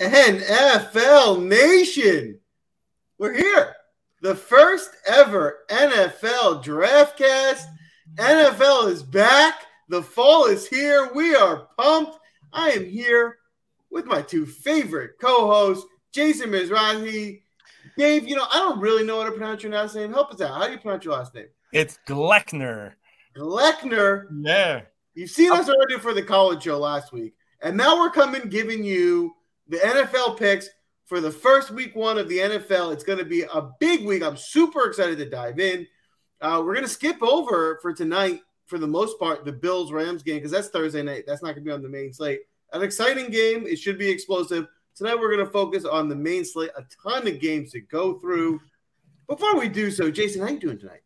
NFL 0.00 1.44
Nation. 1.46 2.38
We're 3.18 3.34
here. 3.34 3.76
The 4.22 4.34
first 4.34 4.90
ever 5.06 5.58
NFL 5.68 6.64
Draftcast. 6.64 7.64
NFL 8.16 8.88
is 8.88 9.02
back. 9.02 9.66
The 9.90 10.02
fall 10.02 10.46
is 10.46 10.66
here. 10.66 11.10
We 11.14 11.34
are 11.34 11.68
pumped. 11.78 12.18
I 12.50 12.70
am 12.70 12.86
here 12.86 13.38
with 13.90 14.06
my 14.06 14.22
two 14.22 14.46
favorite 14.46 15.18
co-hosts, 15.20 15.86
Jason 16.12 16.50
Mizrahi. 16.50 17.42
Dave, 17.98 18.26
you 18.26 18.36
know, 18.36 18.46
I 18.50 18.58
don't 18.58 18.80
really 18.80 19.04
know 19.04 19.18
how 19.18 19.26
to 19.26 19.32
pronounce 19.32 19.62
your 19.62 19.72
last 19.72 19.94
name. 19.94 20.12
Help 20.12 20.32
us 20.32 20.40
out. 20.40 20.56
How 20.56 20.66
do 20.66 20.72
you 20.72 20.78
pronounce 20.78 21.04
your 21.04 21.14
last 21.14 21.34
name? 21.34 21.48
It's 21.74 21.98
Gleckner. 22.08 22.92
Gleckner. 23.36 24.28
Yeah. 24.42 24.82
You've 25.14 25.30
seen 25.30 25.52
us 25.52 25.68
already 25.68 25.98
for 25.98 26.14
the 26.14 26.22
college 26.22 26.62
show 26.62 26.78
last 26.78 27.12
week. 27.12 27.34
And 27.62 27.76
now 27.76 27.98
we're 27.98 28.10
coming 28.10 28.48
giving 28.48 28.82
you 28.82 29.34
the 29.70 29.78
NFL 29.78 30.36
picks 30.36 30.68
for 31.06 31.20
the 31.20 31.30
first 31.30 31.70
week 31.70 31.94
one 31.94 32.18
of 32.18 32.28
the 32.28 32.38
NFL. 32.38 32.92
It's 32.92 33.04
going 33.04 33.20
to 33.20 33.24
be 33.24 33.42
a 33.42 33.70
big 33.78 34.04
week. 34.04 34.22
I'm 34.22 34.36
super 34.36 34.86
excited 34.86 35.16
to 35.18 35.30
dive 35.30 35.60
in. 35.60 35.86
Uh, 36.40 36.60
we're 36.64 36.74
going 36.74 36.86
to 36.86 36.92
skip 36.92 37.22
over 37.22 37.78
for 37.80 37.92
tonight, 37.92 38.40
for 38.66 38.78
the 38.78 38.86
most 38.86 39.18
part, 39.18 39.44
the 39.44 39.52
Bills 39.52 39.92
Rams 39.92 40.22
game 40.22 40.36
because 40.36 40.50
that's 40.50 40.68
Thursday 40.68 41.02
night. 41.02 41.24
That's 41.26 41.42
not 41.42 41.54
going 41.54 41.64
to 41.64 41.68
be 41.68 41.72
on 41.72 41.82
the 41.82 41.88
main 41.88 42.12
slate. 42.12 42.40
An 42.72 42.82
exciting 42.82 43.30
game. 43.30 43.64
It 43.66 43.78
should 43.78 43.98
be 43.98 44.08
explosive. 44.08 44.66
Tonight, 44.96 45.18
we're 45.18 45.32
going 45.32 45.46
to 45.46 45.52
focus 45.52 45.84
on 45.84 46.08
the 46.08 46.16
main 46.16 46.44
slate. 46.44 46.70
A 46.76 46.82
ton 47.02 47.26
of 47.28 47.40
games 47.40 47.70
to 47.72 47.80
go 47.80 48.18
through. 48.18 48.60
Before 49.28 49.56
we 49.56 49.68
do 49.68 49.90
so, 49.92 50.10
Jason, 50.10 50.42
how 50.42 50.48
you 50.48 50.58
doing 50.58 50.78
tonight? 50.78 51.02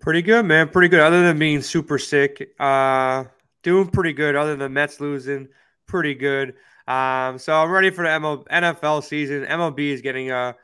Pretty 0.00 0.22
good, 0.22 0.46
man. 0.46 0.68
Pretty 0.68 0.88
good. 0.88 1.00
Other 1.00 1.22
than 1.22 1.38
being 1.38 1.60
super 1.60 1.98
sick, 1.98 2.54
uh, 2.58 3.24
doing 3.62 3.88
pretty 3.88 4.14
good. 4.14 4.34
Other 4.34 4.56
than 4.56 4.72
Mets 4.72 4.98
losing, 5.00 5.48
pretty 5.86 6.14
good. 6.14 6.54
Um, 6.88 7.38
so 7.38 7.54
I'm 7.54 7.70
ready 7.70 7.90
for 7.90 8.02
the 8.02 8.10
ML- 8.10 8.46
NFL 8.48 9.04
season. 9.04 9.44
MLB 9.44 9.92
is 9.92 10.02
getting 10.02 10.30
uh, 10.30 10.54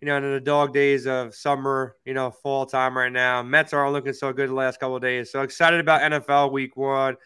you 0.00 0.06
know, 0.06 0.16
in 0.18 0.32
the 0.32 0.40
dog 0.40 0.74
days 0.74 1.06
of 1.06 1.34
summer, 1.34 1.96
you 2.04 2.12
know, 2.12 2.30
fall 2.30 2.66
time 2.66 2.96
right 2.96 3.12
now. 3.12 3.42
Mets 3.42 3.72
aren't 3.72 3.92
looking 3.92 4.12
so 4.12 4.32
good 4.32 4.50
the 4.50 4.54
last 4.54 4.78
couple 4.78 4.98
days. 4.98 5.32
So 5.32 5.42
excited 5.42 5.80
about 5.80 6.02
NFL 6.02 6.52
week 6.52 6.76
one. 6.76 7.16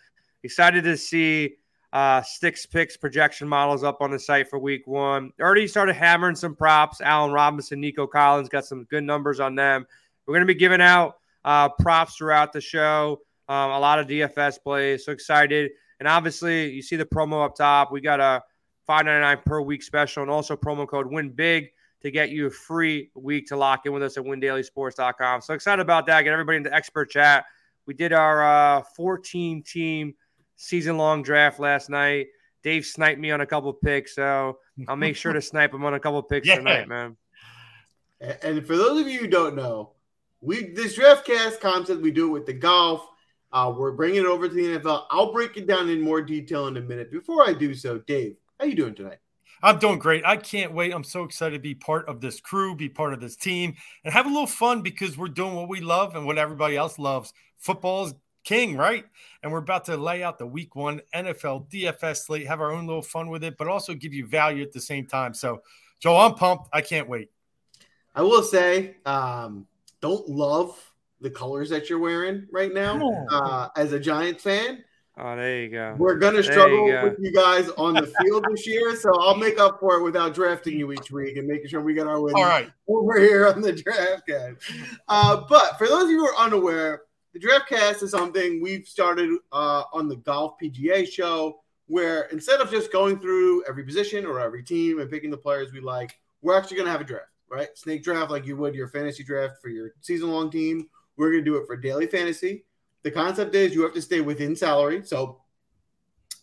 Excited 0.45 0.85
to 0.85 0.97
see 0.97 1.57
uh, 1.93 2.23
sticks 2.23 2.67
picks 2.67 2.97
projection 2.97 3.49
models 3.49 3.83
up 3.83 4.01
on 4.01 4.13
the 4.13 4.19
site 4.19 4.49
for 4.49 4.59
week 4.59 4.87
one. 4.87 5.33
Already 5.41 5.67
started 5.67 5.95
hammering 5.95 6.37
some 6.37 6.55
props. 6.55 7.01
Allen 7.01 7.33
Robinson, 7.33 7.81
Nico 7.81 8.07
Collins 8.07 8.49
got 8.49 8.65
some 8.65 8.85
good 8.85 9.03
numbers 9.03 9.41
on 9.41 9.57
them. 9.57 9.87
We're 10.27 10.39
to 10.39 10.47
be 10.47 10.55
giving 10.55 10.81
out 10.81 11.17
uh, 11.45 11.71
props 11.71 12.17
throughout 12.17 12.53
the 12.53 12.61
show. 12.61 13.21
Um, 13.49 13.73
a 13.73 13.81
lot 13.81 13.99
of 13.99 14.07
DFS 14.07 14.63
plays. 14.63 15.05
So 15.05 15.11
excited. 15.11 15.73
And 16.01 16.09
obviously, 16.09 16.73
you 16.73 16.83
see 16.83 16.97
the 16.97 17.05
promo 17.05 17.45
up 17.45 17.55
top. 17.55 17.93
We 17.93 18.01
got 18.01 18.19
a 18.19 18.43
five 18.87 19.05
ninety 19.05 19.21
nine 19.21 19.39
per 19.47 19.61
week 19.61 19.83
special 19.83 20.23
and 20.23 20.31
also 20.31 20.57
promo 20.57 20.89
code 20.89 21.07
win 21.07 21.31
big 21.31 21.69
to 22.03 22.11
get 22.11 22.31
you 22.31 22.47
a 22.47 22.51
free 22.51 23.11
week 23.15 23.47
to 23.49 23.57
lock 23.57 23.87
in 23.87 23.93
with 23.93 24.03
us 24.03 24.17
at 24.17 24.25
windailysports.com. 24.25 25.43
So 25.43 25.55
excited 25.55 25.83
about 25.83 26.07
that. 26.07 26.23
Get 26.23 26.33
everybody 26.33 26.57
into 26.57 26.75
expert 26.75 27.11
chat. 27.11 27.45
We 27.87 27.95
did 27.95 28.13
our 28.13 28.79
uh, 28.79 28.83
14 28.97 29.63
team 29.63 30.15
season 30.57 30.97
long 30.97 31.23
draft 31.23 31.61
last 31.61 31.91
night. 31.91 32.29
Dave 32.63 32.85
sniped 32.85 33.21
me 33.21 33.31
on 33.31 33.41
a 33.41 33.47
couple 33.47 33.73
picks, 33.73 34.15
so 34.15 34.59
I'll 34.89 34.97
make 34.97 35.17
sure 35.17 35.33
to 35.33 35.41
snipe 35.41 35.73
him 35.73 35.85
on 35.85 35.95
a 35.95 36.01
couple 36.01 36.23
picks 36.23 36.47
yeah. 36.47 36.57
tonight, 36.57 36.89
man. 36.89 37.17
And 38.43 38.67
for 38.67 38.77
those 38.77 39.01
of 39.01 39.09
you 39.09 39.21
who 39.21 39.27
don't 39.27 39.57
know, 39.57 39.93
we 40.43 40.73
this 40.73 40.95
draft 40.95 41.27
cast 41.27 41.61
concept 41.61 42.03
we 42.03 42.11
do 42.11 42.29
it 42.29 42.33
with 42.33 42.47
the 42.47 42.53
golf. 42.53 43.07
Uh, 43.53 43.73
we're 43.77 43.93
bringing 43.93 44.21
it 44.21 44.27
over 44.27 44.49
to 44.49 44.55
the 44.55 44.79
NFL. 44.79 45.05
I'll 45.11 45.33
break 45.33 45.57
it 45.57 45.67
down 45.67 45.89
in 45.89 46.01
more 46.01 46.23
detail 46.23 46.69
in 46.69 46.77
a 46.77 46.81
minute. 46.81 47.11
Before 47.11 47.49
I 47.49 47.53
do 47.53 47.75
so, 47.75 47.99
Dave, 47.99 48.37
how 48.59 48.67
you 48.67 48.75
doing 48.75 48.95
tonight? 48.95 49.19
I'm 49.63 49.79
doing 49.79 49.99
great. 49.99 50.25
I 50.25 50.37
can't 50.37 50.73
wait. 50.73 50.93
I'm 50.93 51.05
so 51.05 51.25
excited 51.25 51.57
to 51.57 51.61
be 51.61 51.75
part 51.75 52.09
of 52.09 52.21
this 52.21 52.41
crew, 52.41 52.75
be 52.75 52.89
part 52.89 53.13
of 53.13 53.21
this 53.21 53.37
team, 53.37 53.75
and 54.05 54.15
have 54.15 54.27
a 54.27 54.31
little 54.31 54.47
fun 54.47 54.81
because 54.81 55.19
we're 55.19 55.29
doing 55.29 55.55
what 55.55 55.69
we 55.69 55.81
love 55.81 56.17
and 56.17 56.25
what 56.25 56.39
everybody 56.39 56.77
else 56.77 56.99
loves. 56.99 57.35
Football's 57.59 58.15
king, 58.45 58.77
right? 58.77 59.05
And 59.43 59.53
we're 59.53 59.59
about 59.59 59.85
to 59.87 59.97
lay 59.97 60.23
out 60.23 60.39
the 60.39 60.47
week 60.47 60.77
one 60.77 61.03
NFL 61.15 61.71
DFS 61.71 62.25
slate, 62.25 62.47
have 62.47 62.61
our 62.61 62.73
own 62.73 62.87
little 62.87 63.03
fun 63.03 63.29
with 63.29 63.45
it, 63.45 63.59
but 63.59 63.69
also 63.69 63.93
give 63.95 64.15
you 64.15 64.27
value 64.27 64.63
at 64.63 64.73
the 64.73 64.81
same 64.81 65.07
time. 65.07 65.35
So, 65.35 65.63
Joe, 65.99 66.17
I'm 66.17 66.35
pumped. 66.35 66.69
I 66.73 66.81
can't 66.81 67.09
wait. 67.09 67.31
I 68.15 68.23
will 68.23 68.43
say, 68.43 68.97
um, 69.05 69.67
don't 70.01 70.27
love 70.29 70.90
the 71.21 71.31
colors 71.31 71.69
that 71.71 71.89
you're 71.91 71.99
wearing 71.99 72.47
right 72.51 72.73
now. 72.73 73.27
Uh, 73.31 73.69
as 73.77 73.93
a 73.93 74.01
Giants 74.01 74.43
fan, 74.43 74.85
Oh, 75.23 75.37
there 75.37 75.63
you 75.63 75.69
go. 75.69 75.97
We're 75.99 76.15
gonna 76.15 76.43
struggle 76.43 76.87
you 76.87 76.95
with 77.03 77.19
you 77.21 77.31
guys 77.33 77.69
on 77.71 77.93
the 77.93 78.07
field 78.23 78.47
this 78.51 78.67
year, 78.67 78.97
so 78.97 79.11
I'll 79.21 79.37
make 79.37 79.59
up 79.59 79.79
for 79.79 79.99
it 79.99 80.03
without 80.03 80.33
drafting 80.35 80.79
you 80.79 80.93
each 80.93 81.11
week 81.11 81.37
and 81.37 81.47
making 81.47 81.69
sure 81.69 81.83
we 81.83 81.93
get 81.93 82.07
our 82.07 82.19
win. 82.21 82.35
All 82.37 82.45
right, 82.45 82.71
over 82.89 83.19
here 83.21 83.47
on 83.49 83.61
the 83.61 83.73
draft 83.73 84.27
cast. 84.27 84.57
Uh, 85.09 85.43
but 85.47 85.77
for 85.77 85.87
those 85.89 86.05
of 86.05 86.11
you 86.11 86.21
who 86.21 86.27
are 86.27 86.37
unaware, 86.47 87.03
the 87.35 87.39
draft 87.41 87.69
cast 87.69 88.03
is 88.03 88.13
something 88.13 88.63
we've 88.63 88.87
started 88.87 89.31
uh, 89.53 89.83
on 89.93 90.09
the 90.09 90.17
Golf 90.17 90.55
PGA 90.63 91.07
show, 91.07 91.61
where 91.87 92.23
instead 92.33 92.61
of 92.63 92.71
just 92.71 92.91
going 92.91 93.19
through 93.19 93.63
every 93.69 93.85
position 93.85 94.25
or 94.25 94.41
every 94.41 94.63
team 94.63 95.01
and 95.01 95.11
picking 95.11 95.31
the 95.31 95.37
players 95.37 95.71
we 95.71 95.81
like, 95.81 96.17
we're 96.41 96.57
actually 96.57 96.79
gonna 96.79 96.91
have 96.93 97.03
a 97.03 97.05
draft, 97.05 97.27
right? 97.51 97.69
Snake 97.77 98.03
draft 98.03 98.31
like 98.31 98.47
you 98.47 98.57
would 98.57 98.75
your 98.75 98.89
fantasy 98.89 99.23
draft 99.25 99.61
for 99.61 99.69
your 99.69 99.93
season 100.01 100.31
long 100.31 100.51
team. 100.51 100.89
We're 101.21 101.31
gonna 101.31 101.45
do 101.45 101.57
it 101.57 101.67
for 101.67 101.77
daily 101.77 102.07
fantasy 102.09 102.65
the 103.03 103.11
concept 103.11 103.55
is 103.55 103.75
you 103.75 103.83
have 103.83 103.95
to 103.95 104.03
stay 104.03 104.21
within 104.21 104.55
salary. 104.55 105.03
So 105.05 105.41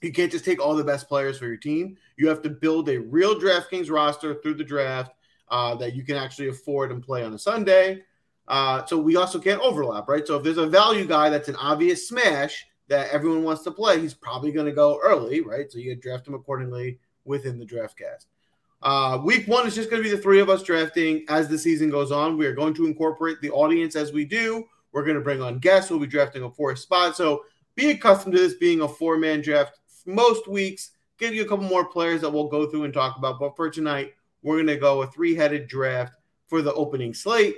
you 0.01 0.11
can't 0.11 0.31
just 0.31 0.45
take 0.45 0.61
all 0.61 0.75
the 0.75 0.83
best 0.83 1.07
players 1.07 1.37
for 1.37 1.45
your 1.45 1.57
team. 1.57 1.97
You 2.17 2.27
have 2.29 2.41
to 2.43 2.49
build 2.49 2.89
a 2.89 2.99
real 2.99 3.39
DraftKings 3.39 3.91
roster 3.91 4.35
through 4.41 4.55
the 4.55 4.63
draft 4.63 5.13
uh, 5.49 5.75
that 5.75 5.95
you 5.95 6.03
can 6.03 6.15
actually 6.15 6.49
afford 6.49 6.91
and 6.91 7.01
play 7.01 7.23
on 7.23 7.33
a 7.33 7.39
Sunday. 7.39 8.03
Uh, 8.47 8.85
so 8.85 8.97
we 8.97 9.15
also 9.15 9.39
can't 9.39 9.61
overlap, 9.61 10.07
right? 10.07 10.25
So 10.25 10.37
if 10.37 10.43
there's 10.43 10.57
a 10.57 10.67
value 10.67 11.05
guy 11.05 11.29
that's 11.29 11.49
an 11.49 11.55
obvious 11.57 12.07
smash 12.07 12.65
that 12.87 13.09
everyone 13.09 13.43
wants 13.43 13.63
to 13.63 13.71
play, 13.71 13.99
he's 13.99 14.13
probably 14.13 14.51
going 14.51 14.65
to 14.65 14.71
go 14.71 14.99
early, 15.03 15.41
right? 15.41 15.69
So 15.71 15.79
you 15.79 15.95
draft 15.95 16.27
him 16.27 16.33
accordingly 16.33 16.99
within 17.25 17.59
the 17.59 17.65
draft 17.65 17.97
cast. 17.97 18.27
Uh, 18.81 19.19
week 19.23 19.47
one 19.47 19.65
is 19.65 19.75
just 19.75 19.89
going 19.89 20.01
to 20.01 20.09
be 20.09 20.15
the 20.15 20.21
three 20.21 20.39
of 20.39 20.49
us 20.49 20.63
drafting 20.63 21.25
as 21.29 21.47
the 21.47 21.57
season 21.57 21.89
goes 21.89 22.11
on. 22.11 22.37
We 22.37 22.45
are 22.45 22.53
going 22.53 22.73
to 22.75 22.85
incorporate 22.85 23.41
the 23.41 23.51
audience 23.51 23.95
as 23.95 24.11
we 24.11 24.25
do. 24.25 24.65
We're 24.91 25.03
going 25.03 25.15
to 25.15 25.21
bring 25.21 25.41
on 25.41 25.59
guests. 25.59 25.89
We'll 25.89 25.99
be 25.99 26.07
drafting 26.07 26.43
a 26.43 26.51
fourth 26.51 26.79
spot. 26.79 27.15
So 27.15 27.43
be 27.75 27.91
accustomed 27.91 28.35
to 28.35 28.41
this 28.41 28.55
being 28.55 28.81
a 28.81 28.87
four 28.87 29.17
man 29.17 29.41
draft 29.41 29.79
most 30.05 30.47
weeks. 30.47 30.91
Give 31.17 31.33
you 31.33 31.43
a 31.43 31.47
couple 31.47 31.65
more 31.65 31.85
players 31.85 32.21
that 32.21 32.29
we'll 32.29 32.47
go 32.47 32.69
through 32.69 32.83
and 32.83 32.93
talk 32.93 33.17
about. 33.17 33.39
But 33.39 33.55
for 33.55 33.69
tonight, 33.69 34.13
we're 34.43 34.57
going 34.57 34.67
to 34.67 34.77
go 34.77 35.01
a 35.01 35.07
three 35.07 35.35
headed 35.35 35.67
draft 35.67 36.13
for 36.47 36.61
the 36.61 36.73
opening 36.73 37.13
slate. 37.13 37.57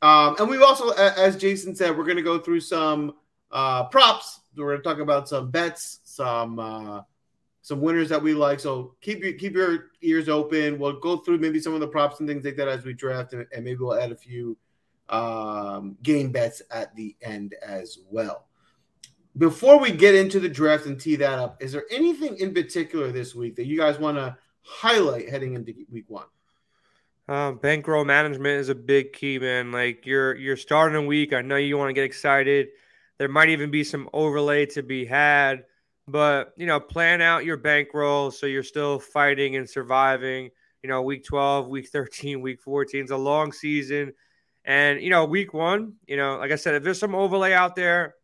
Um, 0.00 0.36
and 0.38 0.48
we've 0.48 0.62
also, 0.62 0.90
as 0.90 1.36
Jason 1.36 1.74
said, 1.76 1.96
we're 1.96 2.04
going 2.04 2.16
to 2.16 2.22
go 2.22 2.38
through 2.38 2.60
some 2.60 3.14
uh, 3.50 3.84
props. 3.84 4.40
We're 4.56 4.66
going 4.66 4.78
to 4.78 4.82
talk 4.82 4.98
about 4.98 5.28
some 5.28 5.50
bets, 5.50 6.00
some 6.04 6.58
uh, 6.58 7.02
some 7.62 7.80
winners 7.80 8.08
that 8.10 8.22
we 8.22 8.34
like. 8.34 8.60
So 8.60 8.94
keep 9.00 9.22
your 9.22 9.32
keep 9.32 9.54
your 9.54 9.92
ears 10.02 10.28
open. 10.28 10.78
We'll 10.78 11.00
go 11.00 11.16
through 11.18 11.38
maybe 11.38 11.60
some 11.60 11.74
of 11.74 11.80
the 11.80 11.88
props 11.88 12.20
and 12.20 12.28
things 12.28 12.44
like 12.44 12.56
that 12.56 12.68
as 12.68 12.84
we 12.84 12.92
draft, 12.92 13.32
and, 13.32 13.46
and 13.54 13.64
maybe 13.64 13.78
we'll 13.78 13.98
add 13.98 14.12
a 14.12 14.16
few 14.16 14.58
um, 15.08 15.96
game 16.02 16.30
bets 16.32 16.60
at 16.70 16.94
the 16.96 17.16
end 17.22 17.54
as 17.62 17.98
well. 18.10 18.46
Before 19.38 19.78
we 19.78 19.92
get 19.92 20.14
into 20.14 20.40
the 20.40 20.48
draft 20.48 20.84
and 20.84 21.00
tee 21.00 21.16
that 21.16 21.38
up, 21.38 21.62
is 21.62 21.72
there 21.72 21.84
anything 21.90 22.36
in 22.38 22.52
particular 22.52 23.10
this 23.12 23.34
week 23.34 23.56
that 23.56 23.66
you 23.66 23.78
guys 23.78 23.98
want 23.98 24.18
to 24.18 24.36
highlight 24.60 25.30
heading 25.30 25.54
into 25.54 25.72
week 25.90 26.04
one? 26.08 26.26
Uh, 27.28 27.52
bankroll 27.52 28.04
management 28.04 28.60
is 28.60 28.68
a 28.68 28.74
big 28.74 29.12
key, 29.12 29.38
man. 29.38 29.70
Like 29.72 30.04
you're 30.04 30.34
you're 30.34 30.56
starting 30.56 30.96
a 30.96 31.06
week. 31.06 31.32
I 31.32 31.40
know 31.40 31.56
you 31.56 31.78
want 31.78 31.90
to 31.90 31.94
get 31.94 32.04
excited. 32.04 32.68
There 33.18 33.28
might 33.28 33.50
even 33.50 33.70
be 33.70 33.84
some 33.84 34.10
overlay 34.12 34.66
to 34.66 34.82
be 34.82 35.04
had, 35.04 35.64
but 36.08 36.52
you 36.56 36.66
know, 36.66 36.80
plan 36.80 37.20
out 37.20 37.44
your 37.44 37.56
bankroll 37.56 38.30
so 38.30 38.46
you're 38.46 38.62
still 38.62 38.98
fighting 38.98 39.56
and 39.56 39.68
surviving. 39.68 40.50
You 40.82 40.88
know, 40.88 41.02
week 41.02 41.24
12, 41.24 41.68
week 41.68 41.88
13, 41.88 42.40
week 42.40 42.60
14 42.60 43.04
is 43.04 43.10
a 43.10 43.16
long 43.16 43.52
season. 43.52 44.12
And, 44.64 45.00
you 45.00 45.10
know, 45.10 45.24
week 45.24 45.54
one, 45.54 45.94
you 46.06 46.16
know, 46.16 46.36
like 46.38 46.52
I 46.52 46.56
said, 46.56 46.74
if 46.74 46.82
there's 46.82 46.98
some 46.98 47.14
overlay 47.14 47.52
out 47.52 47.74
there, 47.76 48.14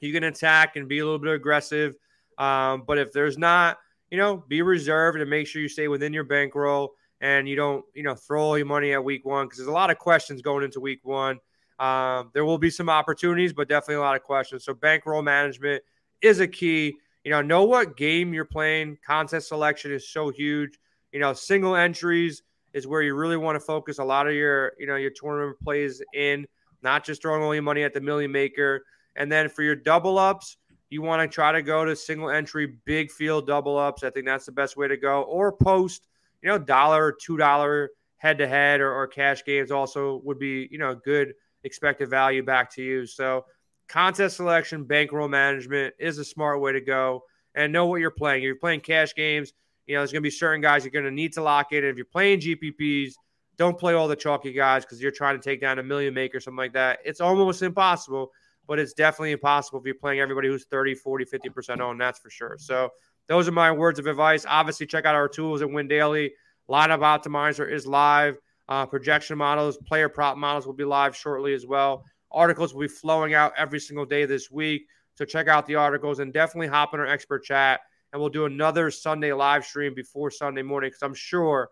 you 0.00 0.12
can 0.12 0.24
attack 0.24 0.76
and 0.76 0.88
be 0.88 0.98
a 0.98 1.04
little 1.04 1.18
bit 1.18 1.32
aggressive. 1.32 1.94
Um, 2.38 2.84
but 2.86 2.98
if 2.98 3.12
there's 3.12 3.38
not, 3.38 3.78
you 4.10 4.18
know, 4.18 4.36
be 4.48 4.62
reserved 4.62 5.20
and 5.20 5.28
make 5.28 5.46
sure 5.46 5.60
you 5.60 5.68
stay 5.68 5.88
within 5.88 6.12
your 6.12 6.24
bankroll 6.24 6.94
and 7.20 7.48
you 7.48 7.56
don't, 7.56 7.84
you 7.94 8.02
know, 8.02 8.14
throw 8.14 8.42
all 8.42 8.56
your 8.58 8.66
money 8.66 8.92
at 8.92 9.02
week 9.02 9.24
one 9.24 9.46
because 9.46 9.58
there's 9.58 9.68
a 9.68 9.72
lot 9.72 9.90
of 9.90 9.98
questions 9.98 10.42
going 10.42 10.64
into 10.64 10.80
week 10.80 11.00
one. 11.02 11.38
Um, 11.78 12.30
there 12.32 12.44
will 12.44 12.58
be 12.58 12.70
some 12.70 12.88
opportunities, 12.88 13.52
but 13.52 13.68
definitely 13.68 13.96
a 13.96 14.00
lot 14.00 14.16
of 14.16 14.22
questions. 14.22 14.64
So 14.64 14.74
bankroll 14.74 15.22
management 15.22 15.82
is 16.22 16.40
a 16.40 16.48
key. 16.48 16.96
You 17.26 17.32
know, 17.32 17.42
know 17.42 17.64
what 17.64 17.96
game 17.96 18.32
you're 18.32 18.44
playing. 18.44 18.98
Contest 19.04 19.48
selection 19.48 19.90
is 19.90 20.08
so 20.08 20.30
huge. 20.30 20.78
You 21.10 21.18
know, 21.18 21.32
single 21.32 21.74
entries 21.74 22.44
is 22.72 22.86
where 22.86 23.02
you 23.02 23.16
really 23.16 23.36
want 23.36 23.56
to 23.56 23.60
focus 23.60 23.98
a 23.98 24.04
lot 24.04 24.28
of 24.28 24.34
your, 24.34 24.74
you 24.78 24.86
know, 24.86 24.94
your 24.94 25.10
tournament 25.10 25.58
plays 25.58 26.00
in, 26.14 26.46
not 26.82 27.04
just 27.04 27.20
throwing 27.20 27.42
all 27.42 27.52
your 27.52 27.64
money 27.64 27.82
at 27.82 27.92
the 27.92 28.00
million 28.00 28.30
maker. 28.30 28.84
And 29.16 29.30
then 29.30 29.48
for 29.48 29.64
your 29.64 29.74
double 29.74 30.20
ups, 30.20 30.56
you 30.88 31.02
want 31.02 31.20
to 31.20 31.34
try 31.34 31.50
to 31.50 31.62
go 31.62 31.84
to 31.84 31.96
single 31.96 32.30
entry, 32.30 32.78
big 32.84 33.10
field 33.10 33.48
double 33.48 33.76
ups. 33.76 34.04
I 34.04 34.10
think 34.10 34.24
that's 34.24 34.46
the 34.46 34.52
best 34.52 34.76
way 34.76 34.86
to 34.86 34.96
go. 34.96 35.22
Or 35.22 35.50
post, 35.50 36.06
you 36.42 36.48
know, 36.48 36.58
dollar, 36.58 37.12
two 37.20 37.36
dollar 37.36 37.90
head 38.18 38.38
to 38.38 38.46
head 38.46 38.80
or 38.80 39.04
cash 39.08 39.44
games 39.44 39.72
also 39.72 40.20
would 40.22 40.38
be, 40.38 40.68
you 40.70 40.78
know, 40.78 40.94
good 40.94 41.34
expected 41.64 42.08
value 42.08 42.44
back 42.44 42.72
to 42.74 42.84
you. 42.84 43.04
So 43.04 43.46
contest 43.88 44.36
selection, 44.36 44.84
bankroll 44.84 45.28
management 45.28 45.94
is 45.98 46.18
a 46.18 46.24
smart 46.24 46.60
way 46.60 46.72
to 46.72 46.80
go 46.80 47.22
and 47.54 47.72
know 47.72 47.86
what 47.86 48.00
you're 48.00 48.10
playing. 48.10 48.42
If 48.42 48.46
you're 48.46 48.56
playing 48.56 48.80
cash 48.80 49.14
games, 49.14 49.52
you 49.86 49.94
know, 49.94 50.00
there's 50.00 50.12
going 50.12 50.22
to 50.22 50.26
be 50.26 50.30
certain 50.30 50.60
guys 50.60 50.84
you're 50.84 50.90
going 50.90 51.04
to 51.04 51.10
need 51.10 51.32
to 51.34 51.42
lock 51.42 51.72
in. 51.72 51.84
If 51.84 51.96
you're 51.96 52.04
playing 52.04 52.40
GPPs, 52.40 53.14
don't 53.56 53.78
play 53.78 53.94
all 53.94 54.08
the 54.08 54.16
chalky 54.16 54.52
guys 54.52 54.84
because 54.84 55.00
you're 55.00 55.12
trying 55.12 55.38
to 55.38 55.42
take 55.42 55.60
down 55.60 55.78
a 55.78 55.82
million 55.82 56.12
make 56.12 56.34
or 56.34 56.40
something 56.40 56.58
like 56.58 56.74
that. 56.74 56.98
It's 57.04 57.20
almost 57.20 57.62
impossible, 57.62 58.30
but 58.66 58.78
it's 58.78 58.92
definitely 58.92 59.32
impossible 59.32 59.78
if 59.78 59.86
you're 59.86 59.94
playing 59.94 60.20
everybody 60.20 60.48
who's 60.48 60.66
30, 60.66 60.94
40, 60.94 61.24
50% 61.24 61.80
owned. 61.80 62.00
That's 62.00 62.18
for 62.18 62.30
sure. 62.30 62.56
So 62.58 62.90
those 63.28 63.48
are 63.48 63.52
my 63.52 63.72
words 63.72 63.98
of 63.98 64.06
advice. 64.06 64.44
Obviously, 64.46 64.86
check 64.86 65.04
out 65.04 65.14
our 65.14 65.28
tools 65.28 65.62
at 65.62 65.70
Win 65.70 65.88
Daily. 65.88 66.32
Lineup 66.68 67.00
Optimizer 67.00 67.70
is 67.70 67.86
live. 67.86 68.38
Uh, 68.68 68.84
projection 68.84 69.38
models, 69.38 69.78
player 69.78 70.08
prop 70.08 70.36
models 70.36 70.66
will 70.66 70.74
be 70.74 70.84
live 70.84 71.16
shortly 71.16 71.54
as 71.54 71.64
well. 71.64 72.04
Articles 72.36 72.72
will 72.72 72.82
be 72.82 72.88
flowing 72.88 73.34
out 73.34 73.52
every 73.56 73.80
single 73.80 74.06
day 74.06 74.24
this 74.24 74.50
week. 74.50 74.86
So 75.14 75.24
check 75.24 75.48
out 75.48 75.66
the 75.66 75.74
articles 75.74 76.20
and 76.20 76.32
definitely 76.32 76.68
hop 76.68 76.94
in 76.94 77.00
our 77.00 77.06
expert 77.06 77.42
chat. 77.42 77.80
And 78.12 78.20
we'll 78.20 78.30
do 78.30 78.44
another 78.44 78.90
Sunday 78.90 79.32
live 79.32 79.64
stream 79.64 79.94
before 79.94 80.30
Sunday 80.30 80.62
morning 80.62 80.88
because 80.88 81.02
I'm 81.02 81.14
sure 81.14 81.70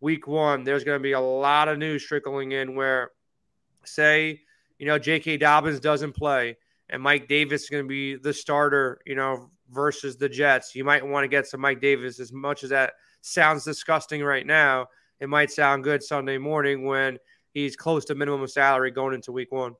week 0.00 0.26
one 0.26 0.64
there's 0.64 0.84
going 0.84 0.98
to 0.98 1.02
be 1.02 1.12
a 1.12 1.20
lot 1.20 1.68
of 1.68 1.78
news 1.78 2.04
trickling 2.04 2.52
in 2.52 2.74
where, 2.74 3.12
say, 3.84 4.40
you 4.78 4.86
know, 4.86 4.98
J.K. 4.98 5.38
Dobbins 5.38 5.80
doesn't 5.80 6.12
play 6.12 6.56
and 6.90 7.02
Mike 7.02 7.28
Davis 7.28 7.62
is 7.62 7.70
going 7.70 7.84
to 7.84 7.88
be 7.88 8.16
the 8.16 8.34
starter, 8.34 9.00
you 9.06 9.14
know, 9.14 9.50
versus 9.70 10.16
the 10.16 10.28
Jets. 10.28 10.74
You 10.74 10.84
might 10.84 11.06
want 11.06 11.24
to 11.24 11.28
get 11.28 11.46
some 11.46 11.60
Mike 11.60 11.80
Davis 11.80 12.20
as 12.20 12.32
much 12.32 12.64
as 12.64 12.70
that 12.70 12.94
sounds 13.22 13.64
disgusting 13.64 14.22
right 14.22 14.46
now 14.46 14.88
it 15.20 15.28
might 15.28 15.50
sound 15.50 15.84
good 15.84 16.02
Sunday 16.02 16.38
morning 16.38 16.84
when 16.84 17.18
he's 17.52 17.76
close 17.76 18.06
to 18.06 18.14
minimum 18.14 18.48
salary 18.48 18.90
going 18.90 19.14
into 19.14 19.32
week 19.32 19.52
one. 19.52 19.74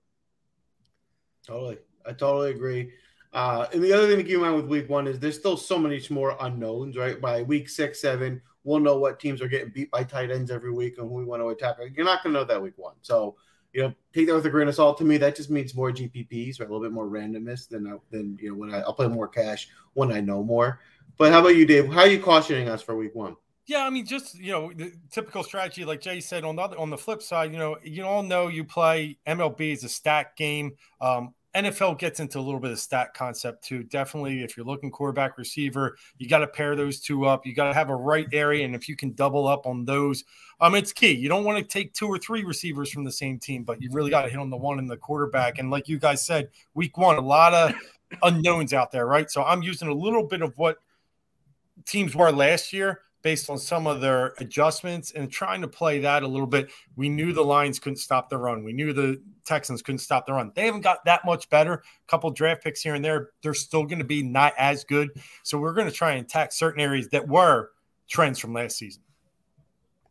Totally. 1.51 1.79
I 2.07 2.13
totally 2.13 2.53
agree. 2.53 2.93
Uh, 3.33 3.67
and 3.73 3.83
the 3.83 3.93
other 3.93 4.07
thing 4.07 4.19
to 4.19 4.23
keep 4.23 4.35
in 4.35 4.41
mind 4.41 4.55
with 4.55 4.67
week 4.67 4.89
one 4.89 5.09
is 5.09 5.19
there's 5.19 5.37
still 5.37 5.57
so 5.57 5.79
many 5.79 6.01
more 6.11 6.37
unknowns, 6.41 6.97
right? 6.97 7.21
By 7.21 7.43
week 7.43 7.69
six, 7.69 8.01
seven, 8.01 8.41
we'll 8.63 8.79
know 8.79 8.99
what 8.99 9.19
teams 9.19 9.43
are 9.43 9.49
getting 9.49 9.71
beat 9.71 9.91
by 9.91 10.05
tight 10.05 10.31
ends 10.31 10.53
every 10.53 10.73
week 10.73 10.99
and 10.99 11.09
who 11.09 11.15
we 11.15 11.25
want 11.25 11.43
to 11.43 11.49
attack. 11.49 11.77
You're 11.97 12.07
not 12.07 12.23
going 12.23 12.35
to 12.35 12.41
know 12.41 12.45
that 12.45 12.63
week 12.63 12.75
one. 12.77 12.95
So, 13.03 13.35
you 13.73 13.83
know, 13.83 13.95
take 14.15 14.29
that 14.29 14.35
with 14.35 14.47
a 14.47 14.51
grain 14.51 14.69
of 14.69 14.77
salt. 14.77 14.99
To 14.99 15.05
me, 15.05 15.17
that 15.17 15.35
just 15.35 15.51
means 15.51 15.75
more 15.75 15.91
GPPs, 15.91 16.61
right? 16.61 16.69
A 16.69 16.73
little 16.73 16.81
bit 16.81 16.93
more 16.93 17.07
randomness 17.07 17.69
than, 17.69 17.99
than 18.13 18.39
you 18.41 18.51
know, 18.51 18.57
when 18.57 18.73
I, 18.73 18.83
I'll 18.83 18.95
play 18.95 19.09
more 19.09 19.29
cash 19.29 19.69
when 19.95 20.13
I 20.13 20.21
know 20.21 20.45
more. 20.45 20.79
But 21.19 21.33
how 21.33 21.41
about 21.41 21.57
you, 21.57 21.67
Dave? 21.67 21.93
How 21.93 22.03
are 22.03 22.07
you 22.07 22.21
cautioning 22.21 22.69
us 22.69 22.81
for 22.81 22.95
week 22.95 23.17
one? 23.17 23.35
Yeah, 23.67 23.87
I 23.87 23.91
mean, 23.91 24.07
just 24.07 24.37
you 24.37 24.51
know, 24.51 24.73
the 24.73 24.93
typical 25.11 25.45
strategy, 25.45 25.85
like 25.85 26.01
Jay 26.01 26.21
said. 26.21 26.45
On 26.45 26.57
the 26.57 26.77
on 26.77 26.91
the 26.91 26.99
flip 26.99 27.23
side, 27.23 27.53
you 27.53 27.59
know, 27.59 27.77
you 27.85 28.05
all 28.05 28.25
know 28.25 28.49
you 28.49 28.65
play 28.65 29.19
MLB 29.29 29.73
is 29.73 29.85
a 29.85 29.89
stack 29.89 30.37
game. 30.37 30.73
Um, 31.01 31.35
NFL 31.55 31.99
gets 31.99 32.21
into 32.21 32.39
a 32.39 32.41
little 32.41 32.61
bit 32.61 32.71
of 32.71 32.79
stat 32.79 33.13
concept 33.13 33.65
too. 33.65 33.83
Definitely, 33.83 34.43
if 34.43 34.57
you're 34.57 34.67
looking 34.67 34.91
quarterback 34.91 35.37
receiver, 35.37 35.97
you 36.17 36.29
got 36.29 36.39
to 36.39 36.47
pair 36.47 36.77
those 36.77 37.01
two 37.01 37.27
up. 37.27 37.45
You 37.45 37.55
got 37.55 37.69
to 37.69 37.75
have 37.75 37.91
a 37.91 37.97
right 37.97 38.29
area, 38.33 38.65
and 38.65 38.75
if 38.75 38.89
you 38.89 38.95
can 38.95 39.13
double 39.13 39.49
up 39.49 39.67
on 39.67 39.85
those, 39.85 40.25
um, 40.61 40.75
it's 40.75 40.93
key. 40.93 41.13
You 41.13 41.29
don't 41.29 41.45
want 41.45 41.59
to 41.59 41.65
take 41.65 41.93
two 41.93 42.07
or 42.07 42.19
three 42.19 42.45
receivers 42.45 42.91
from 42.91 43.05
the 43.05 43.11
same 43.13 43.39
team, 43.39 43.65
but 43.65 43.83
you 43.83 43.91
really 43.93 44.11
got 44.11 44.23
to 44.23 44.29
hit 44.29 44.39
on 44.39 44.51
the 44.51 44.57
one 44.57 44.79
in 44.79 44.87
the 44.87 44.97
quarterback. 44.97 45.59
And 45.59 45.71
like 45.71 45.89
you 45.89 45.99
guys 45.99 46.25
said, 46.25 46.51
week 46.75 46.97
one, 46.97 47.17
a 47.17 47.21
lot 47.21 47.53
of 47.53 47.75
unknowns 48.23 48.73
out 48.73 48.93
there, 48.93 49.07
right? 49.07 49.31
So 49.31 49.43
I'm 49.43 49.63
using 49.63 49.89
a 49.89 49.95
little 49.95 50.27
bit 50.27 50.43
of 50.43 50.57
what 50.57 50.79
teams 51.85 52.15
were 52.15 52.31
last 52.31 52.73
year 52.73 53.01
based 53.23 53.51
on 53.51 53.59
some 53.59 53.87
of 53.87 54.01
their 54.01 54.35
adjustments 54.39 55.13
and 55.13 55.31
trying 55.31 55.61
to 55.61 55.69
play 55.69 56.01
that 56.01 56.23
a 56.23 56.29
little 56.29 56.47
bit. 56.47 56.71
We 56.97 57.09
knew 57.09 57.33
the 57.33 57.43
Lions 57.43 57.79
couldn't 57.79 57.99
stop 57.99 58.31
the 58.31 58.39
run. 58.39 58.65
We 58.65 58.73
knew 58.73 58.93
the 58.93 59.23
Texans 59.45 59.83
couldn't 59.83 59.99
stop 59.99 60.27
the 60.27 60.33
run. 60.33 60.53
They 60.55 60.67
haven't 60.67 60.83
got 60.83 61.05
that 61.05 61.25
much 61.25 61.49
better. 61.51 61.75
A 61.75 61.81
couple 62.09 62.31
draft 62.31 62.63
picks 62.63 62.83
here 62.83 62.95
and 62.95 63.05
there. 63.05 63.31
They're 63.43 63.55
still 63.55 63.85
going 63.85 63.99
to 63.99 64.05
be 64.05 64.23
not 64.23 64.55
as 64.59 64.85
good. 64.85 65.11
So 65.43 65.59
we're 65.59 65.75
going 65.75 65.89
to 65.89 65.93
try 65.93 66.13
and 66.13 66.25
attack 66.25 66.53
certain 66.53 66.81
areas 66.81 67.09
that 67.09 67.29
were 67.29 67.71
trends 68.09 68.39
from 68.39 68.53
last 68.53 68.79
season. 68.79 69.03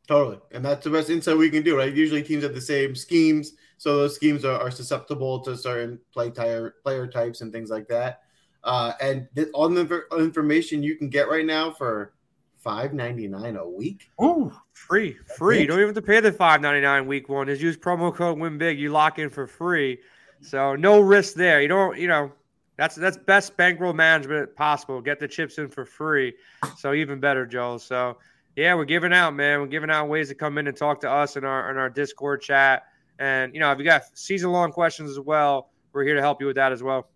Totally. 0.07 0.39
And 0.51 0.65
that's 0.65 0.83
the 0.83 0.89
best 0.89 1.09
insight 1.09 1.37
we 1.37 1.51
can 1.51 1.61
do, 1.61 1.77
right? 1.77 1.93
Usually 1.93 2.23
teams 2.23 2.43
have 2.43 2.55
the 2.55 2.61
same 2.61 2.95
schemes. 2.95 3.53
So 3.77 3.95
those 3.95 4.15
schemes 4.15 4.43
are, 4.43 4.59
are 4.59 4.71
susceptible 4.71 5.39
to 5.41 5.55
certain 5.55 5.99
play 6.11 6.31
tire, 6.31 6.75
player 6.83 7.07
types 7.07 7.41
and 7.41 7.51
things 7.53 7.69
like 7.69 7.87
that. 7.89 8.21
Uh, 8.63 8.93
and 8.99 9.27
th- 9.35 9.49
all 9.53 9.69
the 9.69 10.03
information 10.17 10.83
you 10.83 10.95
can 10.95 11.09
get 11.09 11.29
right 11.29 11.45
now 11.45 11.71
for 11.71 12.13
five 12.59 12.93
ninety 12.93 13.27
nine 13.27 13.55
a 13.55 13.67
week. 13.67 14.09
Oh, 14.19 14.51
free, 14.73 15.13
free. 15.37 15.61
You 15.61 15.67
don't 15.67 15.77
even 15.77 15.87
have 15.87 15.95
to 15.95 16.01
pay 16.01 16.19
the 16.19 16.31
five 16.31 16.61
ninety 16.61 16.81
nine 16.81 17.07
week 17.07 17.29
one. 17.29 17.47
Just 17.47 17.61
use 17.61 17.77
promo 17.77 18.13
code 18.13 18.37
Win 18.37 18.57
Big. 18.57 18.79
You 18.79 18.91
lock 18.91 19.17
in 19.19 19.29
for 19.29 19.47
free, 19.47 19.99
so 20.41 20.75
no 20.75 20.99
risk 20.99 21.33
there. 21.35 21.61
You 21.61 21.67
don't, 21.67 21.97
you 21.97 22.07
know, 22.07 22.31
that's 22.77 22.95
that's 22.95 23.17
best 23.17 23.57
bankroll 23.57 23.93
management 23.93 24.55
possible. 24.55 25.01
Get 25.01 25.19
the 25.19 25.27
chips 25.27 25.57
in 25.57 25.69
for 25.69 25.85
free, 25.85 26.33
so 26.77 26.93
even 26.93 27.19
better, 27.19 27.45
Joe. 27.45 27.77
So 27.77 28.17
yeah, 28.55 28.75
we're 28.75 28.85
giving 28.85 29.13
out, 29.13 29.35
man. 29.35 29.61
We're 29.61 29.67
giving 29.67 29.89
out 29.89 30.09
ways 30.09 30.27
to 30.29 30.35
come 30.35 30.57
in 30.57 30.67
and 30.67 30.75
talk 30.75 31.01
to 31.01 31.09
us 31.09 31.37
in 31.37 31.45
our 31.45 31.71
in 31.71 31.77
our 31.77 31.89
Discord 31.89 32.41
chat. 32.41 32.83
And 33.17 33.53
you 33.53 33.59
know, 33.59 33.71
if 33.71 33.79
you 33.79 33.85
got 33.85 34.03
season 34.17 34.51
long 34.51 34.71
questions 34.71 35.09
as 35.09 35.19
well, 35.19 35.71
we're 35.93 36.03
here 36.03 36.15
to 36.15 36.21
help 36.21 36.41
you 36.41 36.47
with 36.47 36.57
that 36.57 36.71
as 36.71 36.83
well. 36.83 37.09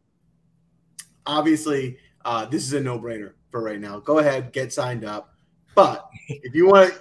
Obviously, 1.25 1.97
uh, 2.25 2.45
this 2.45 2.63
is 2.63 2.73
a 2.73 2.81
no 2.81 2.99
brainer 2.99 3.33
for 3.51 3.61
right 3.61 3.79
now. 3.79 3.99
Go 3.99 4.19
ahead, 4.19 4.51
get 4.51 4.73
signed 4.73 5.05
up 5.05 5.32
but 5.75 6.09
if 6.27 6.53
you 6.55 6.67
want 6.67 6.93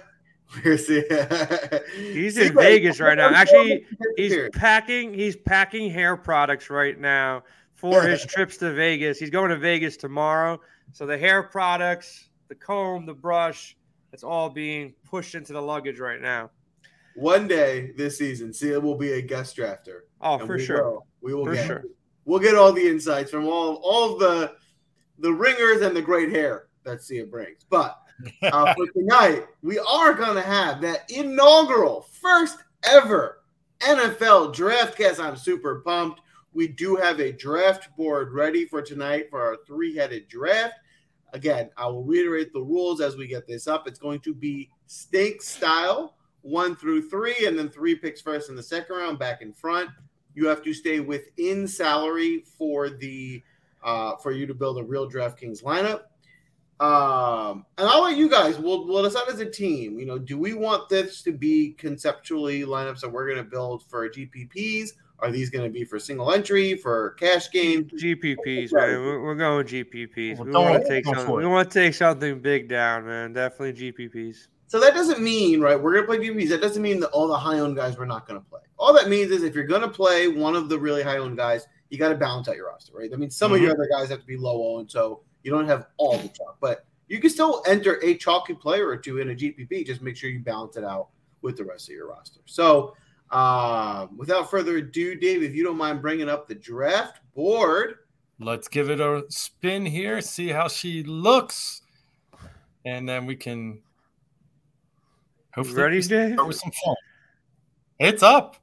he's 0.63 2.37
in 2.37 2.53
Vegas 2.53 2.99
right 2.99 3.17
now. 3.17 3.29
Actually, 3.29 3.85
he's 4.15 4.37
packing. 4.53 5.13
He's 5.13 5.35
packing 5.35 5.89
hair 5.89 6.15
products 6.15 6.69
right 6.69 6.99
now 6.99 7.43
for 7.73 8.03
his 8.03 8.23
trips 8.27 8.57
to 8.57 8.71
Vegas. 8.71 9.17
He's 9.17 9.31
going 9.31 9.49
to 9.49 9.57
Vegas 9.57 9.97
tomorrow. 9.97 10.61
So 10.91 11.05
the 11.07 11.17
hair 11.17 11.41
products, 11.41 12.29
the 12.49 12.55
comb, 12.55 13.05
the 13.05 13.13
brush, 13.15 13.75
it's 14.11 14.23
all 14.23 14.49
being 14.49 14.93
pushed 15.09 15.33
into 15.33 15.53
the 15.53 15.61
luggage 15.61 15.99
right 15.99 16.21
now. 16.21 16.51
One 17.15 17.47
day 17.47 17.91
this 17.97 18.17
season, 18.17 18.53
Sia 18.53 18.79
will 18.79 18.97
be 18.97 19.13
a 19.13 19.21
guest 19.21 19.57
drafter. 19.57 20.01
Oh, 20.21 20.37
for 20.37 20.57
we 20.57 20.63
sure. 20.63 20.83
Will, 20.83 21.07
we 21.21 21.33
will 21.33 21.45
for 21.45 21.55
get. 21.55 21.67
Sure. 21.67 21.83
We'll 22.25 22.39
get 22.39 22.55
all 22.55 22.71
the 22.71 22.87
insights 22.87 23.31
from 23.31 23.47
all 23.47 23.81
all 23.83 24.17
the 24.17 24.55
the 25.19 25.33
ringers 25.33 25.81
and 25.81 25.95
the 25.95 26.01
great 26.01 26.29
hair 26.29 26.67
that 26.83 27.01
Sia 27.01 27.25
brings. 27.25 27.65
But 27.69 28.02
uh, 28.43 28.73
for 28.73 28.87
tonight, 28.87 29.45
we 29.61 29.79
are 29.79 30.13
going 30.13 30.35
to 30.35 30.41
have 30.41 30.81
that 30.81 31.09
inaugural 31.11 32.07
first 32.21 32.57
ever 32.83 33.43
NFL 33.79 34.53
draft 34.53 34.97
cast. 34.97 35.19
I'm 35.19 35.35
super 35.35 35.81
pumped. 35.81 36.21
We 36.53 36.67
do 36.67 36.95
have 36.95 37.19
a 37.19 37.31
draft 37.31 37.95
board 37.97 38.31
ready 38.31 38.65
for 38.65 38.81
tonight 38.81 39.29
for 39.29 39.41
our 39.41 39.57
three 39.65 39.95
headed 39.95 40.27
draft. 40.27 40.75
Again, 41.33 41.71
I 41.77 41.87
will 41.87 42.03
reiterate 42.03 42.53
the 42.53 42.61
rules 42.61 43.01
as 43.01 43.15
we 43.15 43.27
get 43.27 43.47
this 43.47 43.67
up. 43.67 43.87
It's 43.87 43.99
going 43.99 44.19
to 44.21 44.35
be 44.35 44.69
stake 44.85 45.41
style, 45.41 46.15
one 46.41 46.75
through 46.75 47.09
three, 47.09 47.47
and 47.47 47.57
then 47.57 47.69
three 47.69 47.95
picks 47.95 48.21
first 48.21 48.49
in 48.49 48.55
the 48.55 48.61
second 48.61 48.95
round, 48.95 49.17
back 49.17 49.41
in 49.41 49.51
front. 49.51 49.89
You 50.35 50.47
have 50.47 50.63
to 50.63 50.73
stay 50.73 50.99
within 50.99 51.67
salary 51.67 52.43
for 52.57 52.89
the 52.89 53.41
uh, 53.83 54.15
for 54.17 54.31
you 54.31 54.45
to 54.45 54.53
build 54.53 54.77
a 54.77 54.83
real 54.83 55.09
DraftKings 55.09 55.63
lineup. 55.63 56.03
Um, 56.83 57.65
and 57.77 57.87
how 57.87 58.03
about 58.03 58.17
you 58.17 58.29
guys? 58.29 58.59
We'll, 58.59 58.85
we'll 58.85 59.03
decide 59.03 59.29
as 59.29 59.39
a 59.39 59.49
team. 59.49 59.97
You 59.97 60.05
know, 60.05 60.19
do 60.19 60.37
we 60.37 60.53
want 60.53 60.89
this 60.89 61.21
to 61.21 61.31
be 61.31 61.71
conceptually 61.77 62.63
lineups 62.63 62.99
that 63.01 63.09
we're 63.09 63.25
going 63.25 63.37
to 63.37 63.49
build 63.49 63.83
for 63.83 64.09
GPPs? 64.09 64.89
Are 65.19 65.31
these 65.31 65.49
going 65.49 65.63
to 65.63 65.69
be 65.69 65.85
for 65.85 65.97
single 65.97 66.33
entry, 66.33 66.75
for 66.75 67.11
cash 67.11 67.49
game? 67.51 67.85
GPPs, 67.85 68.73
man. 68.73 68.99
We're, 69.01 69.35
going 69.35 69.65
GPPs. 69.65 70.43
we 70.43 70.51
want 70.51 70.83
to 70.83 70.89
take 70.89 71.05
something. 71.05 71.33
We 71.33 71.45
want 71.45 71.71
to 71.71 71.79
take 71.79 71.93
something 71.93 72.41
big 72.41 72.67
down, 72.67 73.05
man. 73.05 73.31
Definitely 73.31 73.91
GPPs. 73.93 74.47
So 74.67 74.81
that 74.81 74.93
doesn't 74.93 75.21
mean, 75.21 75.61
right? 75.61 75.81
We're 75.81 75.93
going 75.93 76.19
to 76.19 76.25
play 76.25 76.29
GPPs. 76.29 76.49
That 76.49 76.61
doesn't 76.61 76.81
mean 76.81 76.99
that 76.99 77.11
all 77.11 77.29
the 77.29 77.37
high 77.37 77.59
owned 77.59 77.77
guys 77.77 77.97
we're 77.97 78.05
not 78.05 78.27
going 78.27 78.41
to 78.41 78.45
play. 78.45 78.59
All 78.77 78.91
that 78.93 79.07
means 79.07 79.31
is 79.31 79.43
if 79.43 79.55
you're 79.55 79.67
going 79.67 79.83
to 79.83 79.87
play 79.87 80.27
one 80.27 80.57
of 80.57 80.67
the 80.67 80.77
really 80.77 81.03
high 81.03 81.17
owned 81.17 81.37
guys, 81.37 81.65
you 81.89 81.97
got 81.97 82.09
to 82.09 82.15
balance 82.15 82.49
out 82.49 82.57
your 82.57 82.67
roster, 82.67 82.91
right? 82.93 83.09
That 83.09 83.21
means 83.21 83.37
some 83.37 83.51
mm-hmm. 83.51 83.55
of 83.55 83.61
your 83.61 83.71
other 83.71 83.87
guys 83.89 84.09
have 84.09 84.19
to 84.19 84.25
be 84.25 84.35
low 84.35 84.75
owned. 84.75 84.91
So 84.91 85.21
you 85.43 85.51
don't 85.51 85.67
have 85.67 85.87
all 85.97 86.17
the 86.17 86.29
chalk, 86.29 86.57
but 86.59 86.85
you 87.07 87.19
can 87.19 87.29
still 87.29 87.63
enter 87.67 88.01
a 88.03 88.15
chalky 88.15 88.53
player 88.53 88.87
or 88.87 88.97
two 88.97 89.19
in 89.19 89.29
a 89.29 89.35
GPP. 89.35 89.85
Just 89.85 90.01
make 90.01 90.15
sure 90.15 90.29
you 90.29 90.39
balance 90.39 90.77
it 90.77 90.83
out 90.83 91.09
with 91.41 91.57
the 91.57 91.63
rest 91.63 91.89
of 91.89 91.95
your 91.95 92.09
roster. 92.09 92.39
So, 92.45 92.95
um, 93.31 94.17
without 94.17 94.49
further 94.49 94.77
ado, 94.77 95.15
Dave, 95.15 95.43
if 95.43 95.53
you 95.53 95.63
don't 95.63 95.77
mind 95.77 96.01
bringing 96.01 96.29
up 96.29 96.47
the 96.47 96.55
draft 96.55 97.19
board, 97.35 97.95
let's 98.39 98.67
give 98.67 98.89
it 98.89 98.99
a 98.99 99.23
spin 99.29 99.85
here, 99.85 100.21
see 100.21 100.47
how 100.49 100.67
she 100.67 101.03
looks, 101.03 101.81
and 102.85 103.07
then 103.07 103.25
we 103.25 103.35
can 103.35 103.81
hopefully 105.53 105.81
ready, 105.81 106.01
Dave? 106.01 106.37
with 106.45 106.57
some 106.57 106.71
fun. 106.83 106.95
It's 107.99 108.23
up. 108.23 108.57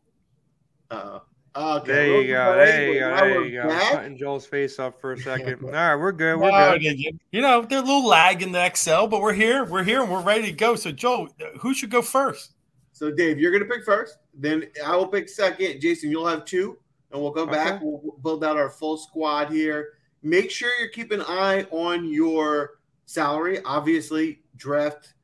Uh, 0.90 1.20
Okay, 1.56 1.86
There 1.92 2.22
you 2.22 2.26
go. 2.28 2.52
everybody, 2.52 2.70
There 2.70 2.92
you 2.92 3.00
go. 3.00 3.10
now 3.10 3.20
There 3.24 3.34
we're 3.40 3.46
you 3.46 3.62
go. 3.62 3.68
back. 3.68 3.92
Cutting 3.92 4.16
Joel's 4.16 4.46
face 4.46 4.78
up 4.78 5.00
for 5.00 5.12
a 5.14 5.18
second. 5.20 5.64
All 5.64 5.70
right, 5.70 5.96
we're 5.96 6.12
good. 6.12 6.36
We're 6.38 6.50
Wow, 6.50 6.72
good. 6.78 6.98
you 6.98 7.18
you 7.32 7.40
know, 7.40 7.62
they're 7.62 7.78
a 7.80 7.82
little 7.82 8.06
lag 8.06 8.42
in 8.42 8.52
the 8.52 8.64
Excel, 8.64 9.08
but 9.08 9.20
we're 9.20 9.32
here. 9.32 9.64
We're 9.64 9.82
here 9.82 10.00
and 10.02 10.10
we're 10.10 10.22
ready 10.22 10.46
to 10.46 10.52
go. 10.52 10.76
So, 10.76 10.92
Joe, 10.92 11.28
who 11.58 11.74
should 11.74 11.90
go 11.90 12.02
first? 12.02 12.52
So, 12.92 13.10
Dave, 13.10 13.38
you're 13.40 13.50
going 13.50 13.64
to 13.64 13.68
pick 13.68 13.84
first. 13.84 14.18
Then 14.34 14.64
I 14.84 14.94
will 14.94 15.08
pick 15.08 15.28
second. 15.28 15.80
Jason, 15.80 16.10
you'll 16.10 16.26
have 16.26 16.44
two, 16.44 16.78
and 17.10 17.20
we'll 17.20 17.32
go 17.32 17.46
back. 17.46 17.80
We'll 17.82 18.16
build 18.22 18.44
out 18.44 18.56
our 18.56 18.70
full 18.70 18.96
squad 18.96 19.50
here. 19.50 19.94
Make 20.22 20.50
sure 20.50 20.70
you're 20.78 20.90
keeping 20.90 21.18
an 21.20 21.26
eye 21.26 21.66
on 21.72 22.04
your 22.12 22.72
salary. 23.06 23.58
Obviously, 23.64 24.40
draft 24.56 25.14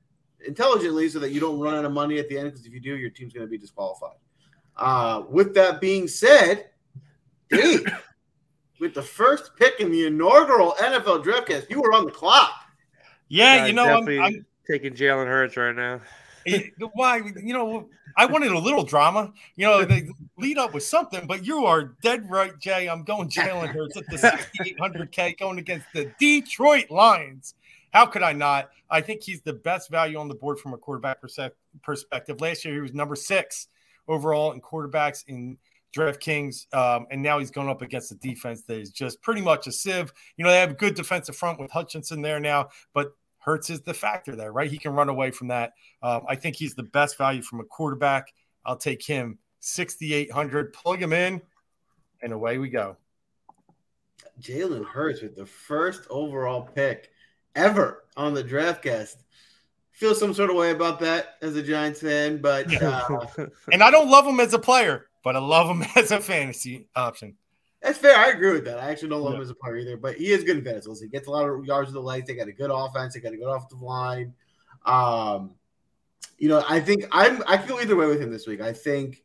intelligently 0.44 1.08
so 1.08 1.18
that 1.20 1.30
you 1.30 1.38
don't 1.40 1.60
run 1.60 1.74
out 1.74 1.84
of 1.84 1.92
money 1.92 2.18
at 2.18 2.28
the 2.28 2.36
end. 2.38 2.48
Because 2.50 2.66
if 2.66 2.72
you 2.72 2.80
do, 2.80 2.96
your 2.96 3.10
team's 3.10 3.32
going 3.32 3.46
to 3.46 3.50
be 3.50 3.58
disqualified. 3.58 4.16
Uh, 4.76 5.22
with 5.28 5.54
that 5.54 5.80
being 5.80 6.06
said, 6.06 6.70
Dave, 7.50 7.86
with 8.80 8.94
the 8.94 9.02
first 9.02 9.52
pick 9.56 9.80
in 9.80 9.90
the 9.90 10.06
inaugural 10.06 10.72
NFL 10.78 11.24
draftcast, 11.24 11.70
you 11.70 11.80
were 11.80 11.92
on 11.92 12.04
the 12.04 12.10
clock. 12.10 12.52
Yeah, 13.28 13.62
Uh, 13.62 13.66
you 13.66 13.72
know, 13.72 13.96
I'm, 13.96 14.08
I'm 14.20 14.46
taking 14.70 14.94
Jalen 14.94 15.26
Hurts 15.26 15.56
right 15.56 15.74
now. 15.74 16.00
it- 16.44 16.72
why 16.92 17.16
you 17.42 17.52
know 17.52 17.88
I 18.16 18.26
wanted 18.26 18.52
a 18.52 18.58
little 18.58 18.84
drama. 18.84 19.32
You 19.56 19.66
know, 19.66 19.84
the 19.84 20.10
lead 20.38 20.58
up 20.58 20.72
with 20.72 20.84
something, 20.84 21.26
but 21.26 21.44
you 21.44 21.64
are 21.66 21.96
dead 22.02 22.30
right, 22.30 22.58
Jay. 22.58 22.88
I'm 22.88 23.02
going 23.02 23.28
Jalen 23.28 23.68
Hurts 23.68 23.96
at 23.96 24.06
the 24.08 24.16
6,800K 24.16 25.38
going 25.38 25.58
against 25.58 25.86
the 25.92 26.12
Detroit 26.18 26.90
Lions. 26.90 27.54
How 27.90 28.06
could 28.06 28.22
I 28.22 28.32
not? 28.32 28.70
I 28.90 29.00
think 29.00 29.22
he's 29.22 29.40
the 29.40 29.52
best 29.52 29.90
value 29.90 30.18
on 30.18 30.28
the 30.28 30.34
board 30.34 30.58
from 30.58 30.72
a 30.74 30.78
quarterback 30.78 31.18
perspective. 31.82 32.40
Last 32.40 32.64
year, 32.64 32.74
he 32.74 32.80
was 32.80 32.94
number 32.94 33.16
six 33.16 33.68
overall 34.08 34.52
in 34.52 34.60
quarterbacks 34.60 35.24
in 35.26 35.58
DraftKings, 35.96 36.72
um, 36.74 37.06
and 37.10 37.22
now 37.22 37.38
he's 37.38 37.50
going 37.50 37.68
up 37.68 37.82
against 37.82 38.12
a 38.12 38.16
defense 38.16 38.62
that 38.62 38.78
is 38.78 38.90
just 38.90 39.22
pretty 39.22 39.40
much 39.40 39.66
a 39.66 39.72
sieve. 39.72 40.12
You 40.36 40.44
know, 40.44 40.50
they 40.50 40.60
have 40.60 40.72
a 40.72 40.74
good 40.74 40.94
defensive 40.94 41.36
front 41.36 41.58
with 41.58 41.70
Hutchinson 41.70 42.22
there 42.22 42.40
now, 42.40 42.68
but 42.92 43.12
Hurts 43.38 43.70
is 43.70 43.80
the 43.80 43.94
factor 43.94 44.34
there, 44.34 44.52
right? 44.52 44.70
He 44.70 44.76
can 44.76 44.92
run 44.92 45.08
away 45.08 45.30
from 45.30 45.48
that. 45.48 45.72
Um, 46.02 46.22
I 46.28 46.34
think 46.34 46.56
he's 46.56 46.74
the 46.74 46.82
best 46.82 47.16
value 47.16 47.42
from 47.42 47.60
a 47.60 47.64
quarterback. 47.64 48.32
I'll 48.64 48.76
take 48.76 49.04
him 49.04 49.38
6,800, 49.60 50.72
plug 50.72 51.00
him 51.00 51.12
in, 51.12 51.40
and 52.22 52.32
away 52.32 52.58
we 52.58 52.68
go. 52.68 52.96
Jalen 54.40 54.84
Hurts 54.84 55.22
with 55.22 55.36
the 55.36 55.46
first 55.46 56.06
overall 56.10 56.62
pick 56.62 57.10
ever 57.54 58.04
on 58.16 58.34
the 58.34 58.42
draft 58.42 58.84
draftcast. 58.84 59.16
Feel 59.96 60.14
some 60.14 60.34
sort 60.34 60.50
of 60.50 60.56
way 60.56 60.72
about 60.72 61.00
that 61.00 61.36
as 61.40 61.56
a 61.56 61.62
Giants 61.62 62.00
fan, 62.02 62.42
but 62.42 62.82
uh, 62.82 63.26
And 63.72 63.82
I 63.82 63.90
don't 63.90 64.10
love 64.10 64.26
him 64.26 64.40
as 64.40 64.52
a 64.52 64.58
player, 64.58 65.06
but 65.24 65.36
I 65.36 65.38
love 65.38 65.68
him 65.68 65.84
as 65.96 66.10
a 66.10 66.20
fantasy 66.20 66.86
option. 66.94 67.34
that's 67.80 67.96
fair. 67.96 68.14
I 68.14 68.28
agree 68.28 68.52
with 68.52 68.66
that. 68.66 68.78
I 68.78 68.90
actually 68.90 69.08
don't 69.08 69.22
love 69.22 69.34
him 69.34 69.40
as 69.40 69.48
a 69.48 69.54
player 69.54 69.78
either, 69.78 69.96
but 69.96 70.16
he 70.16 70.32
is 70.32 70.44
good 70.44 70.58
in 70.58 70.64
fantasy. 70.64 70.90
He 71.00 71.08
gets 71.08 71.28
a 71.28 71.30
lot 71.30 71.48
of 71.48 71.64
yards 71.64 71.88
of 71.88 71.94
the 71.94 72.02
legs. 72.02 72.26
They 72.26 72.34
got 72.34 72.46
a 72.46 72.52
good 72.52 72.70
offense. 72.70 73.14
They 73.14 73.20
got 73.20 73.32
a 73.32 73.38
good 73.38 73.48
offensive 73.48 73.80
line. 73.80 74.34
Um, 74.84 75.52
you 76.36 76.50
know, 76.50 76.62
I 76.68 76.78
think 76.78 77.06
I'm 77.10 77.42
I 77.46 77.56
feel 77.56 77.78
either 77.80 77.96
way 77.96 78.06
with 78.06 78.20
him 78.20 78.30
this 78.30 78.46
week. 78.46 78.60
I 78.60 78.74
think 78.74 79.22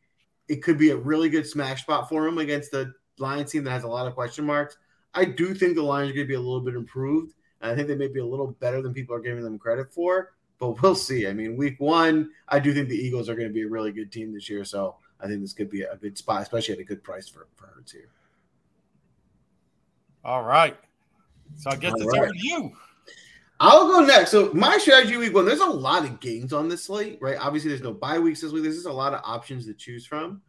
it 0.48 0.64
could 0.64 0.78
be 0.78 0.92
a 0.92 0.96
really 0.96 1.30
good 1.30 1.46
smash 1.46 1.82
spot 1.82 2.08
for 2.08 2.26
him 2.26 2.38
against 2.38 2.72
the 2.72 2.94
Lions 3.20 3.52
team 3.52 3.66
that 3.66 3.72
has 3.72 3.84
a 3.84 3.88
lot 3.88 4.08
of 4.08 4.14
question 4.14 4.46
marks. 4.46 4.78
I 5.14 5.26
do 5.26 5.54
think 5.54 5.76
the 5.76 5.84
Lions 5.84 6.12
are 6.12 6.14
going 6.14 6.26
to 6.26 6.30
be 6.30 6.36
a 6.36 6.40
little 6.40 6.62
bit 6.62 6.76
improved. 6.76 7.34
And 7.62 7.72
I 7.72 7.76
think 7.76 7.88
they 7.88 7.96
may 7.96 8.08
be 8.08 8.20
a 8.20 8.26
little 8.26 8.48
better 8.60 8.82
than 8.82 8.94
people 8.94 9.16
are 9.16 9.20
giving 9.20 9.44
them 9.44 9.60
credit 9.60 9.94
for, 9.94 10.32
but 10.62 10.80
we'll 10.80 10.94
see. 10.94 11.28
I 11.28 11.34
mean, 11.34 11.58
week 11.58 11.80
one, 11.80 12.30
I 12.48 12.60
do 12.60 12.72
think 12.72 12.88
the 12.88 12.96
Eagles 12.96 13.28
are 13.28 13.36
going 13.36 13.48
to 13.48 13.54
be 13.54 13.64
a 13.64 13.68
really 13.68 13.92
good 13.92 14.12
team 14.12 14.32
this 14.32 14.48
year. 14.48 14.64
So 14.64 14.98
I 15.20 15.26
think 15.26 15.42
this 15.42 15.54
could 15.54 15.72
be 15.72 15.82
a 15.82 15.98
good 15.98 16.16
spot, 16.16 16.44
especially 16.44 16.76
at 16.76 16.80
a 16.80 16.84
good 16.84 17.04
price 17.04 17.28
for, 17.28 17.48
for 17.56 17.66
Hurts 17.66 17.92
here. 17.92 18.10
All 20.24 20.44
right. 20.44 20.78
So 21.58 21.72
I 21.72 21.76
guess 21.78 21.94
All 21.94 22.02
it's 22.04 22.14
right. 22.14 22.22
over 22.22 22.32
to 22.32 22.40
you. 22.40 22.72
I'll 23.60 23.88
go 23.88 24.02
next. 24.02 24.30
So 24.30 24.54
my 24.54 24.78
strategy 24.78 25.18
week 25.18 25.34
one, 25.34 25.46
there's 25.46 25.62
a 25.62 25.66
lot 25.66 26.06
of 26.06 26.20
games 26.20 26.54
on 26.54 26.70
this 26.70 26.84
slate, 26.84 27.18
right? 27.22 27.38
Obviously, 27.40 27.70
there's 27.70 27.82
no 27.82 27.94
bye 27.94 28.20
weeks 28.20 28.42
this 28.42 28.52
week. 28.52 28.62
There's 28.62 28.76
just 28.76 28.88
a 28.88 28.94
lot 28.94 29.16
of 29.16 29.22
options 29.24 29.66
to 29.66 29.74
choose 29.74 30.06
from. 30.06 30.44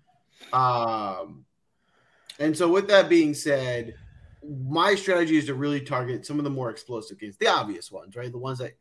Um, 0.52 1.47
and 2.38 2.54
so 2.54 2.71
with 2.71 2.87
that 2.88 3.09
being 3.09 3.33
said, 3.33 3.95
my 4.47 4.95
strategy 4.95 5.38
is 5.38 5.47
to 5.47 5.54
really 5.54 5.81
target 5.81 6.26
some 6.26 6.37
of 6.37 6.45
the 6.45 6.50
more 6.50 6.69
explosive 6.69 7.19
games, 7.19 7.38
the 7.38 7.47
obvious 7.47 7.90
ones, 7.90 8.14
right? 8.14 8.31
The 8.31 8.37
ones 8.37 8.59
that 8.59 8.73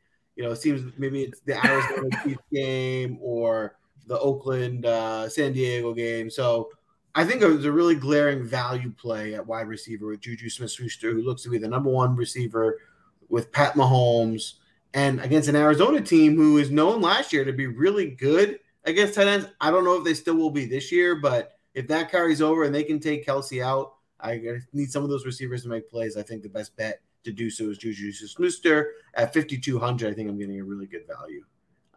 you 0.42 0.48
know 0.48 0.54
it 0.54 0.58
seems 0.58 0.92
maybe 0.98 1.22
it's 1.22 1.42
the 1.42 1.64
Arizona 1.64 2.10
Chiefs 2.24 2.42
game 2.52 3.20
or 3.22 3.76
the 4.08 4.20
Oakland 4.20 4.88
uh, 4.88 5.30
San 5.30 5.54
Diego 5.54 5.94
game. 5.94 6.32
So 6.32 6.70
I 7.14 7.26
think 7.26 7.44
it 7.44 7.48
was 7.48 7.66
a 7.66 7.72
really 7.72 7.94
glaring 7.94 8.44
value 8.44 8.92
play 8.92 9.36
at 9.36 9.46
wide 9.46 9.68
receiver 9.68 10.08
with 10.08 10.22
Juju 10.22 10.50
Smith-Schuster, 10.50 11.12
who 11.12 11.22
looks 11.22 11.44
to 11.44 11.50
be 11.50 11.60
the 11.60 11.68
number 11.68 11.92
one 11.92 12.16
receiver 12.16 12.80
with 13.30 13.52
Pat 13.52 13.76
Mahomes, 13.76 14.54
and 14.96 15.22
against 15.22 15.48
an 15.48 15.56
Arizona 15.56 16.02
team 16.02 16.36
who 16.36 16.58
is 16.58 16.72
known 16.72 17.02
last 17.02 17.32
year 17.32 17.46
to 17.46 17.54
be 17.54 17.68
really 17.68 18.10
good 18.10 18.60
against 18.86 19.14
tight 19.14 19.28
ends. 19.28 19.46
I 19.62 19.70
don't 19.70 19.84
know 19.84 20.00
if 20.00 20.04
they 20.04 20.16
still 20.16 20.36
will 20.36 20.50
be 20.50 20.66
this 20.66 20.92
year, 20.92 21.18
but 21.18 21.52
if 21.76 21.88
that 21.90 22.10
carries 22.10 22.42
over 22.42 22.64
and 22.64 22.74
they 22.74 22.84
can 22.84 23.00
take 23.00 23.28
Kelce 23.28 23.64
out, 23.64 23.94
I 24.20 24.42
need 24.74 24.92
some 24.92 25.04
of 25.04 25.12
those 25.12 25.26
receivers 25.28 25.62
to 25.64 25.70
make 25.70 25.88
plays. 25.88 26.18
I 26.18 26.24
think 26.24 26.42
the 26.42 26.50
best 26.50 26.76
bet 26.76 27.00
to 27.24 27.32
do 27.32 27.50
so 27.50 27.70
is 27.70 27.78
Juju 27.78 28.12
Smith-Schuster 28.12 28.94
at 29.16 29.34
5,200. 29.34 30.12
I 30.12 30.16
think 30.16 30.30
I'm 30.30 30.38
getting 30.38 30.60
a 30.60 30.64
really 30.64 30.88
good 30.88 31.06
value 31.08 31.44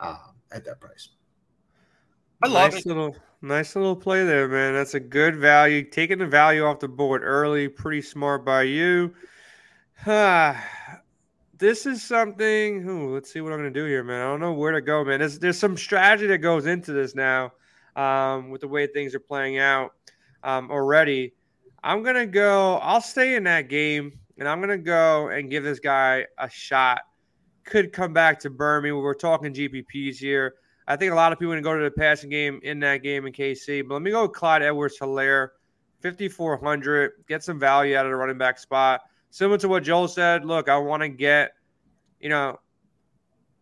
um, 0.01 0.35
at 0.53 0.65
that 0.65 0.81
price. 0.81 1.11
I 2.43 2.49
love 2.49 2.73
nice 2.73 2.81
it. 2.81 2.87
little, 2.87 3.17
nice 3.43 3.77
little 3.77 3.97
play 3.97 4.25
there, 4.25 4.49
man. 4.49 4.75
That's 4.75 4.95
a 4.95 5.01
good 5.01 5.37
value. 5.37 5.83
Taking 5.89 6.19
the 6.19 6.27
value 6.27 6.65
off 6.65 6.81
the 6.81 6.89
board 6.89 7.23
early, 7.23 7.69
pretty 7.69 8.03
smart 8.03 8.45
by 8.45 8.63
you. 8.63 9.15
this 10.05 11.87
is 11.87 12.03
something. 12.03 12.87
Ooh, 12.89 13.15
let's 13.15 13.33
see 13.33 13.41
what 13.41 13.53
I'm 13.53 13.59
gonna 13.59 13.71
do 13.71 13.85
here, 13.85 14.05
man. 14.05 14.21
I 14.21 14.25
don't 14.25 14.41
know 14.41 14.53
where 14.53 14.73
to 14.73 14.83
go, 14.83 15.05
man. 15.05 15.21
There's 15.21 15.39
there's 15.39 15.59
some 15.59 15.77
strategy 15.77 16.27
that 16.27 16.39
goes 16.39 16.67
into 16.67 16.93
this 16.93 17.15
now, 17.15 17.53
um, 17.97 18.51
with 18.51 18.61
the 18.61 18.69
way 18.69 18.87
things 18.87 19.15
are 19.15 19.21
playing 19.21 19.59
out 19.59 19.93
um, 20.43 20.71
already. 20.71 21.33
I'm 21.83 22.03
gonna 22.03 22.27
go. 22.27 22.77
I'll 22.77 23.01
stay 23.01 23.37
in 23.37 23.45
that 23.45 23.69
game, 23.69 24.19
and 24.39 24.49
I'm 24.49 24.61
gonna 24.61 24.79
go 24.79 25.29
and 25.29 25.51
give 25.51 25.65
this 25.65 25.81
guy 25.81 26.27
a 26.39 26.49
shot. 26.49 27.03
Could 27.65 27.93
come 27.93 28.13
back 28.13 28.39
to 28.41 28.51
burn 28.51 28.83
me. 28.83 28.93
We're 28.93 29.15
talking 29.15 29.55
GPPs 29.55 30.17
here. 30.17 30.55
I 30.87 30.97
think 30.97 31.13
a 31.13 31.15
lot 31.15 31.33
of 31.33 31.39
people 31.39 31.53
are 31.55 31.61
going 31.61 31.79
to 31.79 31.79
go 31.79 31.79
to 31.79 31.85
the 31.85 31.99
passing 31.99 32.29
game 32.29 32.61
in 32.63 32.79
that 32.81 32.99
game 32.99 33.27
in 33.27 33.33
KC. 33.33 33.87
But 33.89 33.95
let 33.95 34.03
me 34.03 34.11
go 34.11 34.23
with 34.23 34.33
Clyde 34.33 34.63
Edwards 34.63 34.99
Helaire, 35.01 35.49
5,400. 36.03 37.13
Get 37.27 37.43
some 37.43 37.59
value 37.59 37.97
out 37.97 38.05
of 38.05 38.11
the 38.11 38.17
running 38.17 38.37
back 38.37 38.59
spot. 38.59 39.01
Similar 39.31 39.59
to 39.59 39.69
what 39.69 39.83
Joel 39.83 40.09
said, 40.09 40.45
look, 40.45 40.69
I 40.69 40.77
want 40.77 41.03
to 41.03 41.09
get, 41.09 41.53
you 42.21 42.29
know, 42.29 42.61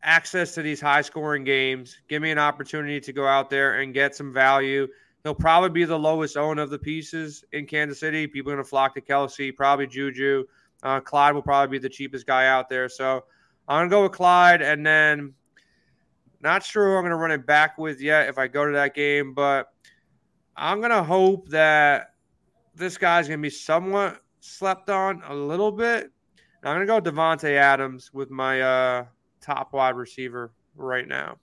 access 0.03 0.53
to 0.55 0.63
these 0.63 0.81
high 0.81 1.03
scoring 1.03 1.45
games. 1.45 1.97
Give 2.09 2.21
me 2.21 2.33
an 2.33 2.39
opportunity 2.39 3.01
to 3.01 3.13
go 3.13 3.27
out 3.27 3.49
there 3.49 3.81
and 3.81 3.95
get 3.95 4.17
some 4.17 4.33
value. 4.33 4.89
He'll 5.23 5.35
probably 5.35 5.71
be 5.71 5.85
the 5.85 5.99
lowest 5.99 6.37
owned 6.37 6.59
of 6.59 6.71
the 6.71 6.79
pieces 6.79 7.45
in 7.53 7.67
Kansas 7.67 8.01
City. 8.01 8.27
People 8.27 8.51
are 8.51 8.57
going 8.57 8.65
to 8.65 8.69
flock 8.69 8.95
to 8.97 9.01
Kelce, 9.01 9.55
probably 9.55 9.87
Juju. 9.87 10.45
Uh, 10.83 11.01
Clyde 11.01 11.35
will 11.35 11.43
probably 11.43 11.79
be 11.79 11.83
the 11.83 11.89
cheapest 11.89 12.27
guy 12.27 12.47
out 12.47 12.69
there. 12.69 12.89
So 12.89 13.25
I'm 13.69 13.81
going 13.81 13.91
to 13.91 13.95
go 13.95 14.03
with 14.03 14.13
Clyde 14.13 14.63
and 14.63 14.85
then 14.85 15.35
not 16.41 16.65
sure 16.65 16.91
who 16.91 16.97
I'm 16.97 17.03
going 17.03 17.11
to 17.11 17.17
run 17.17 17.31
it 17.31 17.47
back 17.47 17.79
with 17.79 18.01
yet 18.01 18.29
if 18.29 18.37
I 18.37 18.49
go 18.49 18.67
to 18.67 18.73
that 18.73 18.95
game, 18.95 19.33
but 19.33 19.69
I'm 20.57 20.81
going 20.81 20.91
to 20.91 21.03
hope 21.03 21.49
that 21.51 22.15
this 22.75 22.99
guy's 22.99 23.29
going 23.29 23.39
to 23.39 23.43
be 23.43 23.51
somewhat 23.51 24.21
slept 24.41 24.91
on 24.91 25.23
a 25.29 25.35
little 25.35 25.71
bit. 25.71 26.11
I'm 26.65 26.77
going 26.77 26.87
to 26.87 26.87
go 26.87 27.01
Davante 27.01 27.57
Adams 27.57 28.13
with 28.13 28.31
my 28.31 28.61
uh, 28.61 29.05
top 29.41 29.73
wide 29.73 29.97
receiver 29.97 30.53
right 30.77 31.07
now. 31.07 31.39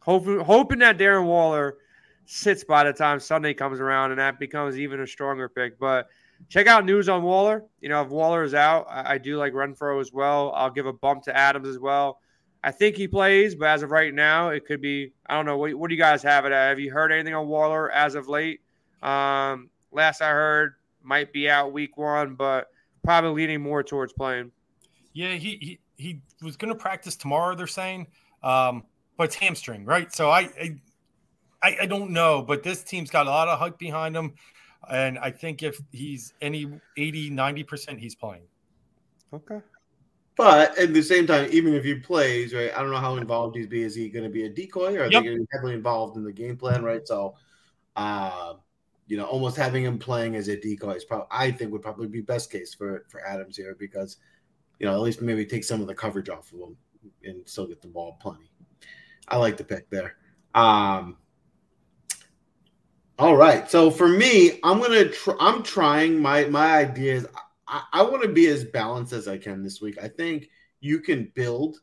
Hoping, 0.00 0.40
hoping 0.40 0.78
that 0.78 0.98
Darren 0.98 1.26
Waller 1.26 1.76
sits 2.24 2.64
by 2.64 2.84
the 2.84 2.92
time 2.92 3.20
Sunday 3.20 3.54
comes 3.54 3.80
around 3.80 4.10
and 4.10 4.20
that 4.20 4.38
becomes 4.38 4.78
even 4.78 5.00
a 5.00 5.06
stronger 5.06 5.48
pick. 5.48 5.78
But 5.78 6.08
check 6.48 6.66
out 6.66 6.84
news 6.84 7.08
on 7.08 7.22
Waller. 7.22 7.64
You 7.80 7.88
know, 7.88 8.02
if 8.02 8.08
Waller 8.08 8.42
is 8.42 8.54
out, 8.54 8.86
I, 8.88 9.14
I 9.14 9.18
do 9.18 9.36
like 9.36 9.52
Renfrow 9.52 10.00
as 10.00 10.12
well. 10.12 10.52
I'll 10.54 10.70
give 10.70 10.86
a 10.86 10.92
bump 10.92 11.24
to 11.24 11.36
Adams 11.36 11.68
as 11.68 11.78
well. 11.78 12.20
I 12.62 12.72
think 12.72 12.96
he 12.96 13.06
plays, 13.06 13.54
but 13.54 13.68
as 13.68 13.82
of 13.82 13.90
right 13.90 14.12
now, 14.12 14.48
it 14.48 14.66
could 14.66 14.80
be. 14.80 15.12
I 15.26 15.34
don't 15.36 15.46
know. 15.46 15.58
What, 15.58 15.74
what 15.74 15.88
do 15.88 15.94
you 15.94 16.00
guys 16.00 16.22
have 16.22 16.44
it 16.44 16.52
at? 16.52 16.70
Have 16.70 16.80
you 16.80 16.90
heard 16.90 17.12
anything 17.12 17.34
on 17.34 17.46
Waller 17.46 17.90
as 17.90 18.14
of 18.14 18.28
late? 18.28 18.60
Um, 19.02 19.70
last 19.92 20.20
I 20.20 20.30
heard, 20.30 20.74
might 21.02 21.32
be 21.32 21.48
out 21.48 21.72
week 21.72 21.96
one, 21.96 22.34
but 22.34 22.66
probably 23.04 23.42
leaning 23.42 23.62
more 23.62 23.82
towards 23.82 24.12
playing. 24.12 24.50
Yeah, 25.12 25.34
he 25.34 25.56
he, 25.56 25.78
he 25.96 26.20
was 26.42 26.56
going 26.56 26.72
to 26.72 26.78
practice 26.78 27.16
tomorrow. 27.16 27.54
They're 27.54 27.66
saying, 27.66 28.08
um, 28.42 28.84
but 29.16 29.24
it's 29.24 29.36
hamstring, 29.36 29.84
right? 29.84 30.12
So 30.12 30.30
I, 30.30 30.50
I 31.62 31.76
I 31.80 31.86
don't 31.86 32.10
know, 32.10 32.42
but 32.42 32.62
this 32.62 32.82
team's 32.82 33.10
got 33.10 33.26
a 33.26 33.30
lot 33.30 33.48
of 33.48 33.58
hype 33.58 33.78
behind 33.78 34.16
him, 34.16 34.34
and 34.90 35.18
I 35.18 35.30
think 35.30 35.62
if 35.62 35.80
he's 35.92 36.34
any 36.40 36.70
80, 36.96 37.30
90 37.30 37.62
percent, 37.64 38.00
he's 38.00 38.14
playing. 38.14 38.42
Okay. 39.32 39.60
But 40.36 40.78
at 40.78 40.94
the 40.94 41.02
same 41.02 41.26
time, 41.26 41.48
even 41.50 41.74
if 41.74 41.82
he 41.82 41.94
plays, 41.96 42.54
right, 42.54 42.72
I 42.76 42.80
don't 42.80 42.92
know 42.92 42.98
how 42.98 43.16
involved 43.16 43.56
he's 43.56 43.66
be. 43.66 43.82
Is 43.82 43.94
he 43.94 44.08
going 44.08 44.22
to 44.22 44.30
be 44.30 44.44
a 44.44 44.48
decoy 44.48 44.94
or 44.94 45.02
are 45.02 45.10
Yep. 45.10 45.10
they 45.10 45.28
going 45.28 45.36
to 45.38 45.40
be 45.40 45.48
heavily 45.52 45.74
involved 45.74 46.16
in 46.16 46.22
the 46.22 46.32
game 46.32 46.56
plan, 46.56 46.84
right? 46.84 47.06
So, 47.06 47.34
uh, 47.96 48.54
you 49.08 49.16
know, 49.16 49.24
almost 49.24 49.56
having 49.56 49.84
him 49.84 49.98
playing 49.98 50.36
as 50.36 50.46
a 50.46 50.56
decoy 50.56 50.92
is 50.92 51.04
probably 51.04 51.26
I 51.32 51.50
think 51.50 51.72
would 51.72 51.82
probably 51.82 52.06
be 52.06 52.20
best 52.20 52.52
case 52.52 52.72
for 52.72 53.04
for 53.08 53.26
Adams 53.26 53.56
here 53.56 53.74
because 53.78 54.18
you 54.78 54.86
know 54.86 54.94
at 54.94 55.00
least 55.00 55.22
maybe 55.22 55.44
take 55.44 55.64
some 55.64 55.80
of 55.80 55.88
the 55.88 55.94
coverage 55.94 56.28
off 56.28 56.52
of 56.52 56.60
him 56.60 56.76
and 57.24 57.48
still 57.48 57.66
get 57.66 57.82
the 57.82 57.88
ball 57.88 58.16
plenty. 58.20 58.50
I 59.26 59.38
like 59.38 59.56
the 59.56 59.64
pick 59.64 59.90
there. 59.90 60.16
Um, 60.54 61.16
all 63.18 63.36
right, 63.36 63.70
so 63.70 63.90
for 63.90 64.08
me, 64.08 64.60
I'm 64.62 64.80
gonna 64.80 65.08
tr- 65.08 65.40
I'm 65.40 65.62
trying 65.62 66.20
my 66.20 66.44
my 66.44 66.76
ideas. 66.76 67.26
I, 67.66 67.82
I 67.92 68.02
want 68.02 68.22
to 68.22 68.28
be 68.28 68.46
as 68.46 68.64
balanced 68.64 69.12
as 69.12 69.28
I 69.28 69.38
can 69.38 69.62
this 69.62 69.80
week. 69.80 69.98
I 70.00 70.08
think 70.08 70.48
you 70.80 71.00
can 71.00 71.30
build 71.34 71.78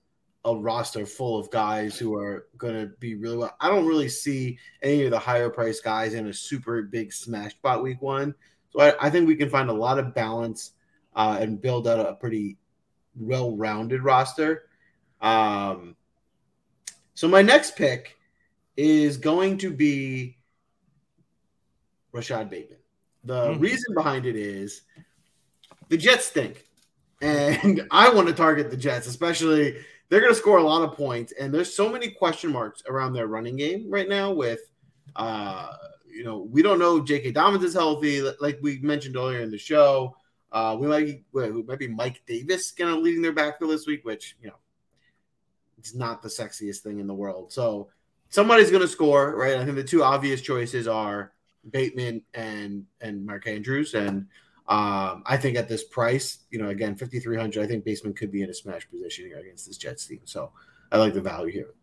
a 0.45 0.55
roster 0.55 1.05
full 1.05 1.39
of 1.39 1.49
guys 1.49 1.97
who 1.97 2.15
are 2.15 2.47
going 2.57 2.75
to 2.75 2.93
be 2.99 3.15
really 3.15 3.37
well. 3.37 3.55
I 3.59 3.67
don't 3.67 3.87
really 3.87 4.07
see 4.07 4.59
any 4.83 5.03
of 5.03 5.11
the 5.11 5.19
higher 5.19 5.49
price 5.49 5.79
guys 5.79 6.13
in 6.13 6.27
a 6.27 6.33
super 6.33 6.83
big 6.83 7.11
smash 7.11 7.51
spot 7.53 7.81
week 7.81 8.01
one. 8.01 8.35
So 8.69 8.79
I, 8.79 9.07
I 9.07 9.09
think 9.09 9.27
we 9.27 9.35
can 9.35 9.49
find 9.49 9.69
a 9.69 9.73
lot 9.73 9.97
of 9.97 10.13
balance 10.13 10.73
uh, 11.15 11.37
and 11.39 11.59
build 11.59 11.87
out 11.87 11.99
a 11.99 12.13
pretty 12.13 12.57
well 13.19 13.55
rounded 13.57 14.03
roster. 14.03 14.69
Um, 15.19 15.95
so 17.15 17.27
my 17.27 17.41
next 17.41 17.75
pick 17.75 18.15
is 18.77 19.17
going 19.17 19.57
to 19.59 19.71
be 19.71 20.34
Rashod 22.15 22.49
Bateman. 22.49 22.79
The 23.25 23.47
mm-hmm. 23.47 23.59
reason 23.59 23.93
behind 23.93 24.25
it 24.25 24.35
is 24.35 24.81
the 25.89 25.97
Jets 25.97 26.25
stink. 26.25 26.65
And 27.21 27.87
I 27.91 28.09
want 28.13 28.27
to 28.27 28.33
target 28.33 28.71
the 28.71 28.77
Jets, 28.77 29.07
especially 29.07 29.77
they're 30.09 30.21
going 30.21 30.33
to 30.33 30.39
score 30.39 30.57
a 30.57 30.63
lot 30.63 30.83
of 30.83 30.95
points. 30.95 31.33
And 31.39 31.53
there's 31.53 31.75
so 31.75 31.89
many 31.89 32.11
question 32.11 32.51
marks 32.51 32.83
around 32.87 33.13
their 33.13 33.27
running 33.27 33.57
game 33.57 33.87
right 33.89 34.07
now. 34.07 34.31
With, 34.31 34.61
uh, 35.15 35.73
you 36.07 36.23
know, 36.23 36.47
we 36.49 36.61
don't 36.61 36.79
know 36.79 37.03
J.K. 37.03 37.31
Dobbins 37.31 37.63
is 37.63 37.73
healthy, 37.73 38.21
like 38.39 38.59
we 38.61 38.79
mentioned 38.79 39.17
earlier 39.17 39.41
in 39.41 39.51
the 39.51 39.57
show. 39.57 40.15
Uh, 40.51 40.77
we 40.79 40.87
might 40.87 41.05
be, 41.05 41.23
we 41.33 41.63
might 41.63 41.79
be 41.79 41.87
Mike 41.87 42.21
Davis 42.25 42.71
kind 42.71 42.91
of 42.91 42.99
leading 42.99 43.21
their 43.21 43.33
backfield 43.33 43.71
this 43.71 43.87
week, 43.87 44.05
which 44.05 44.37
you 44.41 44.47
know, 44.47 44.55
it's 45.77 45.93
not 45.93 46.21
the 46.21 46.29
sexiest 46.29 46.77
thing 46.77 46.99
in 46.99 47.07
the 47.07 47.13
world. 47.13 47.51
So 47.51 47.89
somebody's 48.29 48.69
going 48.69 48.83
to 48.83 48.87
score, 48.87 49.35
right? 49.35 49.57
I 49.57 49.65
think 49.65 49.75
the 49.75 49.83
two 49.83 50.03
obvious 50.03 50.39
choices 50.39 50.87
are 50.87 51.33
Bateman 51.69 52.21
and 52.33 52.85
and 53.01 53.25
Mark 53.25 53.47
Andrews, 53.47 53.93
and 53.93 54.27
um, 54.67 55.21
I 55.25 55.37
think 55.37 55.57
at 55.57 55.69
this 55.69 55.83
price, 55.83 56.39
you 56.49 56.57
know, 56.57 56.69
again, 56.69 56.95
5,300, 56.95 57.63
I 57.63 57.67
think 57.67 57.85
Bateman 57.85 58.13
could 58.13 58.31
be 58.31 58.41
in 58.41 58.49
a 58.49 58.53
smash 58.53 58.89
position 58.89 59.25
here 59.25 59.37
against 59.37 59.67
this 59.67 59.77
Jets 59.77 60.07
team. 60.07 60.21
So 60.25 60.51
I 60.91 60.97
like 60.97 61.13
the 61.13 61.21
value 61.21 61.51
here. 61.51 61.75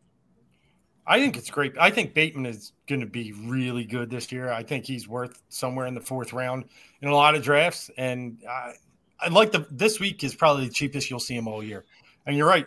I 1.06 1.20
think 1.20 1.36
it's 1.36 1.50
great. 1.50 1.74
I 1.78 1.90
think 1.90 2.14
Bateman 2.14 2.46
is 2.46 2.72
going 2.88 3.00
to 3.00 3.06
be 3.06 3.32
really 3.32 3.84
good 3.84 4.10
this 4.10 4.30
year. 4.32 4.50
I 4.50 4.62
think 4.62 4.84
he's 4.84 5.08
worth 5.08 5.40
somewhere 5.48 5.86
in 5.86 5.94
the 5.94 6.00
fourth 6.00 6.32
round 6.32 6.64
in 7.00 7.08
a 7.08 7.14
lot 7.14 7.34
of 7.34 7.42
drafts. 7.42 7.90
And 7.96 8.38
I, 8.48 8.72
I 9.20 9.28
like 9.28 9.52
the 9.52 9.66
this 9.70 10.00
week 10.00 10.22
is 10.24 10.34
probably 10.34 10.66
the 10.66 10.72
cheapest 10.72 11.10
you'll 11.10 11.20
see 11.20 11.36
him 11.36 11.48
all 11.48 11.62
year. 11.62 11.84
And 12.26 12.36
you're 12.36 12.48
right. 12.48 12.66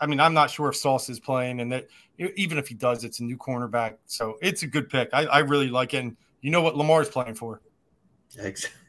I 0.00 0.06
mean, 0.06 0.20
I'm 0.20 0.34
not 0.34 0.50
sure 0.50 0.68
if 0.68 0.76
Sauce 0.76 1.08
is 1.08 1.20
playing, 1.20 1.60
and 1.60 1.72
that 1.72 1.86
even 2.18 2.58
if 2.58 2.68
he 2.68 2.74
does, 2.74 3.04
it's 3.04 3.20
a 3.20 3.24
new 3.24 3.36
cornerback. 3.36 3.96
So 4.06 4.38
it's 4.42 4.62
a 4.62 4.66
good 4.66 4.88
pick. 4.88 5.08
I, 5.12 5.24
I 5.26 5.38
really 5.40 5.68
like 5.68 5.94
it. 5.94 5.98
And 5.98 6.16
you 6.44 6.50
know 6.50 6.60
what 6.60 6.76
Lamar's 6.76 7.08
playing 7.08 7.34
for. 7.34 7.62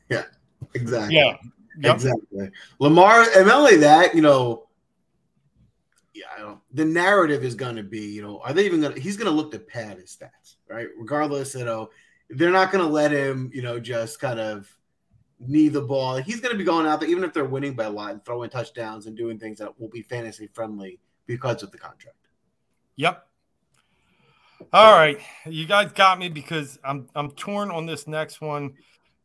Yeah. 0.07 0.23
Exactly. 0.75 1.15
Yeah. 1.15 1.37
Yep. 1.79 1.95
Exactly. 1.95 2.51
Lamar, 2.79 3.25
and 3.35 3.47
not 3.47 3.57
only 3.57 3.77
that, 3.77 4.13
you 4.13 4.21
know, 4.21 4.67
yeah, 6.13 6.25
I 6.35 6.41
don't, 6.41 6.59
the 6.73 6.85
narrative 6.85 7.43
is 7.43 7.55
going 7.55 7.75
to 7.75 7.83
be, 7.83 8.01
you 8.01 8.21
know, 8.21 8.39
are 8.41 8.53
they 8.53 8.65
even 8.65 8.81
going 8.81 8.93
to, 8.93 8.99
he's 8.99 9.17
going 9.17 9.25
to 9.25 9.35
look 9.35 9.51
to 9.53 9.59
pad 9.59 9.97
his 9.97 10.15
stats, 10.15 10.57
right? 10.69 10.87
Regardless, 10.97 11.55
you 11.55 11.65
know, 11.65 11.89
they're 12.29 12.51
not 12.51 12.71
going 12.71 12.85
to 12.85 12.91
let 12.91 13.11
him, 13.11 13.49
you 13.53 13.61
know, 13.61 13.79
just 13.79 14.19
kind 14.19 14.39
of 14.39 14.69
knee 15.39 15.69
the 15.69 15.81
ball. 15.81 16.17
He's 16.17 16.39
going 16.39 16.53
to 16.53 16.57
be 16.57 16.63
going 16.63 16.85
out 16.85 16.99
there, 16.99 17.09
even 17.09 17.23
if 17.23 17.33
they're 17.33 17.45
winning 17.45 17.73
by 17.73 17.85
a 17.85 17.89
lot 17.89 18.11
and 18.11 18.23
throwing 18.25 18.49
touchdowns 18.49 19.07
and 19.07 19.17
doing 19.17 19.39
things 19.39 19.57
that 19.59 19.79
will 19.79 19.89
be 19.89 20.01
fantasy 20.01 20.49
friendly 20.53 20.99
because 21.25 21.63
of 21.63 21.71
the 21.71 21.77
contract. 21.77 22.17
Yep. 22.97 23.25
All 24.73 24.93
right. 24.97 25.19
You 25.45 25.65
guys 25.65 25.91
got 25.91 26.19
me 26.19 26.29
because 26.29 26.79
I'm, 26.83 27.07
I'm 27.15 27.31
torn 27.31 27.71
on 27.71 27.85
this 27.85 28.07
next 28.07 28.41
one. 28.41 28.73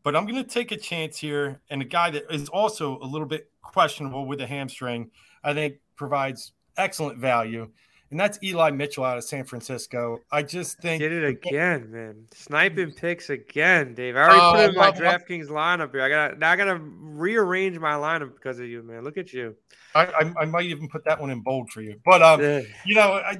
But 0.02 0.16
I'm 0.16 0.24
going 0.24 0.42
to 0.42 0.48
take 0.48 0.72
a 0.72 0.78
chance 0.78 1.18
here, 1.18 1.60
and 1.68 1.82
a 1.82 1.84
guy 1.84 2.08
that 2.08 2.32
is 2.32 2.48
also 2.48 2.98
a 3.00 3.04
little 3.04 3.26
bit 3.26 3.50
questionable 3.62 4.24
with 4.24 4.40
a 4.40 4.46
hamstring, 4.46 5.10
I 5.44 5.52
think 5.52 5.74
provides 5.94 6.52
excellent 6.78 7.18
value, 7.18 7.68
and 8.10 8.18
that's 8.18 8.38
Eli 8.42 8.70
Mitchell 8.70 9.04
out 9.04 9.18
of 9.18 9.24
San 9.24 9.44
Francisco. 9.44 10.18
I 10.32 10.42
just 10.42 10.78
think 10.78 11.00
did 11.00 11.12
it 11.12 11.24
again, 11.24 11.92
man. 11.92 12.26
Sniping 12.32 12.92
picks 12.92 13.28
again, 13.28 13.94
Dave. 13.94 14.16
I 14.16 14.20
already 14.20 14.40
uh, 14.40 14.52
put 14.52 14.70
in 14.70 14.74
my 14.74 14.90
DraftKings 14.90 15.48
lineup 15.48 15.92
here. 15.92 16.02
I 16.02 16.08
got 16.08 16.38
now. 16.38 16.50
I 16.50 16.56
got 16.56 16.64
to 16.64 16.80
rearrange 16.80 17.78
my 17.78 17.92
lineup 17.92 18.34
because 18.34 18.58
of 18.58 18.66
you, 18.66 18.82
man. 18.82 19.04
Look 19.04 19.18
at 19.18 19.34
you. 19.34 19.54
I, 19.94 20.06
I, 20.06 20.32
I 20.40 20.44
might 20.46 20.64
even 20.64 20.88
put 20.88 21.04
that 21.04 21.20
one 21.20 21.30
in 21.30 21.40
bold 21.42 21.70
for 21.70 21.82
you, 21.82 22.00
but 22.06 22.22
um, 22.22 22.40
you 22.86 22.94
know, 22.94 23.12
I 23.12 23.38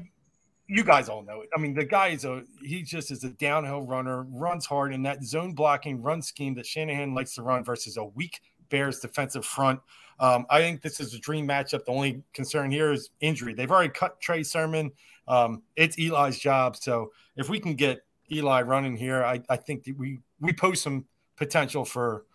you 0.71 0.85
guys 0.85 1.09
all 1.09 1.23
know 1.23 1.41
it. 1.41 1.49
I 1.55 1.61
mean, 1.61 1.75
the 1.75 1.85
guy 1.85 2.09
is 2.09 2.25
a 2.25 2.45
he 2.63 2.83
just 2.83 3.11
is 3.11 3.25
a 3.25 3.31
downhill 3.31 3.83
runner, 3.83 4.23
runs 4.31 4.65
hard 4.65 4.95
in 4.95 5.03
that 5.03 5.25
zone 5.25 5.53
blocking 5.53 6.01
run 6.01 6.23
scheme 6.23 6.55
that 6.55 6.67
Shanahan 6.67 7.13
likes 7.13 7.35
to 7.35 7.43
run 7.43 7.65
versus 7.65 7.97
a 7.97 8.05
weak 8.05 8.41
Bears 8.69 9.01
defensive 9.01 9.45
front. 9.45 9.81
Um, 10.21 10.47
I 10.49 10.61
think 10.61 10.81
this 10.81 11.01
is 11.01 11.13
a 11.13 11.19
dream 11.19 11.49
matchup. 11.49 11.85
The 11.85 11.91
only 11.91 12.23
concern 12.33 12.71
here 12.71 12.93
is 12.93 13.11
injury. 13.21 13.53
They've 13.53 13.71
already 13.71 13.89
cut 13.89 14.21
Trey 14.21 14.45
Sermon. 14.45 14.93
Um, 15.27 15.63
it's 15.75 15.99
Eli's 15.99 16.39
job. 16.39 16.77
So 16.77 17.11
if 17.37 17.49
we 17.49 17.59
can 17.59 17.75
get 17.75 18.05
Eli 18.31 18.63
running 18.63 18.97
here, 18.97 19.25
I, 19.25 19.43
I 19.49 19.57
think 19.57 19.85
that 19.85 19.99
we 19.99 20.21
we 20.41 20.53
pose 20.53 20.81
some 20.81 21.05
potential 21.37 21.85
for 21.85 22.27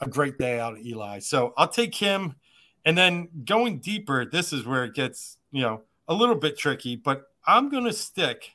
a 0.00 0.08
great 0.08 0.36
day 0.36 0.58
out 0.58 0.72
of 0.72 0.80
Eli. 0.80 1.20
So 1.20 1.54
I'll 1.56 1.68
take 1.68 1.94
him. 1.94 2.34
And 2.86 2.98
then 2.98 3.28
going 3.44 3.78
deeper, 3.78 4.26
this 4.26 4.52
is 4.52 4.66
where 4.66 4.84
it 4.84 4.94
gets, 4.94 5.38
you 5.52 5.62
know, 5.62 5.82
a 6.08 6.12
little 6.12 6.34
bit 6.34 6.58
tricky, 6.58 6.96
but 6.96 7.33
I'm 7.46 7.68
going 7.68 7.84
to 7.84 7.92
stick 7.92 8.52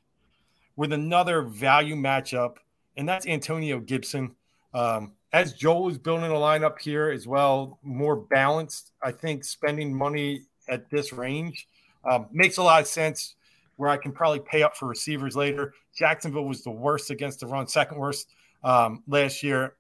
with 0.76 0.94
another 0.94 1.42
value 1.42 1.96
matchup, 1.96 2.58
and 2.98 3.08
that's 3.08 3.28
Antonio 3.28 3.80
Gibson. 3.80 4.36
Um, 4.74 5.14
as 5.32 5.54
Joel 5.54 5.90
is 5.90 5.98
building 5.98 6.32
a 6.32 6.36
lineup 6.36 6.80
here 6.80 7.10
as 7.10 7.28
well, 7.28 7.80
more 7.84 8.16
balanced, 8.16 8.92
I 9.04 9.12
think 9.12 9.44
spending 9.44 9.94
money 9.94 10.44
at 10.68 10.90
this 10.90 11.14
range 11.14 11.68
um, 12.10 12.28
makes 12.32 12.58
a 12.58 12.64
lot 12.64 12.82
of 12.82 12.88
sense 12.88 13.36
where 13.76 13.90
I 13.90 13.98
can 13.98 14.12
probably 14.12 14.40
pay 14.40 14.64
up 14.64 14.76
for 14.76 14.88
receivers 14.88 15.36
later. 15.36 15.74
Jacksonville 15.96 16.46
was 16.46 16.64
the 16.64 16.72
worst 16.72 17.12
against 17.12 17.42
the 17.42 17.48
run, 17.48 17.68
second 17.68 17.98
worst 17.98 18.28
um, 18.64 19.04
last 19.08 19.44
year. 19.44 19.76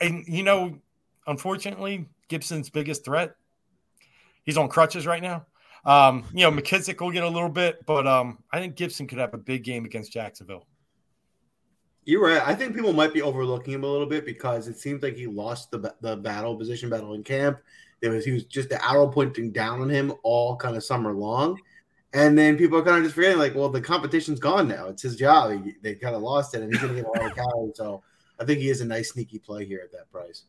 And, 0.00 0.24
you 0.26 0.42
know, 0.42 0.78
unfortunately, 1.26 2.06
Gibson's 2.28 2.70
biggest 2.70 3.04
threat, 3.04 3.34
he's 4.44 4.56
on 4.56 4.68
crutches 4.68 5.06
right 5.06 5.22
now. 5.22 5.46
Um, 5.86 6.24
you 6.32 6.40
know, 6.40 6.50
McKissic 6.50 7.00
will 7.00 7.10
get 7.10 7.24
a 7.24 7.28
little 7.28 7.48
bit, 7.48 7.84
but 7.84 8.06
um, 8.06 8.38
I 8.50 8.58
think 8.58 8.74
Gibson 8.74 9.06
could 9.06 9.18
have 9.18 9.34
a 9.34 9.38
big 9.38 9.64
game 9.64 9.84
against 9.84 10.12
Jacksonville. 10.12 10.66
You're 12.04 12.22
right. 12.22 12.42
I 12.46 12.54
think 12.54 12.74
people 12.74 12.92
might 12.92 13.14
be 13.14 13.22
overlooking 13.22 13.74
him 13.74 13.84
a 13.84 13.86
little 13.86 14.06
bit 14.06 14.26
because 14.26 14.68
it 14.68 14.78
seems 14.78 15.02
like 15.02 15.16
he 15.16 15.26
lost 15.26 15.70
the 15.70 15.94
the 16.00 16.16
battle, 16.16 16.56
position 16.56 16.90
battle 16.90 17.14
in 17.14 17.22
camp. 17.22 17.60
There 18.00 18.10
was 18.10 18.24
he 18.24 18.32
was 18.32 18.44
just 18.44 18.68
the 18.68 18.84
arrow 18.86 19.08
pointing 19.08 19.52
down 19.52 19.80
on 19.80 19.88
him 19.88 20.12
all 20.22 20.56
kind 20.56 20.76
of 20.76 20.84
summer 20.84 21.12
long, 21.12 21.58
and 22.12 22.36
then 22.36 22.58
people 22.58 22.78
are 22.78 22.82
kind 22.82 22.98
of 22.98 23.04
just 23.04 23.14
forgetting 23.14 23.38
like, 23.38 23.54
well, 23.54 23.70
the 23.70 23.80
competition's 23.80 24.38
gone 24.38 24.68
now. 24.68 24.88
It's 24.88 25.02
his 25.02 25.16
job. 25.16 25.64
He, 25.64 25.74
they 25.82 25.94
kind 25.94 26.14
of 26.14 26.22
lost 26.22 26.54
it, 26.54 26.62
and 26.62 26.70
he's 26.70 26.82
going 26.82 26.94
to 26.94 27.02
get 27.02 27.08
a 27.08 27.20
lot 27.22 27.30
of 27.30 27.36
carries. 27.54 27.76
So 27.76 28.02
I 28.38 28.44
think 28.44 28.60
he 28.60 28.68
is 28.68 28.82
a 28.82 28.86
nice 28.86 29.12
sneaky 29.12 29.38
play 29.38 29.64
here 29.64 29.80
at 29.82 29.92
that 29.92 30.10
price. 30.10 30.44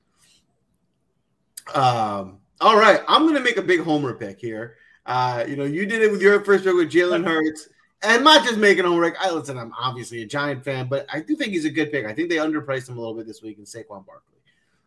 Um. 1.74 2.40
All 2.62 2.78
right, 2.78 3.02
I'm 3.10 3.24
going 3.24 3.34
to 3.36 3.42
make 3.42 3.58
a 3.58 3.62
big 3.62 3.82
homer 3.82 4.14
pick 4.14 4.40
here. 4.40 4.78
Uh, 5.06 5.46
you 5.48 5.56
know, 5.56 5.64
you 5.64 5.86
did 5.86 6.02
it 6.02 6.12
with 6.12 6.22
your 6.22 6.44
first 6.44 6.64
pick 6.64 6.74
with 6.74 6.92
Jalen 6.92 7.26
Hurts. 7.26 7.70
And 8.02 8.24
not 8.24 8.44
just 8.44 8.58
making 8.58 8.86
home 8.86 9.00
Rick. 9.00 9.16
I 9.20 9.32
listen, 9.32 9.58
I'm 9.58 9.74
obviously 9.80 10.22
a 10.22 10.28
Giant 10.28 10.64
fan, 10.64 10.88
but 10.88 11.08
I 11.12 11.22
do 11.22 11.36
think 11.36 11.54
he's 11.54 11.66
a 11.66 11.72
good 11.72 11.92
pick. 11.92 12.06
I 12.06 12.14
think 12.14 12.30
they 12.30 12.36
underpriced 12.36 12.88
him 12.88 12.98
a 12.98 13.00
little 13.00 13.16
bit 13.16 13.26
this 13.26 13.42
week 13.42 13.58
in 13.58 13.64
Saquon 13.64 14.06
Barkley. 14.06 14.36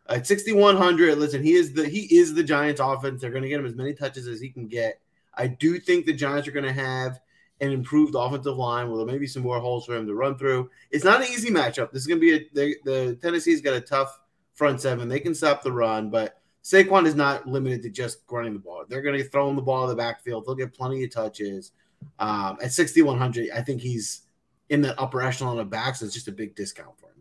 At 0.09 0.26
6100, 0.26 1.18
listen, 1.18 1.42
he 1.42 1.54
is 1.54 1.72
the 1.72 1.88
he 1.88 2.02
is 2.16 2.35
the 2.35 2.44
Giants 2.44 2.81
offense. 2.81 3.20
They're 3.20 3.31
going 3.31 3.42
to 3.42 3.48
get 3.48 3.59
him 3.59 3.66
as 3.66 3.74
many 3.74 3.92
touches 3.92 4.28
as 4.28 4.40
he 4.40 4.50
can 4.50 4.68
get. 4.68 5.00
I 5.35 5.48
do 5.48 5.78
think 5.78 6.07
the 6.07 6.12
Giants 6.12 6.46
are 6.46 6.52
going 6.52 6.64
to 6.64 6.72
have 6.72 7.20
an 7.61 7.72
improved 7.72 8.14
offensive 8.16 8.57
line 8.57 8.90
with 8.90 9.07
maybe 9.07 9.26
some 9.26 9.42
more 9.42 9.59
holes 9.59 9.85
for 9.85 9.94
him 9.94 10.07
to 10.07 10.14
run 10.14 10.38
through. 10.38 10.70
It's 10.90 11.04
not 11.04 11.20
an 11.20 11.28
easy 11.28 11.50
matchup. 11.50 11.90
This 11.90 12.02
is 12.02 12.07
going 12.07 12.20
to 12.20 12.26
be 12.26 12.35
a 12.35 12.48
they, 12.54 12.76
the 12.85 13.18
Tennessee's 13.20 13.61
got 13.61 13.74
a 13.74 13.81
tough 13.81 14.18
front 14.54 14.81
seven. 14.81 15.09
They 15.09 15.20
can 15.20 15.35
stop 15.35 15.62
the 15.62 15.72
run, 15.72 16.09
but 16.09 16.40
Saquon 16.62 17.07
is 17.07 17.14
not 17.14 17.47
limited 17.47 17.83
to 17.83 17.90
just 17.90 18.18
running 18.31 18.53
the 18.53 18.59
ball. 18.59 18.85
They're 18.88 19.03
going 19.03 19.18
to 19.18 19.25
throw 19.25 19.49
him 19.49 19.57
the 19.57 19.62
ball 19.62 19.85
in 19.85 19.90
the 19.90 19.97
backfield. 19.97 20.44
They'll 20.47 20.55
get 20.55 20.75
plenty 20.75 21.03
of 21.05 21.11
touches. 21.11 21.73
Um, 22.18 22.59
at 22.62 22.73
6,100, 22.73 23.51
I 23.55 23.62
think 23.62 23.81
he's 23.81 24.23
in 24.68 24.83
that 24.83 24.99
upper 24.99 25.23
echelon 25.23 25.59
of 25.59 25.71
backs. 25.71 26.03
It's 26.03 26.14
just 26.14 26.29
a 26.29 26.33
big 26.33 26.55
discount 26.55 26.99
for 26.99 27.07
him. 27.07 27.18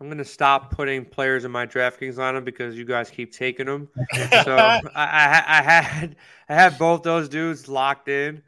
I'm 0.00 0.08
going 0.08 0.18
to 0.18 0.24
stop 0.24 0.70
putting 0.70 1.04
players 1.06 1.44
in 1.44 1.50
my 1.50 1.64
DraftKings 1.64 2.16
lineup 2.16 2.44
because 2.44 2.76
you 2.76 2.84
guys 2.84 3.08
keep 3.08 3.32
taking 3.32 3.66
them. 3.66 3.88
so 4.44 4.56
I, 4.56 4.80
I, 4.94 5.44
I, 5.46 5.62
had 5.62 6.16
I 6.50 6.54
had 6.54 6.78
both 6.78 7.02
those 7.02 7.30
dudes 7.30 7.66
locked 7.66 8.08
in. 8.08 8.42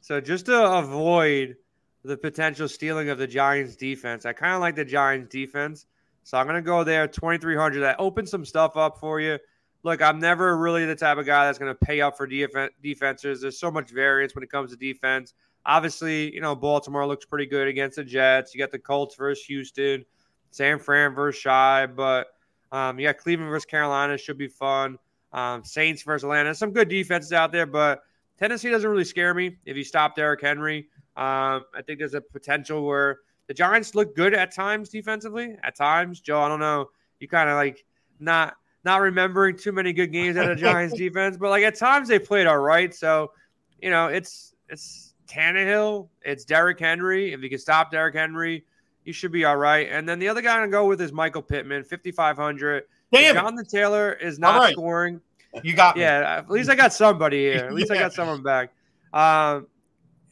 So 0.00 0.20
just 0.20 0.46
to 0.46 0.78
avoid 0.78 1.56
the 2.04 2.16
potential 2.16 2.68
stealing 2.68 3.10
of 3.10 3.18
the 3.18 3.26
Giants 3.26 3.76
defense, 3.76 4.24
I 4.24 4.32
kind 4.32 4.54
of 4.54 4.60
like 4.60 4.76
the 4.76 4.84
Giants 4.84 5.28
defense. 5.28 5.86
So 6.24 6.38
I'm 6.38 6.46
going 6.46 6.56
to 6.56 6.62
go 6.62 6.84
there, 6.84 7.06
2,300. 7.06 7.80
That 7.80 7.96
opens 7.98 8.30
some 8.30 8.44
stuff 8.44 8.76
up 8.76 8.98
for 8.98 9.20
you. 9.20 9.38
Look, 9.82 10.00
I'm 10.00 10.18
never 10.18 10.56
really 10.56 10.86
the 10.86 10.96
type 10.96 11.18
of 11.18 11.26
guy 11.26 11.44
that's 11.44 11.58
going 11.58 11.74
to 11.74 11.86
pay 11.86 12.00
up 12.00 12.16
for 12.16 12.26
def- 12.26 12.70
defenses. 12.82 13.42
There's 13.42 13.60
so 13.60 13.70
much 13.70 13.90
variance 13.90 14.34
when 14.34 14.42
it 14.42 14.50
comes 14.50 14.70
to 14.70 14.76
defense. 14.76 15.34
Obviously, 15.66 16.34
you 16.34 16.40
know, 16.40 16.56
Baltimore 16.56 17.06
looks 17.06 17.26
pretty 17.26 17.44
good 17.44 17.68
against 17.68 17.96
the 17.96 18.04
Jets. 18.04 18.54
You 18.54 18.58
got 18.58 18.70
the 18.70 18.78
Colts 18.78 19.16
versus 19.16 19.44
Houston, 19.44 20.04
San 20.50 20.78
Fran 20.78 21.14
versus 21.14 21.40
Shy, 21.40 21.86
but 21.86 22.28
um, 22.72 22.98
you 22.98 23.06
got 23.06 23.18
Cleveland 23.18 23.50
versus 23.50 23.66
Carolina 23.66 24.16
should 24.16 24.38
be 24.38 24.48
fun. 24.48 24.98
Um, 25.32 25.62
Saints 25.62 26.02
versus 26.02 26.24
Atlanta. 26.24 26.54
Some 26.54 26.72
good 26.72 26.88
defenses 26.88 27.32
out 27.32 27.52
there, 27.52 27.66
but 27.66 28.02
Tennessee 28.38 28.70
doesn't 28.70 28.88
really 28.88 29.04
scare 29.04 29.34
me 29.34 29.56
if 29.66 29.76
you 29.76 29.84
stop 29.84 30.16
Derrick 30.16 30.40
Henry. 30.40 30.88
Um, 31.16 31.64
I 31.74 31.82
think 31.86 31.98
there's 31.98 32.14
a 32.14 32.20
potential 32.20 32.84
where 32.84 33.18
the 33.46 33.54
Giants 33.54 33.94
look 33.94 34.16
good 34.16 34.34
at 34.34 34.54
times 34.54 34.88
defensively. 34.88 35.56
At 35.62 35.76
times, 35.76 36.20
Joe, 36.20 36.40
I 36.40 36.48
don't 36.48 36.60
know. 36.60 36.90
You 37.20 37.28
kind 37.28 37.48
of 37.48 37.56
like 37.56 37.84
not 38.18 38.56
not 38.84 39.00
remembering 39.00 39.56
too 39.56 39.72
many 39.72 39.92
good 39.92 40.12
games 40.12 40.36
out 40.36 40.50
of 40.50 40.58
Giants 40.58 40.94
defense, 40.98 41.36
but 41.36 41.50
like 41.50 41.62
at 41.64 41.74
times 41.74 42.08
they 42.08 42.18
played 42.18 42.46
all 42.46 42.58
right. 42.58 42.94
So, 42.94 43.32
you 43.80 43.90
know, 43.90 44.08
it's 44.08 44.54
it's 44.68 45.14
Tannehill, 45.26 46.08
it's 46.22 46.44
Derrick 46.44 46.78
Henry. 46.80 47.32
If 47.32 47.42
you 47.42 47.48
can 47.48 47.58
stop 47.58 47.90
Derrick 47.90 48.14
Henry, 48.14 48.64
you 49.04 49.12
should 49.12 49.32
be 49.32 49.44
all 49.44 49.56
right. 49.56 49.88
And 49.90 50.08
then 50.08 50.18
the 50.18 50.28
other 50.28 50.42
guy 50.42 50.60
to 50.60 50.68
go 50.68 50.86
with 50.86 51.00
is 51.00 51.12
Michael 51.12 51.42
Pittman, 51.42 51.84
5,500. 51.84 52.84
Damn 53.12 53.34
Jonathan 53.34 53.64
Taylor 53.66 54.12
is 54.12 54.38
not 54.38 54.60
right. 54.60 54.72
scoring. 54.72 55.20
You 55.62 55.74
got 55.74 55.96
me. 55.96 56.02
Yeah, 56.02 56.38
at 56.38 56.50
least 56.50 56.68
I 56.68 56.74
got 56.74 56.92
somebody 56.92 57.38
here. 57.38 57.66
At 57.66 57.74
least 57.74 57.90
I 57.90 57.94
Yeah. 57.94 58.00
got 58.00 58.12
someone 58.14 58.42
back. 58.42 58.72
Um, 59.12 59.66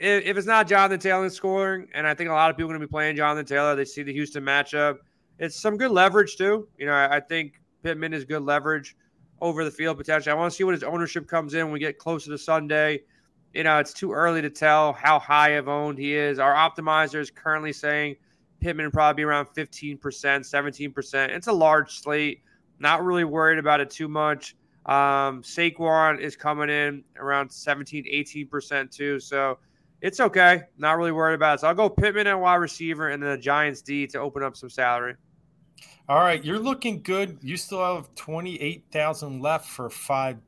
if, 0.03 0.25
if 0.25 0.37
it's 0.37 0.47
not 0.47 0.67
Jonathan 0.67 0.99
Taylor 0.99 1.31
scoring, 1.31 1.87
and 1.95 2.07
I 2.07 2.15
think 2.15 2.29
a 2.29 2.33
lot 2.33 2.51
of 2.51 2.57
people 2.57 2.71
are 2.71 2.75
going 2.75 2.81
to 2.81 2.87
be 2.87 2.91
playing 2.91 3.15
Jonathan 3.15 3.47
Taylor, 3.47 3.77
they 3.77 3.85
see 3.85 4.03
the 4.03 4.13
Houston 4.13 4.45
matchup. 4.45 4.99
It's 5.39 5.55
some 5.55 5.77
good 5.77 5.93
leverage 5.93 6.37
too. 6.37 6.67
You 6.77 6.87
know, 6.87 6.93
I, 6.93 7.17
I 7.17 7.21
think 7.21 7.61
Pittman 7.85 8.13
is 8.13 8.25
good 8.25 8.43
leverage 8.43 8.97
over 9.41 9.65
the 9.65 9.71
field 9.71 9.99
potentially. 9.99 10.33
I 10.33 10.35
want 10.35 10.51
to 10.51 10.57
see 10.57 10.65
what 10.65 10.75
his 10.75 10.83
ownership 10.83 11.29
comes 11.29 11.55
in 11.55 11.65
when 11.65 11.73
we 11.73 11.79
get 11.79 11.99
closer 11.99 12.31
to 12.33 12.39
Sunday. 12.39 13.03
You 13.55 13.63
know, 13.63 13.79
it's 13.79 13.93
too 13.93 14.13
early 14.13 14.43
to 14.43 14.51
tell 14.51 14.93
how 14.93 15.21
high 15.21 15.51
of 15.51 15.69
owned 15.69 15.99
he 15.99 16.15
is. 16.15 16.41
Our 16.41 16.55
optimizer 16.55 17.21
is 17.21 17.31
currently 17.31 17.73
saying 17.73 18.17
Pittman 18.61 18.91
probably 18.91 19.21
be 19.21 19.25
around 19.25 19.47
15%, 19.57 20.01
17%. 20.01 21.29
It's 21.29 21.47
a 21.47 21.53
large 21.53 21.93
slate. 22.01 22.43
Not 22.81 23.05
really 23.05 23.25
worried 23.25 23.59
about 23.59 23.81
it 23.81 23.91
too 23.91 24.09
much. 24.09 24.57
Um, 24.87 25.43
Saquon 25.43 26.19
is 26.19 26.35
coming 26.35 26.71
in 26.71 27.05
around 27.17 27.53
17, 27.53 28.05
18% 28.05 28.91
too. 28.91 29.21
So 29.21 29.59
it's 30.03 30.19
okay. 30.19 30.63
Not 30.77 30.99
really 30.99 31.13
worried 31.13 31.35
about 31.35 31.55
it. 31.55 31.61
So 31.61 31.69
I'll 31.69 31.75
go 31.75 31.89
Pittman 31.89 32.27
at 32.27 32.39
wide 32.39 32.57
receiver 32.57 33.11
and 33.11 33.23
then 33.23 33.31
the 33.31 33.39
Giants 33.39 33.81
D 33.81 34.07
to 34.09 34.19
open 34.19 34.43
up 34.43 34.57
some 34.57 34.69
salary. 34.69 35.15
All 36.09 36.19
right, 36.19 36.45
you're 36.45 36.59
looking 36.59 37.01
good. 37.03 37.39
You 37.41 37.57
still 37.57 37.95
have 37.95 38.13
28,000 38.17 39.41
left 39.41 39.69
for 39.69 39.89
five 39.89 40.39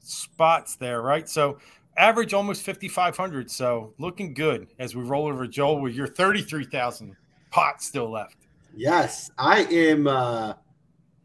spots 0.00 0.74
there, 0.76 1.00
right? 1.00 1.28
So 1.28 1.58
average 1.96 2.34
almost 2.34 2.66
5,500. 2.66 3.48
So 3.50 3.94
looking 3.98 4.34
good 4.34 4.66
as 4.80 4.96
we 4.96 5.04
roll 5.04 5.26
over 5.26 5.46
Joel 5.46 5.80
with 5.80 5.94
your 5.94 6.08
33,000 6.08 7.16
pots 7.50 7.86
still 7.86 8.10
left. 8.10 8.36
Yes, 8.76 9.30
I 9.38 9.60
am. 9.70 10.08
Uh, 10.08 10.54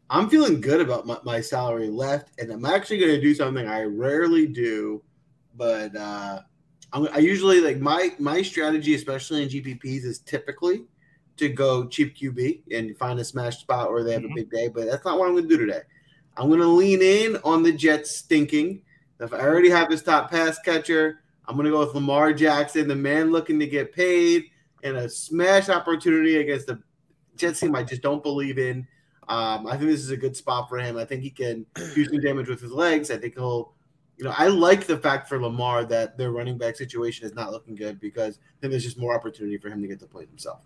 I'm 0.08 0.30
feeling 0.30 0.60
good 0.60 0.80
about 0.80 1.06
my, 1.06 1.18
my 1.24 1.40
salary 1.40 1.88
left, 1.88 2.30
and 2.38 2.52
I'm 2.52 2.64
actually 2.64 2.98
going 2.98 3.14
to 3.14 3.20
do 3.20 3.34
something 3.34 3.66
I 3.66 3.82
rarely 3.82 4.46
do, 4.46 5.02
but 5.56 5.94
uh, 5.96 6.40
I'm, 6.40 6.49
I 6.92 7.18
usually 7.18 7.60
like 7.60 7.78
my 7.78 8.14
my 8.18 8.42
strategy, 8.42 8.94
especially 8.94 9.42
in 9.42 9.48
GPPs, 9.48 10.04
is 10.04 10.18
typically 10.20 10.84
to 11.36 11.48
go 11.48 11.86
cheap 11.86 12.16
QB 12.16 12.62
and 12.76 12.96
find 12.98 13.18
a 13.20 13.24
smash 13.24 13.58
spot 13.58 13.90
where 13.92 14.02
they 14.04 14.12
have 14.12 14.22
Mhm. 14.22 14.32
a 14.32 14.34
big 14.34 14.50
day. 14.50 14.68
But 14.68 14.86
that's 14.86 15.04
not 15.04 15.18
what 15.18 15.26
I'm 15.28 15.34
going 15.34 15.48
to 15.48 15.56
do 15.56 15.64
today. 15.66 15.82
I'm 16.36 16.48
going 16.48 16.60
to 16.60 16.66
lean 16.66 17.00
in 17.00 17.36
on 17.44 17.62
the 17.62 17.72
Jets 17.72 18.16
stinking. 18.16 18.82
If 19.20 19.32
I 19.32 19.40
already 19.40 19.70
have 19.70 19.90
his 19.90 20.02
top 20.02 20.30
pass 20.30 20.58
catcher, 20.64 21.20
I'm 21.46 21.54
going 21.56 21.64
to 21.66 21.70
go 21.70 21.80
with 21.80 21.94
Lamar 21.94 22.32
Jackson, 22.32 22.88
the 22.88 22.96
man 22.96 23.30
looking 23.30 23.58
to 23.60 23.66
get 23.66 23.92
paid, 23.92 24.44
and 24.82 24.96
a 24.96 25.08
smash 25.08 25.68
opportunity 25.68 26.36
against 26.38 26.66
the 26.66 26.82
Jets 27.36 27.60
team 27.60 27.74
I 27.74 27.82
just 27.84 28.02
don't 28.02 28.22
believe 28.22 28.58
in. 28.58 28.86
Um, 29.28 29.66
I 29.66 29.76
think 29.76 29.90
this 29.90 30.00
is 30.00 30.10
a 30.10 30.16
good 30.16 30.36
spot 30.36 30.68
for 30.68 30.78
him. 30.78 30.96
I 30.96 31.04
think 31.04 31.22
he 31.22 31.30
can 31.30 31.64
do 31.94 32.04
some 32.04 32.20
damage 32.20 32.48
with 32.48 32.60
his 32.60 32.72
legs. 32.72 33.10
I 33.10 33.16
think 33.16 33.34
he'll, 33.34 33.74
you 34.20 34.26
know, 34.26 34.34
I 34.36 34.48
like 34.48 34.86
the 34.86 34.98
fact 34.98 35.30
for 35.30 35.40
Lamar 35.40 35.86
that 35.86 36.18
their 36.18 36.30
running 36.30 36.58
back 36.58 36.76
situation 36.76 37.24
is 37.24 37.34
not 37.34 37.52
looking 37.52 37.74
good 37.74 37.98
because 37.98 38.38
then 38.60 38.70
there's 38.70 38.84
just 38.84 38.98
more 38.98 39.14
opportunity 39.14 39.56
for 39.56 39.70
him 39.70 39.80
to 39.80 39.88
get 39.88 39.98
to 40.00 40.06
play 40.06 40.26
himself. 40.26 40.60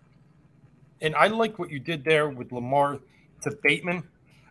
And 1.01 1.15
I 1.15 1.29
like 1.29 1.57
what 1.57 1.71
you 1.71 1.79
did 1.79 2.05
there 2.05 2.29
with 2.29 2.51
Lamar 2.51 2.99
to 3.43 3.57
Bateman. 3.63 4.03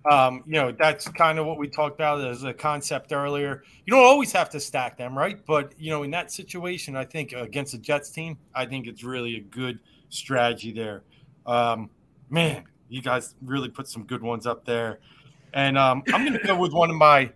Um, 0.09 0.43
you 0.45 0.53
know, 0.53 0.71
that's 0.71 1.09
kind 1.09 1.37
of 1.37 1.45
what 1.45 1.57
we 1.57 1.67
talked 1.67 1.95
about 1.95 2.25
as 2.25 2.45
a 2.45 2.53
concept 2.53 3.11
earlier. 3.11 3.63
You 3.85 3.91
don't 3.91 4.05
always 4.05 4.31
have 4.31 4.49
to 4.51 4.59
stack 4.61 4.97
them, 4.97 5.17
right? 5.17 5.37
But, 5.45 5.73
you 5.77 5.89
know, 5.89 6.03
in 6.03 6.11
that 6.11 6.31
situation, 6.31 6.95
I 6.95 7.03
think 7.03 7.33
against 7.33 7.73
the 7.73 7.79
Jets 7.79 8.09
team, 8.09 8.37
I 8.55 8.65
think 8.65 8.87
it's 8.87 9.03
really 9.03 9.35
a 9.35 9.41
good 9.41 9.79
strategy 10.07 10.71
there. 10.71 11.03
Um, 11.45 11.89
man, 12.29 12.63
you 12.87 13.01
guys 13.01 13.35
really 13.41 13.67
put 13.67 13.89
some 13.89 14.03
good 14.03 14.21
ones 14.21 14.47
up 14.47 14.63
there. 14.63 14.99
And 15.53 15.77
um, 15.77 16.03
I'm 16.13 16.25
going 16.25 16.39
to 16.39 16.47
go 16.47 16.57
with 16.57 16.71
one 16.71 16.89
of 16.89 16.95
my 16.95 17.29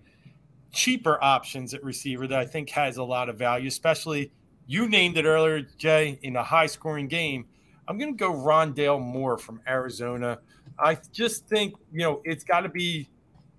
cheaper 0.72 1.22
options 1.24 1.74
at 1.74 1.84
receiver 1.84 2.28
that 2.28 2.40
I 2.40 2.46
think 2.46 2.70
has 2.72 2.98
a 2.98 3.04
lot 3.04 3.30
of 3.30 3.38
value, 3.38 3.68
especially 3.68 4.32
you 4.68 4.88
named 4.90 5.18
it 5.18 5.26
earlier, 5.26 5.62
Jay, 5.62 6.20
in 6.22 6.36
a 6.36 6.44
high 6.44 6.68
scoring 6.68 7.08
game. 7.08 7.46
I'm 7.88 7.98
going 7.98 8.14
to 8.14 8.18
go 8.18 8.34
Rondale 8.34 9.02
Moore 9.02 9.38
from 9.38 9.62
Arizona. 9.68 10.40
I 10.78 10.98
just 11.14 11.48
think, 11.48 11.74
you 11.92 12.00
know, 12.00 12.22
it's 12.26 12.44
got 12.44 12.62
to 12.62 12.70
be, 12.70 13.10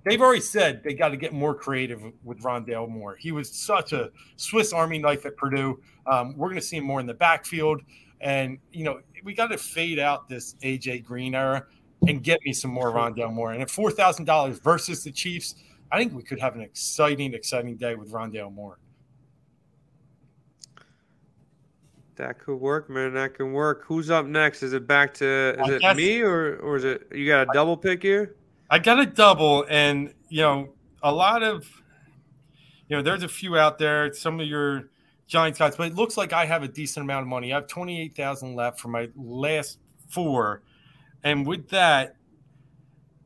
they've 0.05 0.21
already 0.21 0.43
said 0.43 0.83
they 0.85 0.93
got 0.93 1.09
to 1.09 1.17
get 1.17 1.33
more 1.33 1.55
creative 1.55 2.03
with 2.23 2.43
Rondale 2.43 2.89
Moore. 2.89 3.17
He 3.19 3.33
was 3.33 3.51
such 3.51 3.95
a 3.95 4.11
Swiss 4.37 4.75
Army 4.75 4.99
knife 4.99 5.25
at 5.25 5.37
Purdue. 5.37 5.81
Um, 6.07 6.37
we're 6.37 6.49
going 6.49 6.61
to 6.61 6.67
see 6.67 6.77
him 6.77 6.85
more 6.85 7.01
in 7.01 7.07
the 7.07 7.15
backfield. 7.15 7.81
And, 8.21 8.59
you 8.71 8.85
know, 8.85 9.01
we 9.25 9.33
got 9.33 9.47
to 9.47 9.59
fade 9.59 9.99
out 9.99 10.29
this 10.29 10.57
AJ 10.63 11.05
Green 11.05 11.35
era 11.35 11.65
and 12.07 12.23
get 12.23 12.41
me 12.45 12.53
some 12.53 12.71
more 12.71 12.93
Rondale 12.93 13.33
Moore. 13.33 13.53
And 13.53 13.63
at 13.63 13.69
$4,000 13.69 14.63
versus 14.63 15.05
the 15.05 15.11
Chiefs, 15.11 15.55
I 15.91 15.99
think 15.99 16.13
we 16.15 16.23
could 16.23 16.39
have 16.41 16.55
an 16.55 16.61
exciting, 16.61 17.35
exciting 17.35 17.77
day 17.77 17.95
with 17.95 18.13
Rondale 18.13 18.53
Moore. 18.53 18.79
That 22.17 22.39
could 22.39 22.57
work, 22.57 22.91
man. 22.91 23.15
That 23.15 23.35
can 23.35 23.53
work. 23.53 23.85
Who's 23.87 24.11
up 24.11 24.27
next? 24.27 24.63
Is 24.63 24.73
it 24.73 24.87
back 24.87 25.15
to 25.15 25.55
is 25.61 25.71
I 25.71 25.73
it 25.75 25.81
guess- 25.81 25.97
me 25.97 26.21
or 26.21 26.57
or 26.57 26.77
is 26.77 26.85
it 26.85 27.07
you 27.15 27.27
got 27.27 27.49
a 27.49 27.51
double 27.53 27.77
pick 27.77 28.03
here? 28.03 28.35
I 28.71 28.79
got 28.79 28.99
a 28.99 29.07
double, 29.07 29.65
and 29.71 30.13
you 30.29 30.43
know, 30.43 30.75
a 31.03 31.13
lot 31.13 31.43
of 31.43 31.67
you 32.89 32.97
know, 32.97 33.03
there's 33.03 33.23
a 33.23 33.29
few 33.29 33.57
out 33.57 33.79
there, 33.79 34.13
some 34.13 34.41
of 34.41 34.47
your 34.47 34.91
Giants 35.27 35.59
guys, 35.59 35.77
but 35.77 35.89
it 35.89 35.95
looks 35.95 36.17
like 36.17 36.33
I 36.33 36.47
have 36.47 36.63
a 36.63 36.69
decent 36.69 37.05
amount 37.05 37.23
of 37.23 37.29
money. 37.29 37.53
I 37.53 37.57
have 37.57 37.67
28,000 37.67 38.55
left 38.55 38.81
for 38.81 38.89
my 38.89 39.11
last 39.15 39.79
four. 40.09 40.63
And 41.23 41.47
with 41.47 41.69
that, 41.69 42.17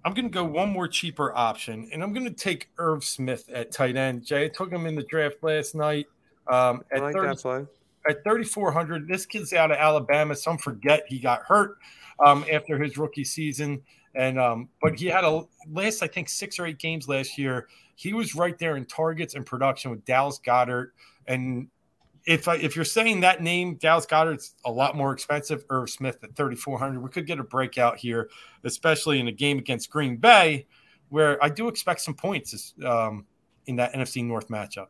I'm 0.04 0.14
going 0.14 0.24
to 0.24 0.30
go 0.30 0.44
one 0.44 0.70
more 0.70 0.88
cheaper 0.88 1.36
option, 1.36 1.88
and 1.92 2.02
I'm 2.02 2.12
going 2.12 2.26
to 2.26 2.32
take 2.32 2.68
Irv 2.78 3.04
Smith 3.04 3.48
at 3.50 3.70
tight 3.70 3.96
end. 3.96 4.24
Jay, 4.24 4.46
I 4.46 4.48
took 4.48 4.70
him 4.70 4.86
in 4.86 4.94
the 4.96 5.04
draft 5.04 5.36
last 5.42 5.74
night. 5.74 6.06
Um, 6.48 6.82
I 6.92 6.96
at 6.96 7.02
like 7.02 7.14
30 7.14 7.28
that 7.28 7.38
play. 7.38 7.66
at 8.08 8.24
3,400. 8.24 9.06
This 9.06 9.26
kid's 9.26 9.52
out 9.52 9.70
of 9.70 9.76
Alabama. 9.76 10.34
Some 10.34 10.58
forget 10.58 11.04
he 11.06 11.20
got 11.20 11.42
hurt 11.42 11.76
um, 12.24 12.44
after 12.52 12.78
his 12.82 12.98
rookie 12.98 13.24
season, 13.24 13.80
and 14.16 14.40
um, 14.40 14.68
but 14.80 14.98
he 14.98 15.06
had 15.06 15.24
a 15.24 15.42
last 15.70 16.02
I 16.02 16.08
think 16.08 16.28
six 16.28 16.58
or 16.58 16.66
eight 16.66 16.78
games 16.78 17.08
last 17.08 17.38
year. 17.38 17.68
He 17.94 18.12
was 18.12 18.34
right 18.34 18.58
there 18.58 18.76
in 18.76 18.84
targets 18.86 19.34
and 19.34 19.46
production 19.46 19.90
with 19.92 20.04
Dallas 20.04 20.40
Goedert. 20.44 20.90
And 21.28 21.68
if 22.26 22.48
I, 22.48 22.56
if 22.56 22.76
you're 22.76 22.84
saying 22.84 23.20
that 23.20 23.42
name, 23.42 23.76
Dallas 23.76 24.06
Goedert's 24.06 24.54
a 24.64 24.70
lot 24.70 24.96
more 24.96 25.12
expensive. 25.12 25.64
Irv 25.70 25.90
Smith 25.90 26.18
at 26.22 26.36
3,400. 26.36 27.02
We 27.02 27.10
could 27.10 27.26
get 27.26 27.38
a 27.38 27.44
breakout 27.44 27.98
here, 27.98 28.30
especially 28.64 29.20
in 29.20 29.28
a 29.28 29.32
game 29.32 29.58
against 29.58 29.90
Green 29.90 30.16
Bay, 30.16 30.66
where 31.08 31.42
I 31.42 31.48
do 31.48 31.68
expect 31.68 32.00
some 32.00 32.14
points 32.14 32.74
um, 32.84 33.26
in 33.66 33.76
that 33.76 33.92
NFC 33.94 34.24
North 34.24 34.48
matchup. 34.48 34.88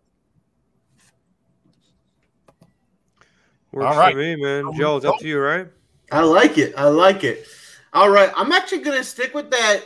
Works 3.73 3.87
All 3.87 3.99
right. 3.99 4.13
for 4.13 4.19
me, 4.19 4.37
man. 4.37 4.71
Joe, 4.77 4.99
it's 4.99 5.07
up 5.07 5.19
to 5.19 5.27
you, 5.27 5.39
right? 5.39 5.69
I 6.11 6.23
like 6.23 6.59
it. 6.59 6.75
I 6.77 6.89
like 6.89 7.25
it. 7.25 7.47
All 7.95 8.11
right. 8.11 8.31
I'm 8.37 8.53
actually 8.53 8.83
going 8.83 8.99
to 8.99 9.05
stick 9.05 9.33
with 9.35 9.51
that 9.51 9.81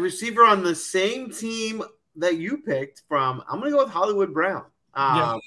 receiver 0.00 0.44
on 0.44 0.64
the 0.64 0.74
same 0.74 1.30
team 1.30 1.82
that 2.16 2.38
you 2.38 2.58
picked 2.58 3.02
from. 3.08 3.42
I'm 3.48 3.60
going 3.60 3.70
to 3.70 3.76
go 3.76 3.84
with 3.84 3.92
Hollywood 3.92 4.34
Brown. 4.34 4.64
Um, 4.94 5.16
Yeah. 5.16 5.38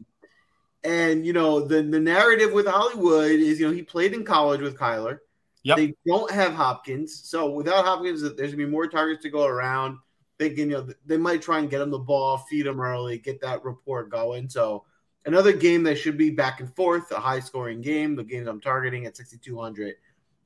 And, 0.83 1.25
you 1.25 1.33
know, 1.33 1.61
the, 1.61 1.81
the 1.81 1.99
narrative 1.99 2.51
with 2.51 2.67
Hollywood 2.67 3.31
is, 3.31 3.59
you 3.59 3.67
know, 3.67 3.73
he 3.73 3.83
played 3.83 4.13
in 4.13 4.25
college 4.25 4.61
with 4.61 4.77
Kyler. 4.77 5.19
Yep. 5.63 5.77
They 5.77 5.93
don't 6.05 6.29
have 6.29 6.53
Hopkins. 6.53 7.21
So 7.23 7.49
without 7.49 7.85
Hopkins, 7.85 8.21
there's 8.21 8.35
going 8.35 8.51
to 8.51 8.57
be 8.57 8.65
more 8.65 8.87
targets 8.87 9.23
to 9.23 9.29
go 9.29 9.45
around. 9.45 9.97
Thinking, 10.39 10.71
you 10.71 10.77
know, 10.77 10.89
they 11.05 11.15
might 11.15 11.41
try 11.41 11.59
and 11.59 11.69
get 11.69 11.79
him 11.79 11.91
the 11.91 11.99
ball, 11.99 12.37
feed 12.49 12.65
him 12.65 12.81
early, 12.81 13.17
get 13.17 13.39
that 13.41 13.63
report 13.63 14.09
going. 14.09 14.49
So 14.49 14.83
another 15.25 15.53
game 15.53 15.83
that 15.83 15.95
should 15.95 16.17
be 16.17 16.31
back 16.31 16.59
and 16.59 16.75
forth, 16.75 17.11
a 17.11 17.19
high 17.19 17.39
scoring 17.39 17.81
game. 17.81 18.15
The 18.15 18.23
games 18.23 18.47
I'm 18.47 18.59
targeting 18.59 19.05
at 19.05 19.15
6,200. 19.15 19.95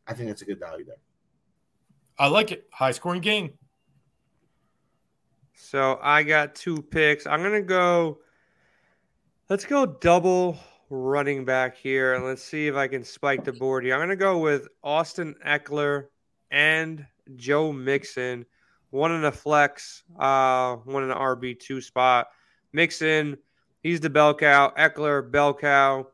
I 0.05 0.13
think 0.13 0.27
that's 0.27 0.41
a 0.43 0.45
good 0.45 0.59
value 0.59 0.85
there. 0.85 0.97
I 2.19 2.27
like 2.27 2.51
it. 2.51 2.67
High 2.71 2.91
scoring 2.91 3.21
game. 3.21 3.53
So 5.55 5.99
I 6.01 6.23
got 6.23 6.55
two 6.55 6.81
picks. 6.81 7.25
I'm 7.25 7.41
gonna 7.41 7.61
go. 7.61 8.19
Let's 9.49 9.63
go 9.63 9.85
double 9.85 10.57
running 10.89 11.45
back 11.45 11.77
here, 11.77 12.15
and 12.15 12.25
let's 12.25 12.43
see 12.43 12.67
if 12.67 12.75
I 12.75 12.89
can 12.89 13.05
spike 13.05 13.45
the 13.45 13.53
board 13.53 13.85
here. 13.85 13.93
I'm 13.93 14.01
gonna 14.01 14.17
go 14.17 14.39
with 14.39 14.67
Austin 14.83 15.35
Ekeler 15.45 16.07
and 16.51 17.05
Joe 17.37 17.71
Mixon. 17.71 18.45
One 18.89 19.13
in 19.13 19.23
a 19.23 19.31
flex, 19.31 20.03
uh, 20.19 20.75
one 20.75 21.03
in 21.03 21.07
the 21.07 21.15
RB 21.15 21.57
two 21.57 21.79
spot. 21.79 22.27
Mixon, 22.73 23.37
he's 23.83 24.01
the 24.01 24.09
bell 24.09 24.33
cow. 24.33 24.73
Eckler, 24.77 25.31
bell 25.31 25.53
cow. 25.53 26.07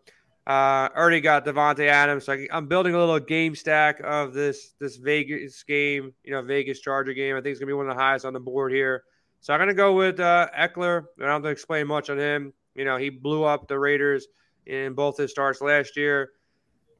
Uh, 0.45 0.89
already 0.95 1.19
got 1.19 1.43
Davante 1.43 1.87
Adams. 1.87 2.25
So 2.25 2.33
I, 2.33 2.47
am 2.51 2.67
building 2.67 2.93
a 2.93 2.99
little 2.99 3.19
game 3.19 3.55
stack 3.55 3.99
of 4.03 4.35
this 4.35 4.75
this 4.79 4.97
Vegas 4.97 5.63
game. 5.63 6.13
You 6.23 6.33
know, 6.33 6.43
Vegas 6.43 6.81
Charger 6.81 7.13
game. 7.13 7.35
I 7.35 7.41
think 7.41 7.53
it's 7.53 7.59
gonna 7.59 7.71
be 7.71 7.73
one 7.73 7.89
of 7.89 7.95
the 7.95 7.99
highest 7.99 8.25
on 8.25 8.33
the 8.33 8.39
board 8.39 8.71
here. 8.71 9.05
So 9.39 9.55
I'm 9.55 9.59
gonna 9.59 9.73
go 9.73 9.93
with 9.93 10.19
uh, 10.19 10.49
Ekeler. 10.55 11.05
I 11.17 11.23
don't 11.23 11.29
have 11.29 11.41
to 11.41 11.49
explain 11.49 11.87
much 11.87 12.11
on 12.11 12.19
him. 12.19 12.53
You 12.75 12.85
know, 12.85 12.97
he 12.97 13.09
blew 13.09 13.43
up 13.43 13.67
the 13.67 13.77
Raiders 13.77 14.27
in 14.65 14.93
both 14.93 15.17
his 15.17 15.31
starts 15.31 15.61
last 15.61 15.97
year. 15.97 16.31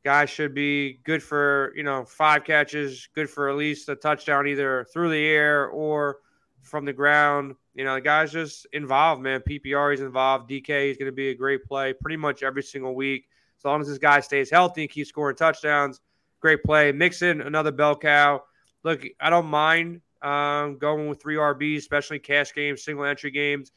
Guy 0.03 0.25
should 0.25 0.53
be 0.53 0.99
good 1.05 1.23
for 1.23 1.71
you 1.75 1.83
know 1.83 2.03
five 2.03 2.43
catches, 2.43 3.07
good 3.15 3.29
for 3.29 3.49
at 3.49 3.55
least 3.55 3.88
a 3.89 3.95
touchdown 3.95 4.47
either 4.47 4.86
through 4.91 5.09
the 5.09 5.25
air 5.25 5.67
or 5.67 6.17
from 6.62 6.86
the 6.86 6.93
ground. 6.93 7.55
You 7.73 7.86
know, 7.86 7.95
the 7.95 8.01
guy's 8.01 8.31
just 8.31 8.67
involved, 8.73 9.21
man. 9.21 9.41
PPR 9.41 9.91
he's 9.91 10.01
involved. 10.01 10.49
DK 10.49 10.91
is 10.91 10.97
going 10.97 11.07
to 11.07 11.15
be 11.15 11.29
a 11.29 11.36
great 11.36 11.65
play 11.65 11.93
pretty 11.93 12.17
much 12.17 12.43
every 12.43 12.63
single 12.63 12.95
week. 12.95 13.25
As 13.59 13.65
long 13.65 13.81
as 13.81 13.88
this 13.88 13.97
guy 13.97 14.19
stays 14.19 14.51
healthy 14.51 14.81
and 14.81 14.91
keeps 14.91 15.09
scoring 15.09 15.36
touchdowns, 15.36 16.01
great 16.41 16.63
play. 16.63 16.91
Mix 16.91 17.21
in 17.21 17.41
another 17.41 17.71
bell 17.71 17.95
cow. 17.95 18.43
Look, 18.83 19.05
I 19.21 19.29
don't 19.29 19.47
mind 19.47 20.01
um, 20.21 20.77
going 20.77 21.07
with 21.07 21.21
three 21.21 21.36
RBs, 21.36 21.77
especially 21.77 22.19
cash 22.19 22.53
games, 22.53 22.83
single 22.83 23.05
entry 23.05 23.31
games. 23.31 23.71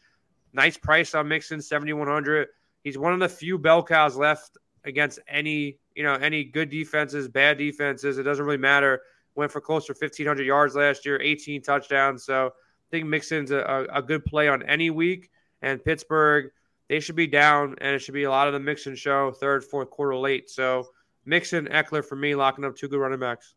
Nice 0.57 0.79
price 0.79 1.15
on 1.15 1.29
Mixon, 1.29 1.61
7,100. 1.61 2.49
He's 2.83 2.97
one 2.97 3.13
of 3.13 3.21
the 3.21 3.29
few 3.29 3.59
bell 3.59 3.83
cows 3.83 4.17
left 4.17 4.57
against 4.85 5.19
any, 5.29 5.79
you 5.95 6.03
know, 6.03 6.15
any 6.15 6.45
good 6.45 6.71
defenses, 6.71 7.29
bad 7.29 7.59
defenses. 7.59 8.17
It 8.17 8.23
doesn't 8.23 8.45
really 8.45 8.57
matter. 8.57 9.03
Went 9.35 9.53
for 9.53 9.61
close 9.61 9.85
to 9.87 9.93
1,500 9.93 10.47
yards 10.47 10.75
last 10.75 11.05
year, 11.05 11.21
18 11.21 11.61
touchdowns. 11.61 12.25
So 12.25 12.47
I 12.47 12.51
think 12.91 13.05
Mixon's 13.05 13.51
a, 13.51 13.87
a 13.93 14.01
good 14.01 14.25
play 14.25 14.49
on 14.49 14.63
any 14.63 14.89
week. 14.89 15.29
And 15.61 15.85
Pittsburgh, 15.85 16.51
they 16.89 17.01
should 17.01 17.17
be 17.17 17.27
down, 17.27 17.75
and 17.83 17.95
it 17.95 17.99
should 17.99 18.15
be 18.15 18.25
a 18.25 18.31
lot 18.31 18.47
of 18.47 18.55
the 18.55 18.61
Mixon 18.61 18.97
show, 18.97 19.33
third, 19.33 19.63
fourth 19.63 19.91
quarter 19.91 20.17
late. 20.17 20.49
So 20.49 20.89
Mixon, 21.27 21.67
Ekeler 21.67 22.03
for 22.03 22.17
me, 22.17 22.35
locking 22.35 22.65
up 22.65 22.77
two 22.77 22.89
good 22.89 22.99
running 22.99 23.21
backs. 23.21 23.55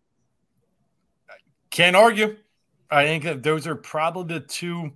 Can't 1.69 1.95
argue. 1.95 2.35
I 2.91 3.05
think 3.05 3.23
that 3.23 3.41
those 3.41 3.67
are 3.67 3.75
probably 3.75 4.39
the 4.39 4.45
two 4.45 4.91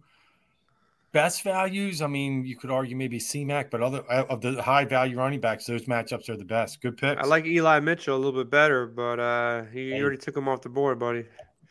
best 1.13 1.43
values. 1.43 2.01
I 2.01 2.07
mean, 2.07 2.43
you 2.43 2.57
could 2.57 2.71
argue 2.71 2.97
maybe 2.97 3.19
CMAC, 3.19 3.69
but 3.71 3.81
other 3.81 3.99
of 3.99 4.41
the 4.41 4.61
high 4.61 4.83
value 4.83 5.17
running 5.17 5.39
backs, 5.39 5.65
those 5.65 5.85
matchups 5.85 6.27
are 6.27 6.35
the 6.35 6.43
best. 6.43 6.81
Good 6.81 6.97
pick. 6.97 7.17
I 7.17 7.25
like 7.25 7.45
Eli 7.45 7.79
Mitchell 7.79 8.17
a 8.17 8.19
little 8.19 8.43
bit 8.43 8.49
better, 8.49 8.85
but 8.87 9.19
uh, 9.19 9.63
he 9.71 9.91
hey. 9.91 10.01
already 10.01 10.17
took 10.17 10.35
him 10.35 10.49
off 10.49 10.61
the 10.61 10.69
board, 10.69 10.99
buddy. 10.99 11.25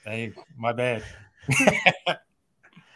Hey, 0.07 0.33
my 0.57 0.73
bad. 0.73 1.05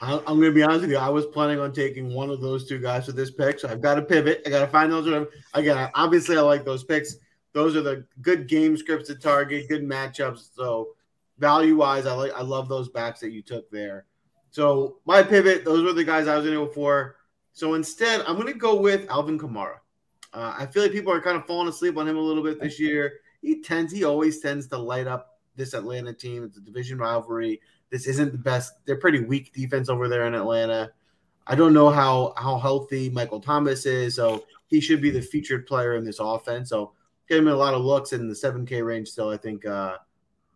I'm 0.00 0.20
going 0.24 0.42
to 0.42 0.52
be 0.52 0.62
honest 0.62 0.82
with 0.82 0.90
you. 0.90 0.98
I 0.98 1.08
was 1.08 1.26
planning 1.26 1.58
on 1.58 1.72
taking 1.72 2.12
one 2.12 2.30
of 2.30 2.40
those 2.40 2.68
two 2.68 2.78
guys 2.78 3.06
for 3.06 3.12
this 3.12 3.30
pick, 3.30 3.58
so 3.58 3.68
I've 3.68 3.80
got 3.80 3.94
to 3.96 4.02
pivot. 4.02 4.42
I 4.46 4.50
got 4.50 4.60
to 4.60 4.66
find 4.66 4.92
those. 4.92 5.26
Again, 5.54 5.90
obviously, 5.94 6.36
I 6.36 6.42
like 6.42 6.64
those 6.64 6.84
picks. 6.84 7.16
Those 7.52 7.74
are 7.76 7.80
the 7.80 8.04
good 8.20 8.46
game 8.46 8.76
scripts 8.76 9.08
to 9.08 9.14
target, 9.14 9.68
good 9.68 9.82
matchups. 9.82 10.50
So 10.54 10.90
value 11.38 11.76
wise, 11.76 12.06
I 12.06 12.12
like. 12.12 12.32
I 12.34 12.42
love 12.42 12.68
those 12.68 12.90
backs 12.90 13.20
that 13.20 13.32
you 13.32 13.42
took 13.42 13.70
there. 13.70 14.04
So 14.50 14.98
my 15.04 15.22
pivot, 15.22 15.64
those 15.64 15.82
were 15.82 15.92
the 15.92 16.04
guys 16.04 16.28
I 16.28 16.36
was 16.36 16.44
going 16.44 16.58
to 16.58 16.66
go 16.66 16.72
for. 16.72 17.16
So 17.52 17.74
instead, 17.74 18.22
I'm 18.26 18.36
going 18.36 18.52
to 18.52 18.58
go 18.58 18.74
with 18.74 19.08
Alvin 19.10 19.38
Kamara. 19.38 19.76
Uh, 20.32 20.54
I 20.58 20.66
feel 20.66 20.82
like 20.82 20.92
people 20.92 21.12
are 21.12 21.20
kind 21.20 21.36
of 21.36 21.46
falling 21.46 21.68
asleep 21.68 21.96
on 21.96 22.08
him 22.08 22.16
a 22.16 22.20
little 22.20 22.42
bit 22.42 22.60
this 22.60 22.78
year. 22.78 23.20
He 23.42 23.62
tends, 23.62 23.92
he 23.92 24.04
always 24.04 24.40
tends 24.40 24.66
to 24.68 24.78
light 24.78 25.06
up 25.06 25.38
this 25.56 25.72
Atlanta 25.72 26.12
team. 26.12 26.44
It's 26.44 26.58
a 26.58 26.60
division 26.60 26.98
rivalry. 26.98 27.60
This 27.90 28.06
isn't 28.06 28.32
the 28.32 28.38
best. 28.38 28.74
They're 28.84 28.96
pretty 28.96 29.20
weak 29.20 29.52
defense 29.54 29.88
over 29.88 30.08
there 30.08 30.26
in 30.26 30.34
Atlanta. 30.34 30.90
I 31.46 31.54
don't 31.54 31.72
know 31.72 31.88
how 31.90 32.34
how 32.36 32.58
healthy 32.58 33.08
Michael 33.08 33.40
Thomas 33.40 33.86
is, 33.86 34.16
so 34.16 34.44
he 34.66 34.80
should 34.80 35.00
be 35.00 35.10
the 35.10 35.22
featured 35.22 35.66
player 35.66 35.94
in 35.94 36.04
this 36.04 36.18
offense. 36.18 36.70
So 36.70 36.92
get 37.28 37.38
him 37.38 37.46
a 37.46 37.54
lot 37.54 37.74
of 37.74 37.82
looks 37.82 38.12
in 38.12 38.28
the 38.28 38.34
seven 38.34 38.66
K 38.66 38.82
range. 38.82 39.08
Still, 39.08 39.30
I 39.30 39.36
think 39.36 39.64
uh, 39.64 39.98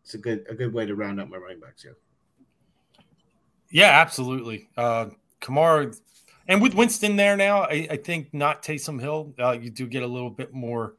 it's 0.02 0.14
a 0.14 0.18
good 0.18 0.44
a 0.48 0.54
good 0.54 0.74
way 0.74 0.86
to 0.86 0.96
round 0.96 1.20
up 1.20 1.28
my 1.28 1.36
running 1.36 1.60
backs 1.60 1.82
here. 1.82 1.96
Yeah, 3.70 3.90
absolutely. 4.00 4.68
Uh, 4.76 5.06
Kamara, 5.40 5.96
and 6.48 6.60
with 6.60 6.74
Winston 6.74 7.16
there 7.16 7.36
now, 7.36 7.62
I, 7.62 7.86
I 7.90 7.96
think 7.96 8.34
not 8.34 8.62
Taysom 8.62 9.00
Hill, 9.00 9.32
uh, 9.38 9.52
you 9.52 9.70
do 9.70 9.86
get 9.86 10.02
a 10.02 10.06
little 10.06 10.30
bit 10.30 10.52
more 10.52 10.96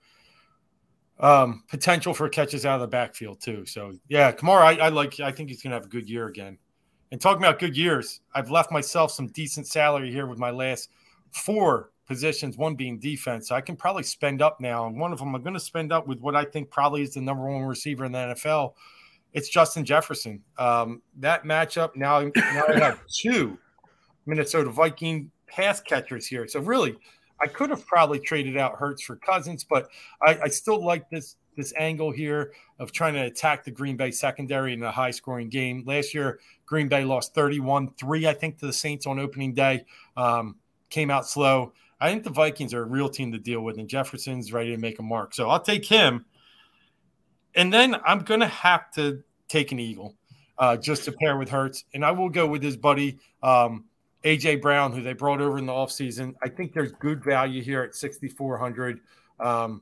um, 1.19 1.63
potential 1.69 2.13
for 2.13 2.27
catches 2.29 2.65
out 2.65 2.75
of 2.75 2.81
the 2.81 2.87
backfield 2.87 3.41
too. 3.41 3.65
So 3.65 3.93
yeah, 4.07 4.31
Kamara, 4.31 4.61
I, 4.61 4.85
I 4.85 4.89
like. 4.89 5.19
I 5.19 5.31
think 5.31 5.49
he's 5.49 5.61
going 5.61 5.71
to 5.71 5.75
have 5.75 5.85
a 5.85 5.89
good 5.89 6.09
year 6.09 6.27
again. 6.27 6.57
And 7.11 7.19
talking 7.19 7.43
about 7.43 7.59
good 7.59 7.75
years, 7.75 8.21
I've 8.33 8.49
left 8.49 8.71
myself 8.71 9.11
some 9.11 9.27
decent 9.27 9.67
salary 9.67 10.11
here 10.11 10.25
with 10.25 10.39
my 10.39 10.49
last 10.49 10.89
four 11.31 11.91
positions, 12.07 12.57
one 12.57 12.75
being 12.75 12.99
defense. 12.99 13.49
So 13.49 13.55
I 13.55 13.61
can 13.61 13.75
probably 13.75 14.03
spend 14.03 14.41
up 14.41 14.59
now. 14.61 14.87
And 14.87 14.99
one 14.99 15.11
of 15.11 15.19
them 15.19 15.35
I'm 15.35 15.43
going 15.43 15.53
to 15.53 15.59
spend 15.59 15.91
up 15.91 16.07
with 16.07 16.19
what 16.21 16.35
I 16.35 16.45
think 16.45 16.69
probably 16.69 17.01
is 17.01 17.13
the 17.13 17.21
number 17.21 17.43
one 17.43 17.63
receiver 17.63 18.05
in 18.05 18.13
the 18.13 18.17
NFL. 18.17 18.73
It's 19.33 19.49
Justin 19.49 19.85
Jefferson. 19.85 20.41
Um, 20.57 21.01
that 21.19 21.43
matchup 21.43 21.95
now, 21.95 22.19
now 22.21 22.63
I 22.67 22.79
have 22.79 22.99
two 23.13 23.57
Minnesota 24.25 24.69
Viking 24.69 25.31
pass 25.47 25.81
catchers 25.81 26.27
here. 26.27 26.47
So 26.47 26.59
really, 26.59 26.97
I 27.41 27.47
could 27.47 27.69
have 27.69 27.85
probably 27.85 28.19
traded 28.19 28.57
out 28.57 28.75
Hurts 28.75 29.01
for 29.01 29.15
Cousins, 29.15 29.63
but 29.63 29.89
I, 30.21 30.39
I 30.43 30.47
still 30.47 30.83
like 30.83 31.09
this 31.09 31.35
this 31.57 31.73
angle 31.77 32.11
here 32.11 32.53
of 32.79 32.93
trying 32.93 33.13
to 33.13 33.21
attack 33.23 33.65
the 33.65 33.71
Green 33.71 33.97
Bay 33.97 34.09
secondary 34.11 34.73
in 34.73 34.81
a 34.83 34.91
high 34.91 35.11
scoring 35.11 35.49
game. 35.49 35.83
Last 35.85 36.13
year, 36.13 36.39
Green 36.65 36.87
Bay 36.87 37.03
lost 37.03 37.33
31 37.35 37.89
3, 37.99 38.27
I 38.27 38.33
think, 38.33 38.57
to 38.59 38.67
the 38.67 38.73
Saints 38.73 39.05
on 39.05 39.19
opening 39.19 39.53
day. 39.53 39.85
Um, 40.15 40.55
came 40.89 41.11
out 41.11 41.27
slow. 41.27 41.73
I 41.99 42.09
think 42.09 42.23
the 42.23 42.29
Vikings 42.29 42.73
are 42.73 42.83
a 42.83 42.85
real 42.85 43.09
team 43.09 43.31
to 43.31 43.37
deal 43.37 43.61
with, 43.61 43.77
and 43.77 43.87
Jefferson's 43.87 44.53
ready 44.53 44.71
to 44.71 44.77
make 44.77 44.99
a 44.99 45.03
mark. 45.03 45.33
So 45.33 45.49
I'll 45.49 45.59
take 45.59 45.85
him. 45.85 46.25
And 47.55 47.73
then 47.73 47.95
I'm 48.05 48.19
going 48.19 48.39
to 48.39 48.47
have 48.47 48.91
to 48.93 49.23
take 49.47 49.71
an 49.71 49.79
Eagle 49.79 50.15
uh, 50.57 50.77
just 50.77 51.05
to 51.05 51.11
pair 51.11 51.37
with 51.37 51.49
Hurts. 51.49 51.83
And 51.93 52.05
I 52.05 52.11
will 52.11 52.29
go 52.29 52.47
with 52.47 52.63
his 52.63 52.77
buddy, 52.77 53.19
um, 53.43 53.85
AJ 54.23 54.61
Brown, 54.61 54.93
who 54.93 55.01
they 55.01 55.13
brought 55.13 55.41
over 55.41 55.57
in 55.57 55.65
the 55.65 55.73
offseason. 55.73 56.35
I 56.41 56.49
think 56.49 56.73
there's 56.73 56.91
good 56.93 57.23
value 57.23 57.61
here 57.61 57.81
at 57.81 57.95
6,400. 57.95 58.99
Um, 59.39 59.81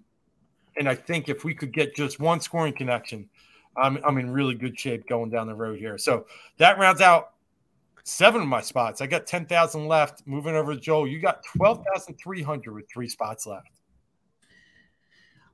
and 0.77 0.87
I 0.87 0.95
think 0.95 1.29
if 1.29 1.43
we 1.43 1.53
could 1.53 1.73
get 1.73 1.95
just 1.95 2.19
one 2.19 2.39
scoring 2.39 2.73
connection, 2.73 3.29
I'm, 3.77 3.99
I'm 4.05 4.17
in 4.17 4.31
really 4.31 4.55
good 4.55 4.79
shape 4.79 5.07
going 5.07 5.29
down 5.29 5.47
the 5.47 5.55
road 5.55 5.79
here. 5.79 5.97
So 5.97 6.25
that 6.57 6.79
rounds 6.79 7.01
out 7.01 7.33
seven 8.03 8.41
of 8.41 8.47
my 8.47 8.61
spots. 8.61 9.01
I 9.01 9.07
got 9.07 9.27
10,000 9.27 9.87
left. 9.87 10.25
Moving 10.25 10.55
over 10.55 10.73
to 10.73 10.79
Joel, 10.79 11.07
you 11.07 11.19
got 11.19 11.43
12,300 11.57 12.73
with 12.73 12.89
three 12.89 13.07
spots 13.07 13.45
left. 13.45 13.69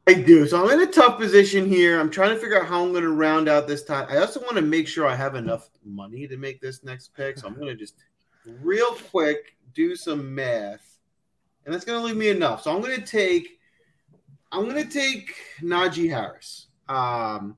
I 0.08 0.14
do. 0.14 0.48
So 0.48 0.64
I'm 0.64 0.80
in 0.80 0.88
a 0.88 0.92
tough 0.92 1.18
position 1.18 1.66
here. 1.66 2.00
I'm 2.00 2.12
trying 2.12 2.30
to 2.30 2.40
figure 2.40 2.62
out 2.62 2.68
how 2.68 2.84
I'm 2.84 2.92
going 2.92 3.04
to 3.04 3.10
round 3.10 3.50
out 3.50 3.68
this 3.68 3.84
time. 3.84 4.06
I 4.08 4.18
also 4.18 4.40
want 4.40 4.56
to 4.56 4.62
make 4.62 4.88
sure 4.88 5.08
I 5.08 5.16
have 5.16 5.34
enough 5.34 5.70
money 5.84 6.28
to 6.28 6.38
make 6.38 6.62
this 6.62 6.84
next 6.84 7.16
pick. 7.16 7.40
So 7.40 7.48
I'm 7.48 7.56
going 7.56 7.68
to 7.68 7.76
just 7.76 7.96
real 8.62 8.92
quick 9.10 9.56
do 9.74 9.96
some 9.96 10.36
math, 10.36 11.00
and 11.66 11.74
that's 11.74 11.86
going 11.86 12.00
to 12.00 12.06
leave 12.06 12.18
me 12.18 12.30
enough. 12.30 12.62
So 12.62 12.72
I'm 12.72 12.82
going 12.82 13.00
to 13.00 13.06
take, 13.06 13.60
I'm 14.52 14.70
going 14.70 14.88
to 14.88 14.94
take 14.94 15.36
Najee 15.62 16.10
Harris. 16.10 16.68
Um, 16.88 17.58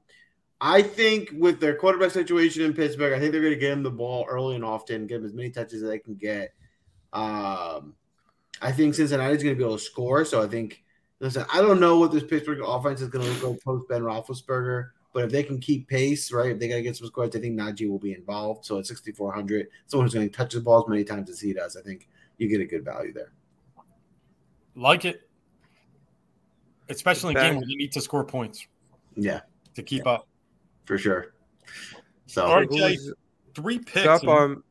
I 0.62 0.82
think 0.82 1.32
with 1.34 1.60
their 1.60 1.76
quarterback 1.76 2.12
situation 2.12 2.64
in 2.64 2.74
Pittsburgh, 2.74 3.14
I 3.14 3.20
think 3.20 3.34
they're 3.34 3.42
going 3.42 3.54
to 3.54 3.60
get 3.60 3.74
him 3.74 3.84
the 3.84 3.92
ball 3.92 4.26
early 4.28 4.56
and 4.56 4.64
often, 4.64 5.06
give 5.06 5.20
him 5.20 5.28
as 5.28 5.34
many 5.34 5.50
touches 5.50 5.84
as 5.84 5.90
they 5.90 6.00
can 6.00 6.16
get. 6.16 6.54
Um, 7.12 7.94
I 8.62 8.72
think 8.72 8.96
Cincinnati's 8.96 9.44
going 9.44 9.56
to 9.56 9.60
be 9.60 9.66
able 9.66 9.78
to 9.78 9.84
score. 9.84 10.24
So 10.24 10.42
I 10.42 10.48
think, 10.48 10.86
listen, 11.20 11.46
I 11.52 11.62
don't 11.62 11.80
know 11.80 12.00
what 12.00 12.12
this 12.12 12.24
Pittsburgh 12.24 12.60
offense 12.66 13.02
is 13.02 13.10
going 13.10 13.26
to 13.26 13.32
look 13.32 13.44
like 13.44 13.64
post 13.64 13.88
Ben 13.88 14.02
Roethlisberger. 14.02 14.90
But 15.14 15.24
if 15.24 15.32
they 15.32 15.42
can 15.42 15.60
keep 15.60 15.88
pace, 15.88 16.32
right, 16.32 16.52
if 16.52 16.60
they 16.60 16.68
got 16.68 16.76
to 16.76 16.82
get 16.84 16.96
some 16.96 17.08
scores, 17.08 17.36
I 17.36 17.40
think 17.40 17.58
Najee 17.58 17.90
will 17.90 17.98
be 17.98 18.14
involved. 18.14 18.66
So 18.66 18.78
at 18.78 18.86
6,400, 18.86 19.68
someone 19.88 20.06
who's 20.06 20.14
going 20.14 20.30
to 20.30 20.36
touch 20.36 20.54
the 20.54 20.62
ball 20.62 20.84
as 20.84 20.88
many 20.88 21.04
times 21.04 21.30
as 21.30 21.40
he 21.40 21.54
does, 21.54 21.76
I 21.76 21.82
think 21.82 22.08
you 22.38 22.48
get 22.48 22.62
a 22.62 22.66
good 22.66 22.86
value 22.86 23.14
there. 23.14 23.32
Like 24.76 25.06
it. 25.06 25.28
Especially 26.90 27.32
in 27.32 27.38
a 27.38 27.42
game 27.42 27.56
where 27.56 27.68
you 27.68 27.78
need 27.78 27.92
to 27.94 28.02
score 28.02 28.24
points. 28.24 28.68
Yeah. 29.16 29.42
To 29.74 29.82
keep 29.82 30.06
yeah. 30.06 30.12
up. 30.12 30.28
For 30.86 30.98
sure. 30.98 31.34
So, 32.28 32.46
All 32.46 32.58
right, 32.58 32.70
Jay, 32.70 32.98
three 33.56 33.80
picks. 33.80 34.08
Up 34.08 34.28
on, 34.28 34.62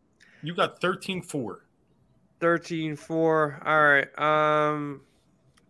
you 0.42 0.54
got 0.54 0.80
13 0.80 1.22
4. 1.22 1.64
13 2.40 2.96
4. 2.96 3.62
All 3.66 3.82
right. 3.82 4.18
Um, 4.18 5.00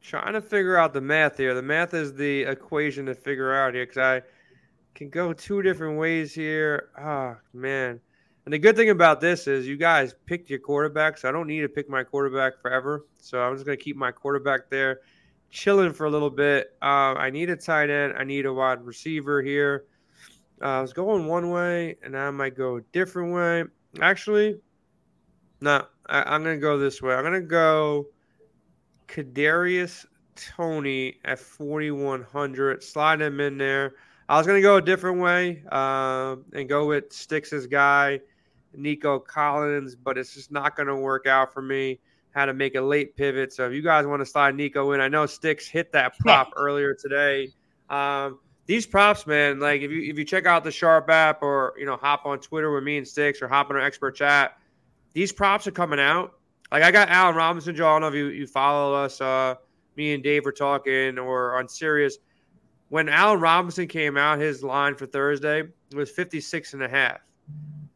trying 0.06 0.34
to 0.34 0.40
figure 0.40 0.76
out 0.76 0.92
the 0.92 1.00
math 1.00 1.36
here. 1.36 1.52
The 1.52 1.62
math 1.62 1.92
is 1.92 2.14
the 2.14 2.42
equation 2.42 3.06
to 3.06 3.14
figure 3.14 3.52
out 3.52 3.74
here 3.74 3.84
because 3.84 3.98
I 3.98 4.22
can 4.94 5.10
go 5.10 5.32
two 5.32 5.62
different 5.62 5.98
ways 5.98 6.32
here. 6.32 6.90
Oh 6.98 7.36
man. 7.52 8.00
And 8.44 8.52
the 8.52 8.58
good 8.58 8.76
thing 8.76 8.90
about 8.90 9.20
this 9.20 9.48
is 9.48 9.66
you 9.66 9.76
guys 9.76 10.14
picked 10.26 10.48
your 10.48 10.60
quarterback, 10.60 11.18
so 11.18 11.28
I 11.28 11.32
don't 11.32 11.48
need 11.48 11.62
to 11.62 11.68
pick 11.68 11.90
my 11.90 12.04
quarterback 12.04 12.62
forever. 12.62 13.04
So 13.18 13.40
I'm 13.40 13.54
just 13.54 13.66
gonna 13.66 13.76
keep 13.76 13.96
my 13.96 14.12
quarterback 14.12 14.70
there, 14.70 15.00
chilling 15.50 15.92
for 15.92 16.06
a 16.06 16.10
little 16.10 16.30
bit. 16.30 16.76
Uh, 16.80 17.14
I 17.14 17.30
need 17.30 17.50
a 17.50 17.56
tight 17.56 17.90
end. 17.90 18.14
I 18.16 18.22
need 18.22 18.46
a 18.46 18.52
wide 18.52 18.84
receiver 18.84 19.42
here. 19.42 19.86
Uh, 20.62 20.66
I 20.66 20.80
was 20.80 20.92
going 20.92 21.26
one 21.26 21.50
way, 21.50 21.96
and 22.04 22.16
I 22.16 22.30
might 22.30 22.56
go 22.56 22.76
a 22.76 22.80
different 22.92 23.34
way. 23.34 23.64
Actually, 24.00 24.60
no, 25.60 25.84
I, 26.06 26.36
am 26.36 26.44
gonna 26.44 26.58
go 26.58 26.78
this 26.78 27.02
way. 27.02 27.14
I'm 27.14 27.24
gonna 27.24 27.40
go 27.40 28.06
Kadarius 29.08 30.06
Toney 30.34 31.18
at 31.24 31.38
4100. 31.38 32.82
Slide 32.82 33.20
him 33.20 33.40
in 33.40 33.58
there. 33.58 33.94
I 34.28 34.38
was 34.38 34.46
gonna 34.46 34.60
go 34.60 34.76
a 34.76 34.82
different 34.82 35.20
way 35.20 35.62
uh, 35.70 36.36
and 36.52 36.68
go 36.68 36.86
with 36.86 37.10
Stix's 37.10 37.66
guy, 37.66 38.20
Nico 38.74 39.18
Collins, 39.18 39.94
but 39.94 40.18
it's 40.18 40.34
just 40.34 40.50
not 40.50 40.76
gonna 40.76 40.96
work 40.96 41.26
out 41.26 41.52
for 41.52 41.62
me. 41.62 42.00
Had 42.30 42.46
to 42.46 42.54
make 42.54 42.74
a 42.74 42.80
late 42.80 43.16
pivot. 43.16 43.52
So 43.52 43.66
if 43.66 43.72
you 43.72 43.82
guys 43.82 44.06
want 44.06 44.20
to 44.20 44.26
slide 44.26 44.54
Nico 44.54 44.92
in, 44.92 45.00
I 45.00 45.08
know 45.08 45.24
Stix 45.24 45.68
hit 45.68 45.92
that 45.92 46.18
prop 46.18 46.52
earlier 46.56 46.92
today. 46.94 47.50
Um, 47.88 48.40
these 48.66 48.84
props, 48.84 49.26
man, 49.26 49.60
like 49.60 49.80
if 49.80 49.90
you 49.90 50.10
if 50.10 50.18
you 50.18 50.24
check 50.24 50.44
out 50.44 50.64
the 50.64 50.72
Sharp 50.72 51.08
app 51.08 51.42
or 51.42 51.74
you 51.78 51.86
know 51.86 51.96
hop 51.96 52.26
on 52.26 52.40
Twitter 52.40 52.72
with 52.74 52.82
me 52.82 52.98
and 52.98 53.06
Stix 53.06 53.40
or 53.40 53.48
hop 53.48 53.70
on 53.70 53.76
our 53.76 53.82
expert 53.82 54.16
chat, 54.16 54.58
these 55.12 55.32
props 55.32 55.66
are 55.66 55.72
coming 55.72 56.00
out. 56.00 56.34
Like 56.72 56.82
I 56.82 56.90
got 56.90 57.08
Allen 57.08 57.36
Robinson, 57.36 57.74
Joe. 57.74 57.88
I 57.88 57.92
don't 57.94 58.00
know 58.02 58.08
if 58.08 58.14
you, 58.14 58.26
you 58.28 58.46
follow 58.46 58.94
us. 58.94 59.20
Uh, 59.20 59.54
me 59.96 60.14
and 60.14 60.22
Dave 60.22 60.44
were 60.44 60.52
talking 60.52 61.18
or 61.18 61.58
on 61.58 61.68
Sirius. 61.68 62.18
When 62.88 63.08
Allen 63.08 63.40
Robinson 63.40 63.88
came 63.88 64.16
out, 64.16 64.38
his 64.38 64.62
line 64.62 64.94
for 64.94 65.06
Thursday 65.06 65.64
was 65.94 66.10
56 66.10 66.74
and 66.74 66.82
a 66.82 66.88
half. 66.88 67.18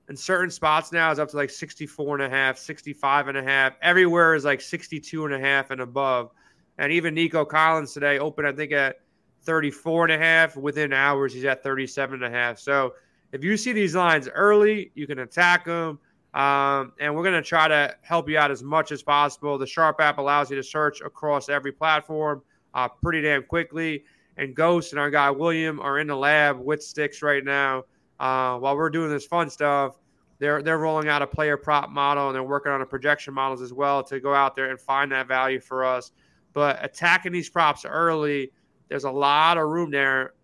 In 0.09 0.17
certain 0.17 0.51
spots 0.51 0.91
now, 0.91 1.13
is 1.13 1.21
up 1.21 1.29
to 1.31 1.37
like 1.37 1.51
64 1.51 2.17
and 2.17 2.25
a 2.25 2.29
half, 2.29 2.59
65 2.59 3.29
and 3.29 3.39
a 3.39 3.43
half. 3.43 3.75
Everywhere 3.81 4.35
is 4.35 4.45
like 4.45 4.61
62 4.61 5.25
and 5.25 5.35
a 5.35 5.39
half 5.39 5.71
and 5.71 5.81
above. 5.81 6.33
And 6.79 6.91
even 6.91 7.15
Nico 7.15 7.45
Collins 7.45 7.93
today 7.93 8.19
opened, 8.19 8.49
I 8.49 8.53
think, 8.53 8.73
at 8.73 8.97
34 9.43 10.07
and 10.07 10.13
a 10.15 10.19
half. 10.19 10.57
Within 10.57 10.93
hours, 10.93 11.33
he's 11.33 11.45
at 11.45 11.63
37 11.63 12.25
and 12.25 12.35
a 12.35 12.37
half. 12.37 12.59
So 12.59 12.95
if 13.33 13.45
you 13.45 13.57
see 13.57 13.73
these 13.73 13.95
lines 13.95 14.29
early, 14.35 14.91
you 14.95 15.07
can 15.07 15.21
attack 15.21 15.65
them. 15.65 16.01
Um, 16.35 16.93
and 17.01 17.15
we're 17.15 17.25
going 17.25 17.35
to 17.35 17.43
try 17.43 17.67
to 17.67 17.97
help 18.03 18.29
you 18.29 18.39
out 18.39 18.51
as 18.51 18.63
much 18.63 18.93
as 18.93 19.03
possible. 19.03 19.59
The 19.59 19.67
Sharp 19.67 20.01
app 20.01 20.19
allows 20.19 20.51
you 20.51 20.57
to 20.57 20.63
search 20.63 21.01
across 21.01 21.49
every 21.49 21.73
platform 21.73 22.43
uh, 22.75 22.89
pretty 22.89 23.23
damn 23.23 23.43
quickly. 23.43 24.05
And 24.37 24.55
Ghost 24.55 24.93
and 24.93 25.01
our 25.01 25.11
guy 25.11 25.31
William 25.31 25.81
are 25.81 25.99
in 25.99 26.07
the 26.07 26.17
lab 26.17 26.61
with 26.61 26.83
Sticks 26.83 27.21
right 27.21 27.45
now. 27.45 27.85
Uh, 28.21 28.59
while 28.59 28.77
we're 28.77 28.91
doing 28.91 29.11
this 29.11 29.27
fun 29.27 29.51
stuff, 29.51 29.99
they're 30.39 30.63
they're 30.63 30.79
rolling 30.79 31.09
out 31.09 31.21
a 31.21 31.27
player 31.27 31.57
prop 31.57 31.91
model 31.91 32.29
and 32.29 32.35
they're 32.35 32.43
working 32.43 32.73
on 32.73 32.81
a 32.81 32.87
projection 32.87 33.35
models 33.35 33.61
as 33.61 33.73
well 33.73 34.03
to 34.05 34.21
go 34.21 34.35
out 34.35 34.57
there 34.57 34.71
and 34.71 34.81
find 34.81 35.13
that 35.13 35.29
value 35.29 35.61
for 35.61 35.85
us. 35.85 36.13
But 36.53 36.79
attacking 36.83 37.33
these 37.33 37.51
props 37.51 37.85
early, 37.85 38.53
there's 38.89 39.05
a 39.05 39.11
lot 39.11 39.59
of 39.59 39.69
room 39.69 39.91
there 39.91 40.35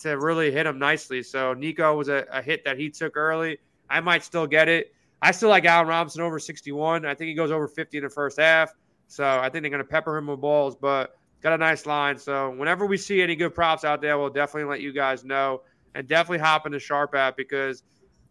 to 0.00 0.18
really 0.18 0.50
hit 0.50 0.64
them 0.64 0.78
nicely. 0.78 1.22
So 1.22 1.52
Nico 1.52 1.94
was 1.96 2.08
a, 2.08 2.26
a 2.32 2.42
hit 2.42 2.64
that 2.64 2.78
he 2.78 2.90
took 2.90 3.16
early. 3.16 3.58
I 3.88 4.00
might 4.00 4.24
still 4.24 4.46
get 4.46 4.68
it. 4.68 4.94
I 5.22 5.30
still 5.30 5.48
like 5.48 5.64
Allen 5.64 5.86
Robinson 5.86 6.20
over 6.20 6.38
61. 6.38 7.06
I 7.06 7.14
think 7.14 7.28
he 7.28 7.34
goes 7.34 7.52
over 7.52 7.68
50 7.68 7.96
in 7.96 8.04
the 8.04 8.10
first 8.10 8.40
half. 8.40 8.74
So 9.06 9.24
I 9.24 9.48
think 9.48 9.62
they're 9.62 9.70
going 9.70 9.78
to 9.78 9.88
pepper 9.88 10.16
him 10.16 10.26
with 10.26 10.40
balls, 10.40 10.74
but 10.74 11.16
got 11.42 11.52
a 11.52 11.58
nice 11.58 11.86
line. 11.86 12.18
So 12.18 12.50
whenever 12.50 12.86
we 12.86 12.96
see 12.96 13.22
any 13.22 13.36
good 13.36 13.54
props 13.54 13.84
out 13.84 14.02
there, 14.02 14.18
we'll 14.18 14.30
definitely 14.30 14.68
let 14.68 14.80
you 14.80 14.92
guys 14.92 15.24
know 15.24 15.62
and 15.94 16.08
definitely 16.08 16.38
hop 16.38 16.66
into 16.66 16.80
Sharp 16.80 17.14
app 17.14 17.36
because 17.36 17.84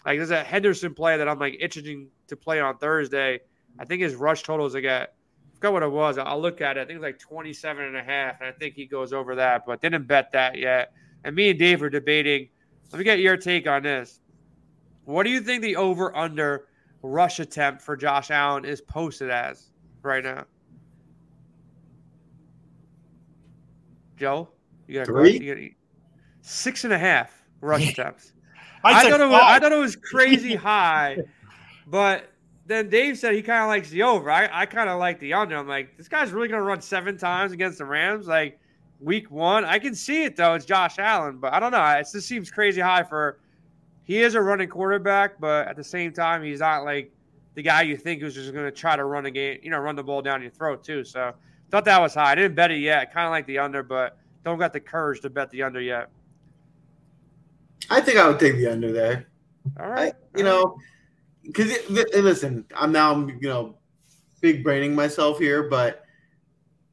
like 0.06 0.18
there's 0.18 0.32
a 0.32 0.44
Henderson 0.44 0.94
play 0.94 1.18
that 1.18 1.30
I'm 1.30 1.40
like 1.40 1.58
itching 1.60 2.10
to 2.28 2.36
play 2.36 2.60
on 2.60 2.78
Thursday. 2.78 3.40
I 3.80 3.86
think 3.86 4.02
his 4.02 4.16
rush 4.16 4.44
totals 4.44 4.76
again. 4.76 5.04
I 5.04 5.56
forgot 5.56 5.74
what 5.74 5.84
it 5.84 5.92
was. 5.92 6.18
I'll 6.18 6.42
look 6.42 6.60
at 6.60 6.78
it. 6.78 6.82
I 6.82 6.86
think 6.86 6.98
it's 6.98 7.04
like 7.04 7.20
27 7.20 7.86
and 7.86 7.96
a 7.96 8.04
half, 8.04 8.42
and 8.42 8.50
I 8.50 8.52
think 8.52 8.76
he 8.76 8.86
goes 8.86 9.14
over 9.14 9.36
that, 9.36 9.66
but 9.66 9.82
didn't 9.82 10.08
bet 10.08 10.32
that 10.32 10.58
yet. 10.58 10.92
And 11.24 11.36
me 11.36 11.52
and 11.52 11.60
Dave 11.60 11.84
are 11.84 11.90
debating. 11.90 12.50
Let 12.92 12.98
me 12.98 13.06
get 13.06 13.20
your 13.20 13.38
take 13.38 13.68
on 13.68 13.84
this. 13.84 14.20
What 15.06 15.24
do 15.24 15.30
you 15.30 15.40
think 15.40 15.62
the 15.62 15.76
over 15.76 16.16
under 16.16 16.66
rush 17.02 17.40
attempt 17.40 17.82
for 17.82 17.96
Josh 17.96 18.32
Allen 18.32 18.66
is 18.66 18.82
posted 18.82 19.30
as 19.30 19.72
right 20.04 20.24
now? 20.24 20.46
Joe, 24.18 24.50
you 24.88 25.00
got 25.00 25.08
three, 25.08 25.40
you 25.40 25.56
got 25.56 25.64
six 26.42 26.84
and 26.84 26.94
a 26.94 26.98
half 26.98 27.44
rush 27.60 27.92
attempts. 27.92 28.34
I, 28.84 29.06
I 29.06 29.10
thought 29.10 29.22
it 29.22 29.28
was, 29.28 29.42
I 29.44 29.60
thought 29.60 29.72
it 29.72 29.80
was 29.80 29.96
crazy 29.96 30.56
high, 30.70 31.18
but 31.88 32.32
then 32.66 32.90
Dave 32.90 33.18
said 33.18 33.34
he 33.34 33.42
kind 33.42 33.64
of 33.64 33.68
likes 33.68 33.90
the 33.90 34.04
over. 34.04 34.30
I, 34.30 34.50
I 34.52 34.66
kind 34.66 34.90
of 34.90 35.00
like 35.00 35.20
the 35.20 35.34
under. 35.34 35.58
I'm 35.58 35.68
like, 35.68 35.98
this 35.98 36.08
guy's 36.08 36.32
really 36.32 36.48
going 36.48 36.60
to 36.60 36.64
run 36.66 36.82
seven 36.82 37.18
times 37.18 37.52
against 37.52 37.80
the 37.80 37.86
Rams, 37.86 38.28
like 38.28 38.60
week 39.00 39.30
one. 39.32 39.66
I 39.66 39.80
can 39.80 39.96
see 39.96 40.24
it 40.24 40.36
though. 40.36 40.54
It's 40.54 40.66
Josh 40.66 41.00
Allen, 41.00 41.40
but 41.40 41.54
I 41.54 41.60
don't 41.60 41.72
know. 41.72 41.86
It 41.86 42.08
just 42.12 42.28
seems 42.28 42.52
crazy 42.52 42.82
high 42.82 43.04
for 43.04 43.40
he 44.04 44.22
is 44.22 44.36
a 44.36 44.42
running 44.42 44.70
quarterback, 44.70 45.40
but 45.40 45.68
at 45.68 45.76
the 45.76 45.84
same 45.84 46.12
time, 46.12 46.44
he's 46.44 46.60
not 46.60 46.84
like 46.84 47.12
the 47.54 47.62
guy 47.62 47.82
you 47.82 47.98
think 47.98 48.22
who's 48.22 48.36
just 48.36 48.54
going 48.54 48.66
to 48.66 48.72
try 48.72 48.96
to 48.96 49.04
run 49.04 49.26
a 49.26 49.32
game, 49.32 49.60
you 49.62 49.70
know, 49.70 49.80
run 49.80 49.96
the 49.96 50.04
ball 50.04 50.22
down 50.22 50.42
your 50.42 50.52
throat 50.52 50.84
too. 50.84 51.04
So 51.04 51.34
thought 51.70 51.86
that 51.86 52.02
was 52.02 52.14
high. 52.14 52.32
I 52.32 52.36
didn't 52.36 52.56
bet 52.56 52.72
it 52.72 52.80
yet. 52.80 53.14
Kind 53.14 53.26
of 53.26 53.32
like 53.32 53.46
the 53.48 53.60
under, 53.60 53.84
but 53.84 54.18
don't 54.44 54.60
got 54.60 54.74
the 54.74 54.80
courage 54.80 55.22
to 55.22 55.30
bet 55.30 55.50
the 55.52 55.64
under 55.64 55.82
yet. 55.82 56.10
I 57.90 58.02
think 58.02 58.18
I 58.18 58.28
would 58.28 58.40
take 58.40 58.56
the 58.56 58.68
under 58.68 58.92
there. 58.92 59.28
All 59.80 59.90
right, 59.90 60.14
I, 60.14 60.38
you 60.38 60.44
know, 60.44 60.78
because 61.44 61.72
listen, 61.90 62.66
I'm 62.76 62.92
now 62.92 63.28
you 63.28 63.48
know 63.48 63.78
big 64.40 64.64
braining 64.64 64.96
myself 64.96 65.38
here, 65.40 65.64
but 65.64 66.04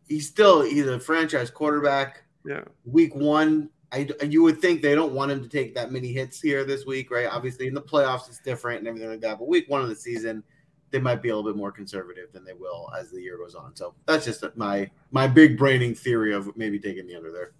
he's 0.07 0.27
still 0.27 0.62
he's 0.62 0.87
a 0.87 1.01
franchise 1.01 1.51
quarterback. 1.51 2.25
Yeah, 2.44 2.64
week 2.85 3.14
one 3.14 3.71
I, 3.90 4.07
you 4.22 4.42
would 4.42 4.61
think 4.61 4.83
they 4.83 4.94
don't 4.94 5.14
want 5.14 5.31
him 5.31 5.42
to 5.42 5.48
take 5.48 5.74
that 5.74 5.90
many 5.90 6.12
hits 6.12 6.40
here 6.40 6.64
this 6.64 6.85
week, 6.85 7.11
right? 7.11 7.27
Obviously, 7.27 7.68
in 7.68 7.74
the 7.74 7.81
playoffs, 7.81 8.29
it's 8.29 8.38
different 8.38 8.81
and 8.81 8.88
everything 8.88 9.09
like 9.09 9.20
that. 9.20 9.38
But 9.38 9.48
week 9.48 9.68
one 9.68 9.81
of 9.81 9.88
the 9.88 9.96
season, 9.96 10.42
they 10.90 10.98
might 10.98 11.22
be 11.22 11.31
a 11.31 11.37
little 11.37 11.51
bit 11.51 11.57
more 11.57 11.72
conservative 11.72 12.31
than 12.33 12.44
they 12.44 12.53
will 12.53 12.90
as 12.98 13.11
the 13.11 13.20
year 13.20 13.38
goes 13.38 13.55
on. 13.55 13.74
So 13.77 13.94
that's 14.07 14.27
just 14.27 14.44
my 14.57 14.90
my 15.11 15.27
big 15.27 15.57
braining 15.57 15.94
theory 15.94 16.35
of 16.35 16.55
maybe 16.57 16.79
taking 16.79 17.07
the 17.07 17.16
under 17.16 17.33
there. 17.33 17.53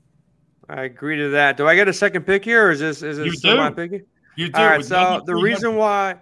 I 0.69 0.85
agree 0.85 1.17
to 1.17 1.31
that. 1.31 1.57
Do 1.57 1.67
I 1.67 1.75
get 1.75 1.89
a 1.89 1.95
second 1.95 2.27
pick 2.27 2.45
here, 2.45 2.67
or 2.67 2.71
is 2.73 2.81
this 2.81 3.03
is 3.03 3.17
this 3.17 3.39
still 3.39 3.57
my 3.57 3.71
pick? 3.71 4.05
You 4.37 4.49
do. 4.51 4.61
All 4.61 4.67
right. 4.67 4.85
So 4.85 5.23
the 5.25 5.35
reason 5.35 5.77
why 5.77 6.17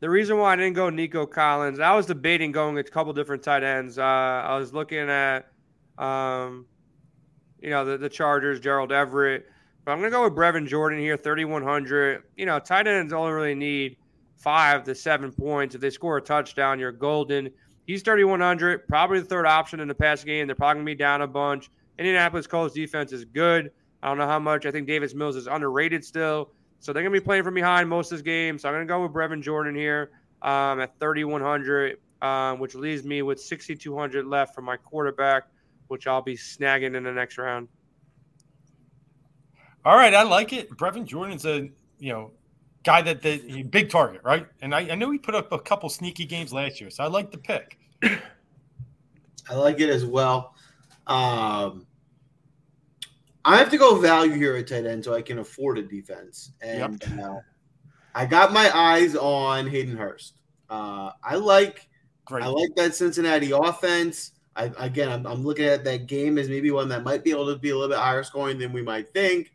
the 0.00 0.10
reason 0.10 0.36
why 0.36 0.52
I 0.52 0.56
didn't 0.56 0.74
go 0.74 0.90
Nico 0.90 1.24
Collins, 1.24 1.80
I 1.80 1.94
was 1.94 2.04
debating 2.04 2.52
going 2.52 2.76
a 2.76 2.84
couple 2.84 3.14
different 3.14 3.42
tight 3.42 3.62
ends. 3.62 3.98
Uh, 3.98 4.02
I 4.02 4.58
was 4.58 4.74
looking 4.74 5.08
at. 5.08 5.50
Um, 5.96 6.66
you 7.66 7.72
know, 7.72 7.84
the, 7.84 7.98
the 7.98 8.08
Chargers, 8.08 8.60
Gerald 8.60 8.92
Everett. 8.92 9.50
But 9.84 9.90
I'm 9.90 9.98
going 9.98 10.08
to 10.08 10.16
go 10.16 10.22
with 10.22 10.34
Brevin 10.34 10.68
Jordan 10.68 11.00
here, 11.00 11.16
3,100. 11.16 12.22
You 12.36 12.46
know, 12.46 12.60
tight 12.60 12.86
ends 12.86 13.12
only 13.12 13.32
really 13.32 13.54
need 13.56 13.96
five 14.36 14.84
to 14.84 14.94
seven 14.94 15.32
points. 15.32 15.74
If 15.74 15.80
they 15.80 15.90
score 15.90 16.16
a 16.16 16.22
touchdown, 16.22 16.78
you're 16.78 16.92
golden. 16.92 17.50
He's 17.84 18.02
3,100, 18.02 18.86
probably 18.86 19.18
the 19.18 19.26
third 19.26 19.46
option 19.46 19.80
in 19.80 19.88
the 19.88 19.96
pass 19.96 20.22
game. 20.22 20.46
They're 20.46 20.54
probably 20.54 20.76
going 20.76 20.86
to 20.86 20.92
be 20.92 20.94
down 20.94 21.22
a 21.22 21.26
bunch. 21.26 21.68
Indianapolis 21.98 22.46
Colts 22.46 22.72
defense 22.72 23.10
is 23.12 23.24
good. 23.24 23.72
I 24.00 24.08
don't 24.08 24.18
know 24.18 24.28
how 24.28 24.38
much. 24.38 24.64
I 24.64 24.70
think 24.70 24.86
Davis 24.86 25.12
Mills 25.12 25.34
is 25.34 25.48
underrated 25.48 26.04
still. 26.04 26.52
So 26.78 26.92
they're 26.92 27.02
going 27.02 27.12
to 27.12 27.20
be 27.20 27.24
playing 27.24 27.42
from 27.42 27.54
behind 27.54 27.88
most 27.88 28.12
of 28.12 28.18
this 28.18 28.22
game. 28.22 28.60
So 28.60 28.68
I'm 28.68 28.76
going 28.76 28.86
to 28.86 28.88
go 28.88 29.02
with 29.02 29.12
Brevin 29.12 29.42
Jordan 29.42 29.74
here 29.74 30.10
um, 30.42 30.80
at 30.80 31.00
3,100, 31.00 31.96
um, 32.22 32.60
which 32.60 32.76
leaves 32.76 33.02
me 33.02 33.22
with 33.22 33.40
6,200 33.40 34.24
left 34.24 34.54
for 34.54 34.62
my 34.62 34.76
quarterback 34.76 35.48
which 35.88 36.06
I'll 36.06 36.22
be 36.22 36.36
snagging 36.36 36.96
in 36.96 37.02
the 37.02 37.12
next 37.12 37.38
round. 37.38 37.68
All 39.84 39.96
right, 39.96 40.14
I 40.14 40.22
like 40.22 40.52
it. 40.52 40.70
Brevin 40.70 41.06
Jordan's 41.06 41.46
a 41.46 41.68
you 41.98 42.12
know 42.12 42.32
guy 42.84 43.02
that 43.02 43.22
the 43.22 43.62
big 43.64 43.90
target, 43.90 44.20
right? 44.24 44.46
And 44.62 44.74
I, 44.74 44.80
I 44.80 44.94
know 44.94 45.10
he 45.10 45.18
put 45.18 45.34
up 45.34 45.52
a 45.52 45.58
couple 45.58 45.88
sneaky 45.88 46.24
games 46.24 46.52
last 46.52 46.80
year, 46.80 46.90
so 46.90 47.04
I 47.04 47.08
like 47.08 47.30
the 47.30 47.38
pick. 47.38 47.78
I 48.02 49.54
like 49.54 49.80
it 49.80 49.90
as 49.90 50.04
well. 50.04 50.54
Um, 51.06 51.86
I 53.44 53.56
have 53.56 53.70
to 53.70 53.78
go 53.78 54.00
value 54.00 54.34
here 54.34 54.56
at 54.56 54.66
tight 54.66 54.86
end 54.86 55.04
so 55.04 55.14
I 55.14 55.22
can 55.22 55.38
afford 55.38 55.78
a 55.78 55.82
defense, 55.82 56.52
and 56.60 57.04
yep. 57.08 57.20
uh, 57.20 57.38
I 58.14 58.26
got 58.26 58.52
my 58.52 58.76
eyes 58.76 59.14
on 59.14 59.68
Hayden 59.68 59.96
Hurst. 59.96 60.40
Uh, 60.68 61.10
I 61.22 61.36
like 61.36 61.88
Great. 62.26 62.44
I 62.44 62.48
like 62.48 62.74
that 62.74 62.94
Cincinnati 62.94 63.52
offense. 63.52 64.32
I, 64.56 64.72
again, 64.78 65.10
I'm, 65.10 65.26
I'm, 65.26 65.44
looking 65.44 65.66
at 65.66 65.84
that 65.84 66.06
game 66.06 66.38
as 66.38 66.48
maybe 66.48 66.70
one 66.70 66.88
that 66.88 67.04
might 67.04 67.22
be 67.22 67.30
able 67.30 67.46
to 67.52 67.58
be 67.58 67.70
a 67.70 67.74
little 67.74 67.90
bit 67.90 67.98
higher 67.98 68.22
scoring 68.22 68.58
than 68.58 68.72
we 68.72 68.82
might 68.82 69.12
think. 69.12 69.52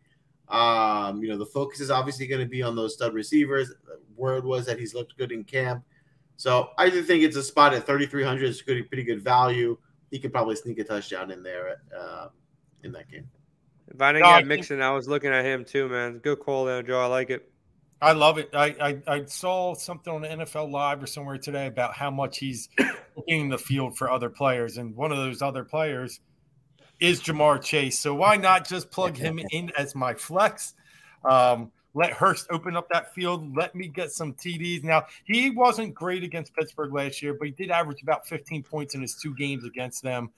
Um, 0.47 1.23
you 1.23 1.29
know, 1.29 1.37
the 1.37 1.45
focus 1.45 1.79
is 1.79 1.89
obviously 1.89 2.27
going 2.27 2.41
to 2.41 2.47
be 2.47 2.61
on 2.61 2.75
those 2.75 2.93
stud 2.93 3.13
receivers. 3.13 3.73
Word 4.15 4.45
was 4.45 4.65
that 4.67 4.77
he's 4.77 4.93
looked 4.93 5.17
good 5.17 5.31
in 5.31 5.43
camp. 5.43 5.83
So 6.37 6.69
I 6.77 6.89
do 6.89 7.01
think 7.01 7.23
it's 7.23 7.35
a 7.35 7.43
spot 7.43 7.73
at 7.73 7.85
3,300 7.85 8.47
It's 8.47 8.61
pretty, 8.61 8.83
pretty 8.83 9.03
good 9.03 9.23
value. 9.23 9.77
He 10.11 10.19
could 10.19 10.33
probably 10.33 10.55
sneak 10.55 10.79
a 10.79 10.83
touchdown 10.83 11.31
in 11.31 11.41
there 11.41 11.81
uh, 11.97 12.27
in 12.83 12.91
that 12.91 13.09
game. 13.09 13.29
If 13.87 14.01
I 14.01 14.11
didn't 14.11 14.23
no, 14.23 14.37
get 14.37 14.47
Mixon, 14.47 14.81
I 14.81 14.91
was 14.91 15.07
looking 15.07 15.31
at 15.31 15.43
him 15.45 15.65
too, 15.65 15.89
man. 15.89 16.19
Good 16.19 16.39
call 16.39 16.65
there, 16.65 16.81
Joe. 16.81 17.01
I 17.01 17.07
like 17.07 17.29
it. 17.29 17.50
I 18.01 18.13
love 18.13 18.39
it. 18.39 18.49
I, 18.53 18.75
I, 18.81 19.15
I 19.15 19.25
saw 19.25 19.75
something 19.75 20.11
on 20.11 20.23
NFL 20.23 20.71
Live 20.71 21.03
or 21.03 21.07
somewhere 21.07 21.37
today 21.37 21.67
about 21.67 21.93
how 21.93 22.09
much 22.09 22.39
he's 22.39 22.67
in 23.27 23.49
the 23.49 23.59
field 23.59 23.95
for 23.95 24.09
other 24.09 24.29
players, 24.29 24.77
and 24.77 24.95
one 24.95 25.11
of 25.11 25.17
those 25.19 25.41
other 25.41 25.63
players 25.63 26.19
is 26.99 27.21
Ja'Marr 27.21 27.61
Chase. 27.61 27.99
So 27.99 28.15
why 28.15 28.37
not 28.37 28.67
just 28.67 28.89
plug 28.89 29.17
him 29.17 29.39
in 29.51 29.71
as 29.77 29.93
my 29.93 30.13
flex? 30.13 30.73
Um, 31.23 31.71
let 31.93 32.11
Hurst 32.11 32.47
open 32.49 32.75
up 32.75 32.87
that 32.89 33.13
field. 33.13 33.55
Let 33.55 33.75
me 33.75 33.87
get 33.87 34.11
some 34.11 34.33
TDs. 34.33 34.83
Now, 34.83 35.05
he 35.25 35.49
wasn't 35.49 35.93
great 35.93 36.23
against 36.23 36.55
Pittsburgh 36.55 36.93
last 36.93 37.21
year, 37.21 37.33
but 37.33 37.47
he 37.47 37.51
did 37.51 37.69
average 37.69 38.01
about 38.01 38.27
15 38.27 38.63
points 38.63 38.95
in 38.95 39.01
his 39.01 39.15
two 39.15 39.35
games 39.35 39.65
against 39.65 40.01
them. 40.01 40.29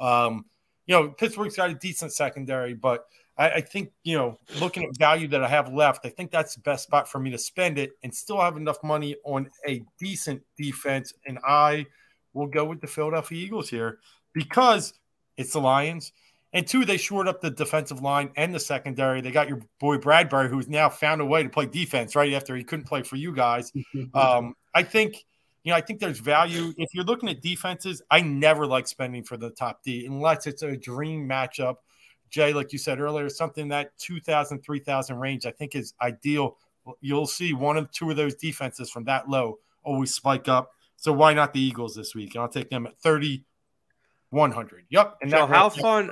Um, 0.00 0.46
you 0.86 0.96
know, 0.96 1.10
Pittsburgh's 1.10 1.56
got 1.56 1.70
a 1.70 1.74
decent 1.74 2.12
secondary, 2.12 2.74
but 2.74 3.06
I, 3.38 3.50
I, 3.50 3.60
think, 3.60 3.92
you 4.04 4.16
know, 4.16 4.38
looking 4.60 4.84
at 4.84 4.96
value 4.98 5.28
that 5.28 5.42
I 5.42 5.48
have 5.48 5.72
left, 5.72 6.04
I 6.04 6.10
think 6.10 6.30
that's 6.30 6.54
the 6.54 6.60
best 6.60 6.84
spot 6.84 7.08
for 7.08 7.18
me 7.18 7.30
to 7.30 7.38
spend 7.38 7.78
it 7.78 7.92
and 8.02 8.14
still 8.14 8.40
have 8.40 8.56
enough 8.56 8.82
money 8.84 9.16
on 9.24 9.48
a 9.66 9.82
decent 9.98 10.42
defense. 10.58 11.12
And 11.26 11.38
I 11.46 11.86
will 12.34 12.46
go 12.46 12.64
with 12.64 12.80
the 12.80 12.86
Philadelphia 12.86 13.44
Eagles 13.44 13.70
here 13.70 13.98
because 14.32 14.92
it's 15.36 15.52
the 15.52 15.60
Lions. 15.60 16.12
And 16.54 16.66
two, 16.66 16.84
they 16.84 16.98
shored 16.98 17.28
up 17.28 17.40
the 17.40 17.50
defensive 17.50 18.02
line 18.02 18.30
and 18.36 18.54
the 18.54 18.60
secondary. 18.60 19.22
They 19.22 19.30
got 19.30 19.48
your 19.48 19.60
boy 19.80 19.96
Bradberry, 19.96 20.50
who's 20.50 20.68
now 20.68 20.90
found 20.90 21.22
a 21.22 21.24
way 21.24 21.42
to 21.42 21.48
play 21.48 21.64
defense 21.64 22.14
right 22.14 22.34
after 22.34 22.54
he 22.54 22.62
couldn't 22.62 22.84
play 22.84 23.02
for 23.02 23.16
you 23.16 23.34
guys. 23.34 23.72
um, 24.14 24.54
I 24.74 24.82
think, 24.82 25.24
you 25.64 25.70
know, 25.72 25.76
I 25.76 25.80
think 25.80 26.00
there's 26.00 26.18
value. 26.18 26.74
If 26.76 26.92
you're 26.92 27.04
looking 27.04 27.30
at 27.30 27.40
defenses, 27.40 28.02
I 28.10 28.20
never 28.20 28.66
like 28.66 28.86
spending 28.86 29.22
for 29.24 29.38
the 29.38 29.48
top 29.48 29.82
D 29.82 30.04
unless 30.04 30.46
it's 30.46 30.62
a 30.62 30.76
dream 30.76 31.26
matchup. 31.26 31.76
Jay, 32.32 32.52
like 32.54 32.72
you 32.72 32.78
said 32.78 32.98
earlier, 32.98 33.28
something 33.28 33.68
that 33.68 33.96
2,000, 33.98 34.60
3,000 34.64 35.18
range, 35.18 35.46
I 35.46 35.50
think 35.50 35.76
is 35.76 35.92
ideal. 36.00 36.56
You'll 37.00 37.26
see 37.26 37.52
one 37.52 37.76
of 37.76 37.90
two 37.92 38.10
of 38.10 38.16
those 38.16 38.34
defenses 38.34 38.90
from 38.90 39.04
that 39.04 39.28
low 39.28 39.58
always 39.84 40.14
spike 40.14 40.48
up. 40.48 40.70
So 40.96 41.12
why 41.12 41.34
not 41.34 41.52
the 41.52 41.60
Eagles 41.60 41.94
this 41.94 42.14
week? 42.14 42.34
I'll 42.34 42.48
take 42.48 42.70
them 42.70 42.86
at 42.86 42.96
30, 42.98 43.44
100. 44.30 44.84
Yep. 44.88 45.18
And 45.20 45.30
so 45.30 45.46
how 45.46 45.68
fun? 45.68 46.10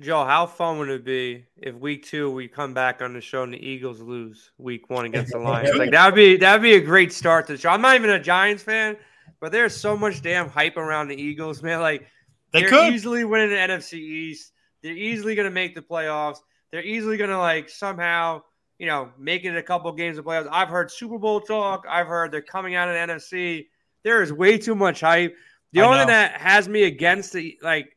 Joe, 0.00 0.24
how 0.24 0.46
fun 0.46 0.78
would 0.78 0.88
it 0.90 1.04
be 1.04 1.44
if 1.56 1.74
week 1.74 2.06
two 2.06 2.30
we 2.30 2.46
come 2.46 2.72
back 2.72 3.02
on 3.02 3.12
the 3.12 3.20
show 3.20 3.42
and 3.42 3.52
the 3.52 3.58
Eagles 3.58 4.00
lose 4.00 4.52
week 4.56 4.88
one 4.88 5.04
against 5.04 5.32
the 5.32 5.38
Lions? 5.38 5.76
like 5.76 5.90
that'd 5.90 6.14
be 6.14 6.36
that'd 6.36 6.62
be 6.62 6.74
a 6.74 6.80
great 6.80 7.12
start 7.12 7.48
to 7.48 7.54
the 7.54 7.58
show. 7.58 7.68
I'm 7.70 7.80
not 7.80 7.96
even 7.96 8.10
a 8.10 8.20
Giants 8.20 8.62
fan, 8.62 8.96
but 9.40 9.50
there's 9.50 9.76
so 9.76 9.96
much 9.96 10.22
damn 10.22 10.48
hype 10.48 10.76
around 10.76 11.08
the 11.08 11.20
Eagles, 11.20 11.64
man. 11.64 11.80
Like 11.80 12.06
they 12.52 12.64
are 12.64 12.68
could 12.68 12.94
easily 12.94 13.24
winning 13.24 13.50
the 13.50 13.56
NFC 13.56 13.94
East. 13.94 14.52
They're 14.82 14.92
easily 14.92 15.34
gonna 15.34 15.50
make 15.50 15.74
the 15.74 15.82
playoffs. 15.82 16.38
They're 16.70 16.84
easily 16.84 17.16
gonna 17.16 17.38
like 17.38 17.68
somehow, 17.68 18.42
you 18.78 18.86
know, 18.86 19.10
make 19.18 19.44
it 19.44 19.56
a 19.56 19.62
couple 19.62 19.90
games 19.92 20.18
of 20.18 20.24
playoffs. 20.24 20.48
I've 20.50 20.68
heard 20.68 20.90
Super 20.90 21.18
Bowl 21.18 21.40
talk. 21.40 21.84
I've 21.88 22.06
heard 22.06 22.32
they're 22.32 22.42
coming 22.42 22.74
out 22.74 22.88
of 22.88 22.94
the 22.94 23.14
NFC. 23.14 23.66
There 24.04 24.22
is 24.22 24.32
way 24.32 24.58
too 24.58 24.74
much 24.74 25.00
hype. 25.00 25.34
The 25.72 25.80
I 25.80 25.84
only 25.84 25.98
know. 25.98 26.02
thing 26.02 26.08
that 26.08 26.40
has 26.40 26.68
me 26.68 26.84
against 26.84 27.32
the 27.32 27.58
like 27.62 27.96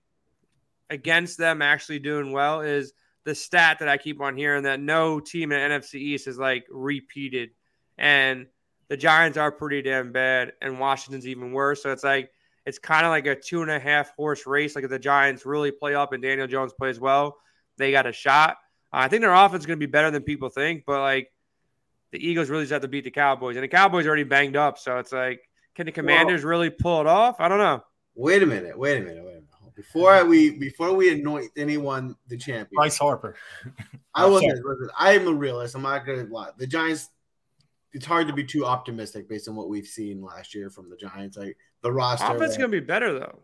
against 0.89 1.37
them 1.37 1.61
actually 1.61 1.99
doing 1.99 2.31
well 2.31 2.61
is 2.61 2.93
the 3.23 3.35
stat 3.35 3.79
that 3.79 3.87
I 3.87 3.97
keep 3.97 4.19
on 4.21 4.35
hearing 4.35 4.63
that 4.63 4.79
no 4.79 5.19
team 5.19 5.51
in 5.51 5.71
NFC 5.71 5.95
East 5.95 6.27
is 6.27 6.37
like 6.37 6.65
repeated. 6.69 7.51
And 7.97 8.47
the 8.87 8.97
Giants 8.97 9.37
are 9.37 9.51
pretty 9.51 9.81
damn 9.81 10.11
bad, 10.11 10.53
and 10.61 10.79
Washington's 10.79 11.27
even 11.27 11.53
worse. 11.53 11.83
So 11.83 11.91
it's 11.91 12.03
like 12.03 12.31
it's 12.65 12.79
kind 12.79 13.05
of 13.05 13.09
like 13.09 13.25
a 13.25 13.35
two 13.35 13.61
and 13.61 13.71
a 13.71 13.79
half 13.79 14.15
horse 14.15 14.45
race. 14.45 14.75
Like 14.75 14.83
if 14.83 14.89
the 14.89 14.99
Giants 14.99 15.45
really 15.45 15.71
play 15.71 15.95
up 15.95 16.13
and 16.13 16.21
Daniel 16.21 16.47
Jones 16.47 16.73
plays 16.73 16.99
well, 16.99 17.37
they 17.77 17.91
got 17.91 18.05
a 18.05 18.13
shot. 18.13 18.57
Uh, 18.93 18.97
I 18.97 19.07
think 19.07 19.21
their 19.21 19.33
offense 19.33 19.61
is 19.61 19.65
going 19.65 19.79
to 19.79 19.85
be 19.85 19.91
better 19.91 20.11
than 20.11 20.23
people 20.23 20.49
think, 20.49 20.83
but 20.85 21.01
like 21.01 21.31
the 22.11 22.25
Eagles 22.25 22.49
really 22.49 22.63
just 22.63 22.73
have 22.73 22.81
to 22.81 22.87
beat 22.87 23.05
the 23.05 23.11
Cowboys, 23.11 23.55
and 23.55 23.63
the 23.63 23.69
Cowboys 23.69 24.05
are 24.05 24.09
already 24.09 24.23
banged 24.23 24.55
up. 24.55 24.77
So 24.77 24.97
it's 24.97 25.11
like, 25.11 25.41
can 25.75 25.85
the 25.85 25.91
Commanders 25.91 26.43
well, 26.43 26.49
really 26.49 26.69
pull 26.69 27.01
it 27.01 27.07
off? 27.07 27.39
I 27.39 27.47
don't 27.47 27.57
know. 27.57 27.81
Wait 28.15 28.43
a 28.43 28.45
minute. 28.45 28.77
Wait 28.77 28.97
a 28.97 29.01
minute. 29.01 29.23
Wait 29.23 29.31
a 29.31 29.33
minute. 29.33 29.47
Before 29.75 30.23
we 30.25 30.51
before 30.51 30.93
we 30.93 31.11
anoint 31.11 31.51
anyone 31.55 32.15
the 32.27 32.37
champion, 32.37 32.75
Bryce 32.75 32.97
Harper. 32.97 33.35
I 34.13 34.25
wasn't. 34.27 34.59
I 34.99 35.13
am 35.13 35.27
a 35.27 35.33
realist. 35.33 35.75
I'm 35.75 35.81
not 35.81 36.05
gonna 36.05 36.25
lie. 36.25 36.49
The 36.57 36.67
Giants. 36.67 37.09
It's 37.93 38.05
hard 38.05 38.27
to 38.27 38.33
be 38.33 38.43
too 38.43 38.65
optimistic 38.65 39.27
based 39.27 39.49
on 39.49 39.55
what 39.55 39.69
we've 39.69 39.87
seen 39.87 40.21
last 40.21 40.55
year 40.55 40.69
from 40.69 40.89
the 40.89 40.95
Giants. 40.95 41.35
Like 41.35 41.57
the 41.81 41.91
roster, 41.91 42.25
offense 42.25 42.51
is 42.51 42.57
gonna 42.57 42.69
be 42.69 42.79
better 42.79 43.13
though. 43.17 43.39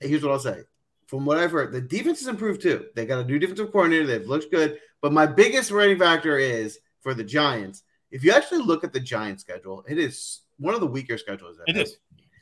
Here's 0.00 0.22
what 0.22 0.32
I'll 0.32 0.38
say. 0.38 0.62
From 1.06 1.26
what 1.26 1.38
I've 1.38 1.52
heard, 1.52 1.72
the 1.72 1.80
defense 1.80 2.20
has 2.20 2.28
improved 2.28 2.62
too. 2.62 2.86
They 2.94 3.06
got 3.06 3.20
a 3.20 3.24
new 3.24 3.38
defensive 3.38 3.70
coordinator. 3.70 4.06
They've 4.06 4.26
looked 4.26 4.50
good. 4.50 4.78
But 5.00 5.12
my 5.12 5.26
biggest 5.26 5.70
rating 5.70 5.98
factor 5.98 6.38
is 6.38 6.78
for 7.00 7.12
the 7.12 7.24
Giants. 7.24 7.82
If 8.10 8.24
you 8.24 8.32
actually 8.32 8.62
look 8.62 8.84
at 8.84 8.92
the 8.92 9.00
Giants 9.00 9.42
schedule, 9.42 9.84
it 9.88 9.98
is 9.98 10.40
one 10.58 10.74
of 10.74 10.80
the 10.80 10.86
weaker 10.86 11.18
schedules. 11.18 11.58
It 11.66 11.76
is 11.76 11.96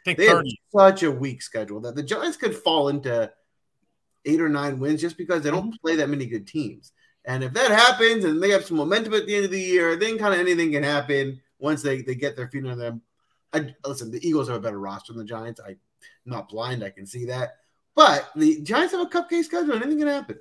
they 0.04 0.14
30. 0.14 0.28
have 0.28 0.44
such 0.72 1.02
a 1.02 1.10
weak 1.10 1.42
schedule 1.42 1.80
that 1.80 1.94
the 1.94 2.02
Giants 2.02 2.36
could 2.36 2.54
fall 2.54 2.88
into 2.88 3.30
eight 4.24 4.40
or 4.40 4.48
nine 4.48 4.78
wins 4.78 5.00
just 5.00 5.16
because 5.16 5.42
they 5.42 5.50
don't 5.50 5.68
mm-hmm. 5.68 5.86
play 5.86 5.96
that 5.96 6.08
many 6.08 6.26
good 6.26 6.46
teams. 6.46 6.92
And 7.24 7.44
if 7.44 7.52
that 7.52 7.70
happens 7.70 8.24
and 8.24 8.42
they 8.42 8.50
have 8.50 8.64
some 8.64 8.78
momentum 8.78 9.14
at 9.14 9.26
the 9.26 9.34
end 9.34 9.44
of 9.44 9.50
the 9.50 9.60
year, 9.60 9.96
then 9.96 10.18
kind 10.18 10.32
of 10.32 10.40
anything 10.40 10.72
can 10.72 10.82
happen 10.82 11.40
once 11.58 11.82
they, 11.82 12.02
they 12.02 12.14
get 12.14 12.36
their 12.36 12.48
feet 12.48 12.64
on 12.66 12.78
them. 12.78 13.02
I, 13.52 13.74
listen, 13.84 14.10
the 14.10 14.26
Eagles 14.26 14.48
have 14.48 14.56
a 14.56 14.60
better 14.60 14.78
roster 14.78 15.12
than 15.12 15.20
the 15.20 15.28
Giants. 15.28 15.60
I, 15.64 15.70
am 15.70 15.76
not 16.24 16.48
blind, 16.48 16.84
I 16.84 16.90
can 16.90 17.06
see 17.06 17.26
that. 17.26 17.56
But 17.94 18.30
the 18.36 18.60
Giants 18.62 18.92
have 18.94 19.06
a 19.06 19.10
cupcake 19.10 19.44
schedule, 19.44 19.74
anything 19.74 19.98
can 19.98 20.08
happen. 20.08 20.38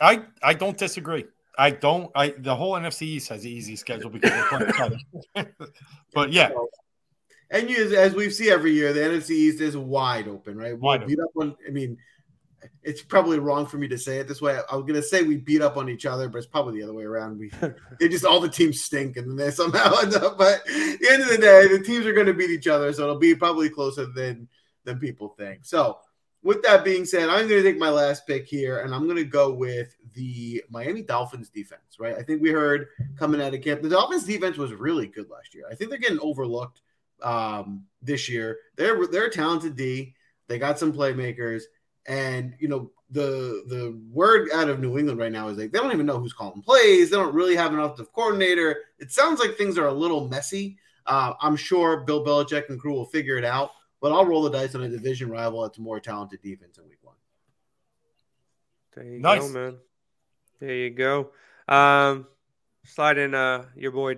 I 0.00 0.22
I 0.42 0.54
don't 0.54 0.76
disagree. 0.76 1.24
I 1.56 1.70
don't. 1.70 2.10
I 2.16 2.34
the 2.36 2.54
whole 2.54 2.72
NFC 2.72 3.02
East 3.02 3.28
has 3.28 3.44
an 3.44 3.50
easy 3.50 3.76
schedule 3.76 4.10
because 4.10 4.30
they're 4.30 4.72
playing 4.72 4.98
each 5.36 5.46
but 6.14 6.32
yeah, 6.32 6.50
and 7.50 7.70
you, 7.70 7.96
as 7.96 8.14
we 8.14 8.30
see 8.30 8.50
every 8.50 8.72
year, 8.72 8.92
the 8.92 9.00
NFC 9.00 9.30
East 9.30 9.60
is 9.60 9.76
wide 9.76 10.26
open, 10.26 10.56
right? 10.56 10.78
We 10.78 11.06
beat 11.06 11.20
up 11.20 11.30
on. 11.36 11.56
I 11.66 11.70
mean, 11.70 11.96
it's 12.82 13.02
probably 13.02 13.38
wrong 13.38 13.66
for 13.66 13.78
me 13.78 13.88
to 13.88 13.98
say 13.98 14.18
it 14.18 14.28
this 14.28 14.40
way. 14.42 14.58
I 14.70 14.76
was 14.76 14.84
gonna 14.86 15.02
say 15.02 15.22
we 15.22 15.36
beat 15.36 15.62
up 15.62 15.76
on 15.76 15.88
each 15.88 16.06
other, 16.06 16.28
but 16.28 16.38
it's 16.38 16.46
probably 16.46 16.80
the 16.80 16.84
other 16.84 16.94
way 16.94 17.04
around. 17.04 17.38
We 17.38 17.50
they 18.00 18.08
just 18.08 18.24
all 18.24 18.40
the 18.40 18.48
teams 18.48 18.82
stink, 18.82 19.16
and 19.16 19.28
then 19.28 19.36
they 19.36 19.50
somehow 19.50 19.94
end 20.02 20.14
up. 20.14 20.38
But 20.38 20.60
at 20.60 20.64
the 21.00 21.08
end 21.10 21.22
of 21.22 21.28
the 21.28 21.38
day, 21.38 21.68
the 21.68 21.82
teams 21.82 22.06
are 22.06 22.12
going 22.12 22.26
to 22.26 22.34
beat 22.34 22.50
each 22.50 22.68
other, 22.68 22.92
so 22.92 23.02
it'll 23.04 23.18
be 23.18 23.34
probably 23.34 23.70
closer 23.70 24.06
than 24.06 24.48
than 24.84 24.98
people 24.98 25.28
think. 25.38 25.64
So, 25.64 25.98
with 26.42 26.62
that 26.62 26.84
being 26.84 27.04
said, 27.04 27.28
I'm 27.28 27.48
going 27.48 27.62
to 27.62 27.62
take 27.62 27.78
my 27.78 27.90
last 27.90 28.26
pick 28.26 28.46
here, 28.46 28.80
and 28.80 28.94
I'm 28.94 29.04
going 29.04 29.16
to 29.16 29.24
go 29.24 29.52
with 29.52 29.96
the 30.14 30.62
Miami 30.70 31.02
Dolphins 31.02 31.48
defense. 31.48 31.98
Right? 31.98 32.16
I 32.16 32.22
think 32.22 32.42
we 32.42 32.50
heard 32.50 32.88
coming 33.16 33.40
out 33.40 33.54
of 33.54 33.62
camp, 33.62 33.82
the 33.82 33.88
Dolphins 33.88 34.24
defense 34.24 34.56
was 34.56 34.72
really 34.72 35.06
good 35.06 35.30
last 35.30 35.54
year. 35.54 35.64
I 35.70 35.74
think 35.74 35.90
they're 35.90 35.98
getting 35.98 36.20
overlooked 36.20 36.80
um, 37.22 37.84
this 38.02 38.28
year. 38.28 38.58
They're 38.76 39.06
they're 39.06 39.30
talented 39.30 39.76
D. 39.76 40.14
They 40.46 40.58
got 40.58 40.78
some 40.78 40.92
playmakers, 40.92 41.62
and 42.06 42.54
you 42.58 42.68
know 42.68 42.90
the 43.10 43.64
the 43.68 43.98
word 44.10 44.48
out 44.52 44.68
of 44.68 44.80
New 44.80 44.98
England 44.98 45.18
right 45.18 45.32
now 45.32 45.48
is 45.48 45.58
like 45.58 45.72
they 45.72 45.78
don't 45.78 45.92
even 45.92 46.06
know 46.06 46.18
who's 46.18 46.32
calling 46.32 46.62
plays. 46.62 47.10
They 47.10 47.16
don't 47.16 47.34
really 47.34 47.56
have 47.56 47.72
an 47.72 47.78
offensive 47.78 48.12
coordinator. 48.12 48.76
It 48.98 49.12
sounds 49.12 49.40
like 49.40 49.56
things 49.56 49.78
are 49.78 49.86
a 49.86 49.92
little 49.92 50.28
messy. 50.28 50.78
Uh, 51.06 51.34
I'm 51.40 51.56
sure 51.56 52.00
Bill 52.00 52.24
Belichick 52.24 52.68
and 52.70 52.80
crew 52.80 52.94
will 52.94 53.04
figure 53.04 53.36
it 53.36 53.44
out, 53.44 53.72
but 54.00 54.12
I'll 54.12 54.24
roll 54.24 54.42
the 54.42 54.50
dice 54.50 54.74
on 54.74 54.82
a 54.82 54.88
division 54.88 55.30
rival 55.30 55.62
that's 55.62 55.78
a 55.78 55.82
more 55.82 56.00
talented 56.00 56.40
defense 56.42 56.78
in 56.78 56.88
Week 56.88 56.98
One. 57.02 57.16
There 58.94 59.04
you 59.04 59.18
nice. 59.18 59.40
go, 59.40 59.48
man. 59.48 59.76
There 60.60 60.74
you 60.74 60.90
go. 60.90 61.30
Um, 61.68 62.26
slide 62.84 63.18
in 63.18 63.34
uh, 63.34 63.66
your 63.76 63.92
boy 63.92 64.16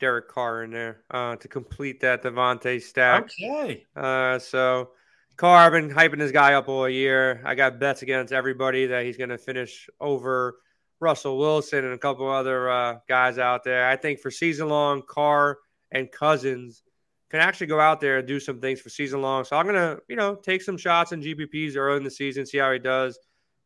Derek 0.00 0.28
Carr 0.28 0.64
in 0.64 0.70
there 0.70 1.02
uh, 1.10 1.36
to 1.36 1.48
complete 1.48 2.00
that 2.00 2.22
Davante 2.22 2.82
stack. 2.82 3.24
Okay. 3.24 3.86
Uh, 3.94 4.38
so 4.38 4.90
Carr, 5.36 5.66
I've 5.66 5.72
been 5.72 5.90
hyping 5.90 6.18
this 6.18 6.30
guy 6.32 6.54
up 6.54 6.68
all 6.68 6.88
year. 6.88 7.42
I 7.44 7.54
got 7.54 7.80
bets 7.80 8.02
against 8.02 8.32
everybody 8.32 8.86
that 8.86 9.04
he's 9.04 9.16
going 9.16 9.30
to 9.30 9.38
finish 9.38 9.88
over 10.00 10.56
Russell 11.00 11.38
Wilson 11.38 11.84
and 11.84 11.94
a 11.94 11.98
couple 11.98 12.30
other 12.30 12.70
uh, 12.70 12.98
guys 13.08 13.38
out 13.38 13.64
there. 13.64 13.88
I 13.88 13.96
think 13.96 14.20
for 14.20 14.30
season 14.30 14.68
long, 14.68 15.02
Carr 15.08 15.58
and 15.90 16.10
Cousins 16.10 16.82
can 17.30 17.40
actually 17.40 17.66
go 17.66 17.80
out 17.80 18.00
there 18.00 18.18
and 18.18 18.28
do 18.28 18.38
some 18.38 18.60
things 18.60 18.80
for 18.80 18.90
season 18.90 19.22
long. 19.22 19.44
So 19.44 19.56
I'm 19.56 19.66
going 19.66 19.74
to, 19.74 20.00
you 20.08 20.16
know, 20.16 20.36
take 20.36 20.62
some 20.62 20.76
shots 20.76 21.12
in 21.12 21.20
GPPs 21.20 21.76
early 21.76 21.96
in 21.96 22.04
the 22.04 22.10
season, 22.10 22.46
see 22.46 22.58
how 22.58 22.72
he 22.72 22.78
does. 22.78 23.18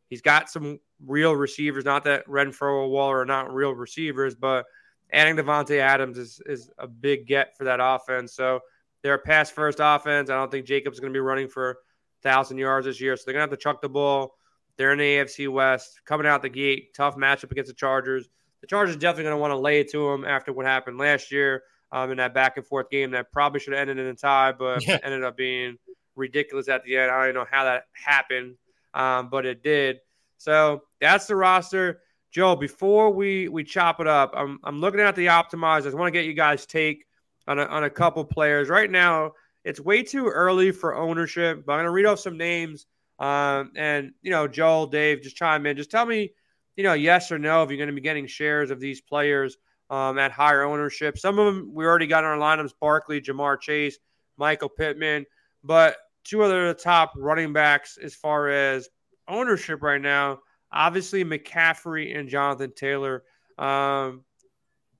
He's 0.08 0.22
got 0.22 0.48
some 0.48 0.80
real 1.04 1.36
receivers, 1.36 1.84
not 1.84 2.04
that 2.04 2.26
Renfrow 2.26 2.62
or 2.62 2.88
Waller 2.88 3.20
are 3.20 3.26
not 3.26 3.52
real 3.52 3.72
receivers, 3.72 4.34
but– 4.34 4.64
adding 5.12 5.36
Davante 5.36 5.78
Adams 5.78 6.18
is 6.18 6.40
is 6.46 6.70
a 6.78 6.86
big 6.86 7.26
get 7.26 7.56
for 7.56 7.64
that 7.64 7.80
offense. 7.82 8.34
So 8.34 8.60
they're 9.02 9.14
a 9.14 9.18
pass 9.18 9.50
first 9.50 9.78
offense. 9.80 10.30
I 10.30 10.34
don't 10.34 10.50
think 10.50 10.66
Jacobs 10.66 11.00
going 11.00 11.12
to 11.12 11.16
be 11.16 11.20
running 11.20 11.48
for 11.48 11.78
thousand 12.22 12.58
yards 12.58 12.86
this 12.86 13.00
year, 13.00 13.16
so 13.16 13.22
they're 13.24 13.34
going 13.34 13.46
to 13.46 13.50
have 13.50 13.58
to 13.58 13.62
chuck 13.62 13.80
the 13.80 13.88
ball. 13.88 14.34
They're 14.76 14.92
in 14.92 14.98
the 14.98 15.04
AFC 15.04 15.48
West, 15.48 16.00
coming 16.04 16.26
out 16.26 16.42
the 16.42 16.48
gate, 16.48 16.94
tough 16.94 17.16
matchup 17.16 17.50
against 17.50 17.68
the 17.68 17.74
Chargers. 17.74 18.28
The 18.60 18.66
Chargers 18.66 18.96
definitely 18.96 19.24
going 19.24 19.34
to 19.34 19.40
want 19.40 19.50
to 19.52 19.58
lay 19.58 19.80
it 19.80 19.90
to 19.92 20.10
them 20.10 20.24
after 20.24 20.52
what 20.52 20.66
happened 20.66 20.98
last 20.98 21.32
year 21.32 21.62
um, 21.92 22.10
in 22.10 22.18
that 22.18 22.34
back 22.34 22.56
and 22.56 22.66
forth 22.66 22.90
game 22.90 23.10
that 23.12 23.32
probably 23.32 23.60
should 23.60 23.72
have 23.72 23.88
ended 23.88 23.98
in 23.98 24.06
a 24.06 24.14
tie, 24.14 24.52
but 24.52 24.86
yeah. 24.86 24.98
ended 25.02 25.24
up 25.24 25.36
being 25.36 25.76
ridiculous 26.14 26.68
at 26.68 26.84
the 26.84 26.96
end. 26.96 27.10
I 27.10 27.26
don't 27.26 27.34
know 27.34 27.46
how 27.50 27.64
that 27.64 27.84
happened, 27.92 28.56
um, 28.94 29.30
but 29.30 29.46
it 29.46 29.62
did. 29.62 29.98
So 30.36 30.82
that's 31.00 31.26
the 31.26 31.36
roster. 31.36 32.00
Joe, 32.30 32.54
before 32.56 33.10
we 33.10 33.48
we 33.48 33.64
chop 33.64 34.00
it 34.00 34.06
up, 34.06 34.32
I'm 34.36 34.58
I'm 34.62 34.80
looking 34.80 35.00
at 35.00 35.16
the 35.16 35.26
optimizers. 35.26 35.92
I 35.92 35.96
want 35.96 36.08
to 36.08 36.18
get 36.18 36.26
you 36.26 36.34
guys' 36.34 36.66
take 36.66 37.06
on 37.48 37.58
a, 37.58 37.64
on 37.64 37.84
a 37.84 37.90
couple 37.90 38.24
players. 38.24 38.68
Right 38.68 38.90
now, 38.90 39.32
it's 39.64 39.80
way 39.80 40.04
too 40.04 40.28
early 40.28 40.70
for 40.70 40.94
ownership, 40.94 41.64
but 41.66 41.72
I'm 41.72 41.80
gonna 41.80 41.90
read 41.90 42.06
off 42.06 42.20
some 42.20 42.36
names. 42.36 42.86
Um, 43.18 43.72
and 43.74 44.12
you 44.22 44.30
know, 44.30 44.46
Joel, 44.46 44.86
Dave, 44.86 45.22
just 45.22 45.36
chime 45.36 45.66
in. 45.66 45.76
Just 45.76 45.90
tell 45.90 46.06
me, 46.06 46.30
you 46.76 46.84
know, 46.84 46.92
yes 46.92 47.32
or 47.32 47.38
no 47.38 47.64
if 47.64 47.70
you're 47.70 47.76
going 47.76 47.88
to 47.88 47.94
be 47.94 48.00
getting 48.00 48.28
shares 48.28 48.70
of 48.70 48.78
these 48.78 49.00
players 49.00 49.56
um, 49.90 50.18
at 50.18 50.30
higher 50.30 50.62
ownership. 50.62 51.18
Some 51.18 51.40
of 51.40 51.52
them 51.52 51.72
we 51.74 51.84
already 51.84 52.06
got 52.06 52.22
in 52.22 52.30
our 52.30 52.38
lineups: 52.38 52.74
Barkley, 52.80 53.20
Ja'Marr 53.20 53.60
Chase, 53.60 53.98
Michael 54.36 54.68
Pittman. 54.68 55.26
But 55.64 55.96
two 56.22 56.42
other 56.42 56.72
top 56.74 57.14
running 57.16 57.52
backs 57.52 57.98
as 58.00 58.14
far 58.14 58.48
as 58.50 58.88
ownership 59.26 59.82
right 59.82 60.00
now 60.00 60.38
Obviously, 60.72 61.24
McCaffrey 61.24 62.18
and 62.18 62.28
Jonathan 62.28 62.72
Taylor. 62.74 63.24
Um, 63.56 64.24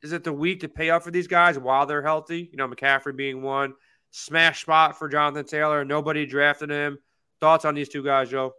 is 0.03 0.13
it 0.13 0.25
the 0.25 0.33
week 0.33 0.61
to 0.61 0.69
pay 0.69 0.91
up 0.91 1.03
for 1.03 1.11
these 1.11 1.27
guys 1.27 1.59
while 1.59 1.87
they're 1.87 2.03
healthy? 2.03 2.49
You 2.51 2.57
know, 2.57 2.69
McCaffrey 2.69 3.17
being 3.17 3.43
one 3.43 3.75
smash 4.11 4.63
spot 4.63 4.99
for 4.99 5.09
Jonathan 5.09 5.45
Taylor. 5.45 5.85
Nobody 5.85 6.27
drafted 6.27 6.71
him. 6.71 6.99
Thoughts 7.41 7.65
on 7.65 7.75
these 7.75 7.89
two 7.89 8.05
guys, 8.05 8.31
Joe? 8.31 8.55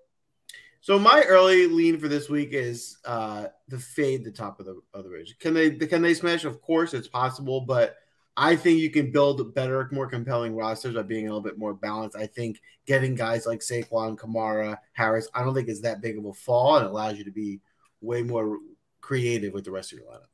So 0.81 0.97
my 0.97 1.23
early 1.27 1.67
lean 1.67 1.99
for 1.99 2.07
this 2.07 2.29
week 2.29 2.49
is 2.53 2.97
uh, 3.03 3.47
the 3.67 3.77
fade 3.77 4.23
the 4.23 4.31
top 4.31 4.59
of 4.59 4.65
the 4.65 4.79
of 4.93 5.03
the 5.03 5.09
ridge. 5.09 5.35
Can 5.39 5.53
they 5.53 5.71
can 5.71 6.01
they 6.01 6.13
smash? 6.13 6.45
Of 6.45 6.61
course, 6.61 6.93
it's 6.93 7.07
possible, 7.07 7.61
but 7.61 7.97
I 8.37 8.55
think 8.55 8.79
you 8.79 8.89
can 8.89 9.11
build 9.11 9.53
better, 9.53 9.89
more 9.91 10.07
compelling 10.07 10.55
rosters 10.55 10.95
by 10.95 11.01
being 11.01 11.25
a 11.25 11.29
little 11.29 11.41
bit 11.41 11.57
more 11.57 11.73
balanced. 11.73 12.15
I 12.15 12.27
think 12.27 12.61
getting 12.85 13.13
guys 13.13 13.45
like 13.45 13.59
Saquon, 13.59 14.17
Kamara, 14.17 14.77
Harris, 14.93 15.27
I 15.33 15.43
don't 15.43 15.53
think 15.53 15.67
is 15.67 15.81
that 15.81 16.01
big 16.01 16.17
of 16.17 16.23
a 16.23 16.33
fall 16.33 16.77
and 16.77 16.85
allows 16.85 17.17
you 17.17 17.25
to 17.25 17.31
be 17.31 17.59
way 17.99 18.23
more 18.23 18.59
creative 19.01 19.53
with 19.53 19.65
the 19.65 19.71
rest 19.71 19.91
of 19.91 19.99
your 19.99 20.07
lineup. 20.07 20.29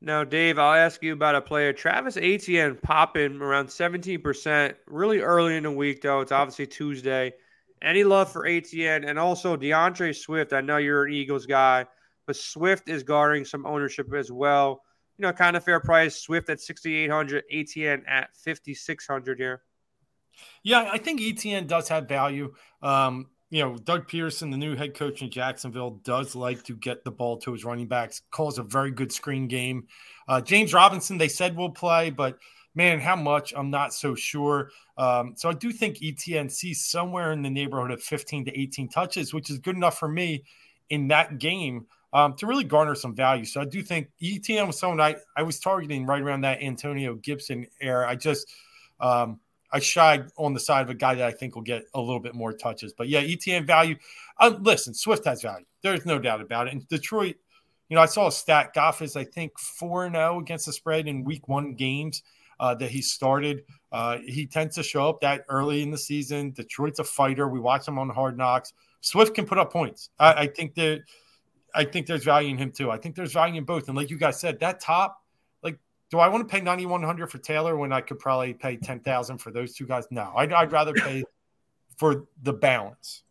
Now, 0.00 0.22
Dave, 0.22 0.58
I'll 0.58 0.74
ask 0.74 1.02
you 1.02 1.12
about 1.12 1.34
a 1.34 1.40
player. 1.40 1.72
Travis 1.72 2.16
Etienne 2.16 2.78
popping 2.80 3.40
around 3.40 3.66
17%, 3.66 4.74
really 4.86 5.20
early 5.20 5.56
in 5.56 5.64
the 5.64 5.70
week, 5.72 6.02
though. 6.02 6.20
It's 6.20 6.30
obviously 6.30 6.68
Tuesday. 6.68 7.32
Any 7.82 8.04
love 8.04 8.30
for 8.30 8.46
Etienne 8.46 9.04
and 9.04 9.18
also 9.18 9.56
DeAndre 9.56 10.14
Swift? 10.14 10.52
I 10.52 10.60
know 10.60 10.76
you're 10.76 11.06
an 11.06 11.12
Eagles 11.12 11.46
guy, 11.46 11.86
but 12.26 12.36
Swift 12.36 12.88
is 12.88 13.02
guarding 13.02 13.44
some 13.44 13.66
ownership 13.66 14.12
as 14.14 14.30
well 14.30 14.82
you 15.18 15.24
know, 15.24 15.32
kind 15.32 15.56
of 15.56 15.64
fair 15.64 15.80
price. 15.80 16.16
Swift 16.16 16.48
at 16.48 16.60
6,800, 16.60 17.44
Etienne 17.50 18.04
at 18.06 18.34
5,600 18.36 19.38
here. 19.38 19.62
Yeah, 20.62 20.88
I 20.90 20.98
think 20.98 21.20
Etienne 21.20 21.66
does 21.66 21.88
have 21.88 22.08
value. 22.08 22.54
Um, 22.80 23.26
you 23.50 23.62
know, 23.62 23.76
Doug 23.76 24.08
Pederson, 24.08 24.50
the 24.50 24.56
new 24.56 24.76
head 24.76 24.94
coach 24.94 25.22
in 25.22 25.30
Jacksonville, 25.30 26.00
does 26.02 26.34
like 26.34 26.62
to 26.64 26.76
get 26.76 27.04
the 27.04 27.10
ball 27.10 27.38
to 27.38 27.52
his 27.52 27.64
running 27.64 27.88
backs, 27.88 28.22
calls 28.30 28.58
a 28.58 28.62
very 28.62 28.90
good 28.90 29.10
screen 29.10 29.48
game. 29.48 29.86
Uh, 30.28 30.40
James 30.40 30.74
Robinson, 30.74 31.16
they 31.16 31.28
said 31.28 31.56
will 31.56 31.70
play, 31.70 32.10
but 32.10 32.38
man, 32.74 33.00
how 33.00 33.16
much? 33.16 33.54
I'm 33.56 33.70
not 33.70 33.94
so 33.94 34.14
sure. 34.14 34.70
Um, 34.98 35.32
so 35.36 35.48
I 35.48 35.54
do 35.54 35.72
think 35.72 35.98
Etienne 36.02 36.50
sees 36.50 36.84
somewhere 36.84 37.32
in 37.32 37.42
the 37.42 37.50
neighborhood 37.50 37.90
of 37.90 38.02
15 38.02 38.44
to 38.46 38.60
18 38.60 38.88
touches, 38.88 39.32
which 39.32 39.50
is 39.50 39.58
good 39.58 39.76
enough 39.76 39.98
for 39.98 40.08
me 40.08 40.44
in 40.90 41.08
that 41.08 41.38
game 41.38 41.86
um, 42.12 42.34
to 42.36 42.46
really 42.46 42.64
garner 42.64 42.94
some 42.94 43.14
value. 43.14 43.44
So 43.44 43.60
I 43.60 43.64
do 43.64 43.82
think 43.82 44.08
Etienne 44.22 44.66
was 44.66 44.78
someone 44.78 45.00
I, 45.00 45.16
I 45.36 45.42
was 45.42 45.58
targeting 45.58 46.06
right 46.06 46.20
around 46.22 46.42
that 46.42 46.62
Antonio 46.62 47.14
Gibson 47.14 47.66
era. 47.80 48.08
I 48.08 48.14
just 48.14 48.50
um, 49.00 49.40
I 49.72 49.80
shied 49.80 50.28
on 50.36 50.54
the 50.54 50.60
side 50.60 50.82
of 50.82 50.90
a 50.90 50.94
guy 50.94 51.14
that 51.14 51.26
I 51.26 51.32
think 51.32 51.54
will 51.54 51.62
get 51.62 51.84
a 51.94 52.00
little 52.00 52.20
bit 52.20 52.34
more 52.34 52.52
touches. 52.52 52.92
But 52.92 53.08
yeah, 53.08 53.20
Etienne 53.20 53.66
value. 53.66 53.96
Uh, 54.38 54.56
listen, 54.60 54.94
Swift 54.94 55.24
has 55.26 55.42
value. 55.42 55.66
There's 55.82 56.06
no 56.06 56.18
doubt 56.18 56.40
about 56.40 56.68
it. 56.68 56.72
And 56.72 56.88
Detroit, 56.88 57.36
you 57.88 57.96
know, 57.96 58.02
I 58.02 58.06
saw 58.06 58.28
a 58.28 58.32
stat. 58.32 58.72
Goff 58.74 59.02
is 59.02 59.16
I 59.16 59.24
think 59.24 59.58
four 59.58 60.08
zero 60.10 60.36
oh 60.36 60.40
against 60.40 60.66
the 60.66 60.72
spread 60.72 61.06
in 61.06 61.24
Week 61.24 61.48
One 61.48 61.74
games. 61.74 62.22
Uh, 62.60 62.74
that 62.74 62.90
he 62.90 63.00
started. 63.00 63.62
Uh, 63.92 64.18
he 64.26 64.44
tends 64.44 64.74
to 64.74 64.82
show 64.82 65.08
up 65.08 65.20
that 65.20 65.44
early 65.48 65.80
in 65.80 65.92
the 65.92 65.96
season. 65.96 66.50
Detroit's 66.50 66.98
a 66.98 67.04
fighter. 67.04 67.46
We 67.46 67.60
watch 67.60 67.86
him 67.86 68.00
on 68.00 68.08
Hard 68.08 68.36
Knocks. 68.36 68.72
Swift 69.00 69.32
can 69.32 69.46
put 69.46 69.58
up 69.58 69.72
points. 69.72 70.10
I, 70.18 70.32
I 70.32 70.46
think 70.48 70.74
that 70.74 71.02
I 71.72 71.84
think 71.84 72.08
there's 72.08 72.24
value 72.24 72.50
in 72.50 72.58
him 72.58 72.72
too. 72.72 72.90
I 72.90 72.98
think 72.98 73.14
there's 73.14 73.32
value 73.32 73.58
in 73.58 73.64
both. 73.64 73.86
And 73.86 73.96
like 73.96 74.10
you 74.10 74.18
guys 74.18 74.40
said, 74.40 74.58
that 74.58 74.80
top, 74.80 75.22
do 76.10 76.18
I 76.18 76.28
want 76.28 76.48
to 76.48 76.52
pay 76.52 76.60
9100 76.62 77.30
for 77.30 77.38
Taylor 77.38 77.76
when 77.76 77.92
I 77.92 78.00
could 78.00 78.18
probably 78.18 78.54
pay 78.54 78.76
10,000 78.76 79.38
for 79.38 79.50
those 79.50 79.74
two 79.74 79.86
guys? 79.86 80.06
No, 80.10 80.32
I'd, 80.36 80.52
I'd 80.52 80.72
rather 80.72 80.94
pay 80.94 81.22
for 81.96 82.26
the 82.42 82.52
balance. 82.52 83.24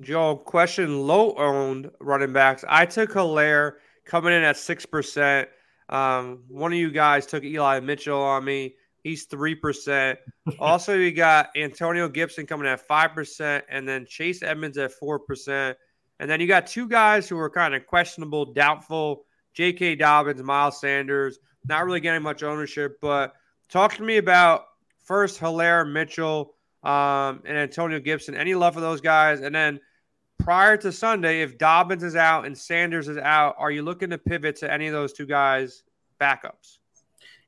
Joe, 0.00 0.36
question 0.36 1.06
low 1.06 1.34
owned 1.36 1.90
running 2.00 2.32
backs. 2.32 2.64
I 2.68 2.86
took 2.86 3.12
Helaire 3.12 3.74
coming 4.04 4.32
in 4.32 4.42
at 4.42 4.56
6%. 4.56 5.46
Um, 5.88 6.44
one 6.48 6.72
of 6.72 6.78
you 6.78 6.90
guys 6.90 7.26
took 7.26 7.44
Eli 7.44 7.80
Mitchell 7.80 8.20
on 8.20 8.44
me. 8.44 8.74
He's 9.04 9.26
3%. 9.26 10.16
also, 10.58 10.94
you 10.94 11.12
got 11.12 11.50
Antonio 11.56 12.08
Gibson 12.08 12.46
coming 12.46 12.66
at 12.66 12.86
5%, 12.86 13.62
and 13.68 13.88
then 13.88 14.06
Chase 14.06 14.42
Edmonds 14.42 14.78
at 14.78 14.92
4%. 15.00 15.74
And 16.18 16.30
then 16.30 16.40
you 16.40 16.46
got 16.46 16.66
two 16.66 16.88
guys 16.88 17.28
who 17.28 17.38
are 17.38 17.50
kind 17.50 17.74
of 17.74 17.86
questionable, 17.86 18.52
doubtful 18.52 19.24
J.K. 19.54 19.96
Dobbins, 19.96 20.42
Miles 20.42 20.80
Sanders, 20.80 21.38
not 21.66 21.84
really 21.84 22.00
getting 22.00 22.22
much 22.22 22.42
ownership. 22.42 22.98
But 23.00 23.34
talk 23.68 23.94
to 23.96 24.02
me 24.02 24.16
about 24.16 24.64
first 25.04 25.40
Helaire 25.40 25.90
Mitchell, 25.90 26.54
um, 26.82 27.42
and 27.44 27.56
Antonio 27.56 28.00
Gibson. 28.00 28.34
Any 28.34 28.54
love 28.54 28.74
for 28.74 28.80
those 28.80 29.00
guys? 29.00 29.40
And 29.40 29.54
then 29.54 29.80
prior 30.38 30.76
to 30.78 30.92
Sunday, 30.92 31.42
if 31.42 31.58
Dobbins 31.58 32.02
is 32.02 32.16
out 32.16 32.46
and 32.46 32.56
Sanders 32.56 33.08
is 33.08 33.18
out, 33.18 33.56
are 33.58 33.70
you 33.70 33.82
looking 33.82 34.10
to 34.10 34.18
pivot 34.18 34.56
to 34.56 34.72
any 34.72 34.86
of 34.86 34.92
those 34.92 35.12
two 35.12 35.26
guys' 35.26 35.82
backups? 36.20 36.78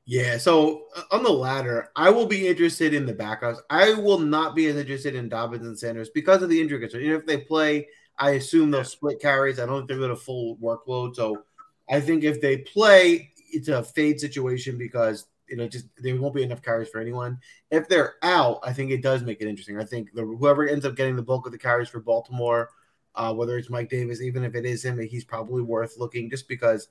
Yeah, 0.05 0.37
so 0.37 0.87
uh, 0.95 1.03
on 1.11 1.23
the 1.23 1.31
latter, 1.31 1.89
I 1.95 2.09
will 2.09 2.25
be 2.25 2.47
interested 2.47 2.93
in 2.93 3.05
the 3.05 3.13
backups. 3.13 3.59
I 3.69 3.93
will 3.93 4.19
not 4.19 4.53
be 4.53 4.67
as 4.67 4.75
interested 4.75 5.15
in 5.15 5.29
Dobbins 5.29 5.65
and 5.65 5.79
Sanders 5.79 6.09
because 6.09 6.43
of 6.43 6.49
the 6.49 6.59
injury 6.59 6.79
concern. 6.79 7.01
You 7.01 7.11
know, 7.11 7.15
if 7.15 7.25
they 7.25 7.37
play 7.37 7.87
I 8.17 8.31
assume 8.31 8.71
they'll 8.71 8.83
split 8.83 9.19
carries. 9.19 9.59
I 9.59 9.65
don't 9.65 9.79
think 9.79 9.89
they're 9.89 9.97
going 9.97 10.09
to 10.09 10.15
full 10.15 10.57
workload. 10.57 11.15
So 11.15 11.43
I 11.89 11.99
think 11.99 12.23
if 12.23 12.41
they 12.41 12.57
play, 12.57 13.32
it's 13.53 13.67
a 13.67 13.83
fade 13.83 14.19
situation 14.19 14.77
because 14.77 15.25
you 15.47 15.57
know 15.57 15.67
just 15.67 15.85
there 15.97 16.15
won't 16.19 16.35
be 16.35 16.43
enough 16.43 16.61
carries 16.61 16.89
for 16.89 16.99
anyone. 16.99 17.39
If 17.71 17.87
they're 17.87 18.15
out, 18.23 18.59
I 18.63 18.73
think 18.73 18.91
it 18.91 19.01
does 19.01 19.23
make 19.23 19.41
it 19.41 19.47
interesting. 19.47 19.79
I 19.79 19.85
think 19.85 20.13
the 20.13 20.23
whoever 20.23 20.67
ends 20.67 20.85
up 20.85 20.95
getting 20.95 21.15
the 21.15 21.21
bulk 21.21 21.45
of 21.45 21.51
the 21.51 21.57
carries 21.57 21.89
for 21.89 21.99
Baltimore, 21.99 22.69
uh, 23.15 23.33
whether 23.33 23.57
it's 23.57 23.69
Mike 23.69 23.89
Davis, 23.89 24.21
even 24.21 24.43
if 24.43 24.55
it 24.55 24.65
is 24.65 24.83
him, 24.83 24.99
he's 24.99 25.25
probably 25.25 25.61
worth 25.61 25.97
looking 25.97 26.29
just 26.29 26.47
because 26.47 26.89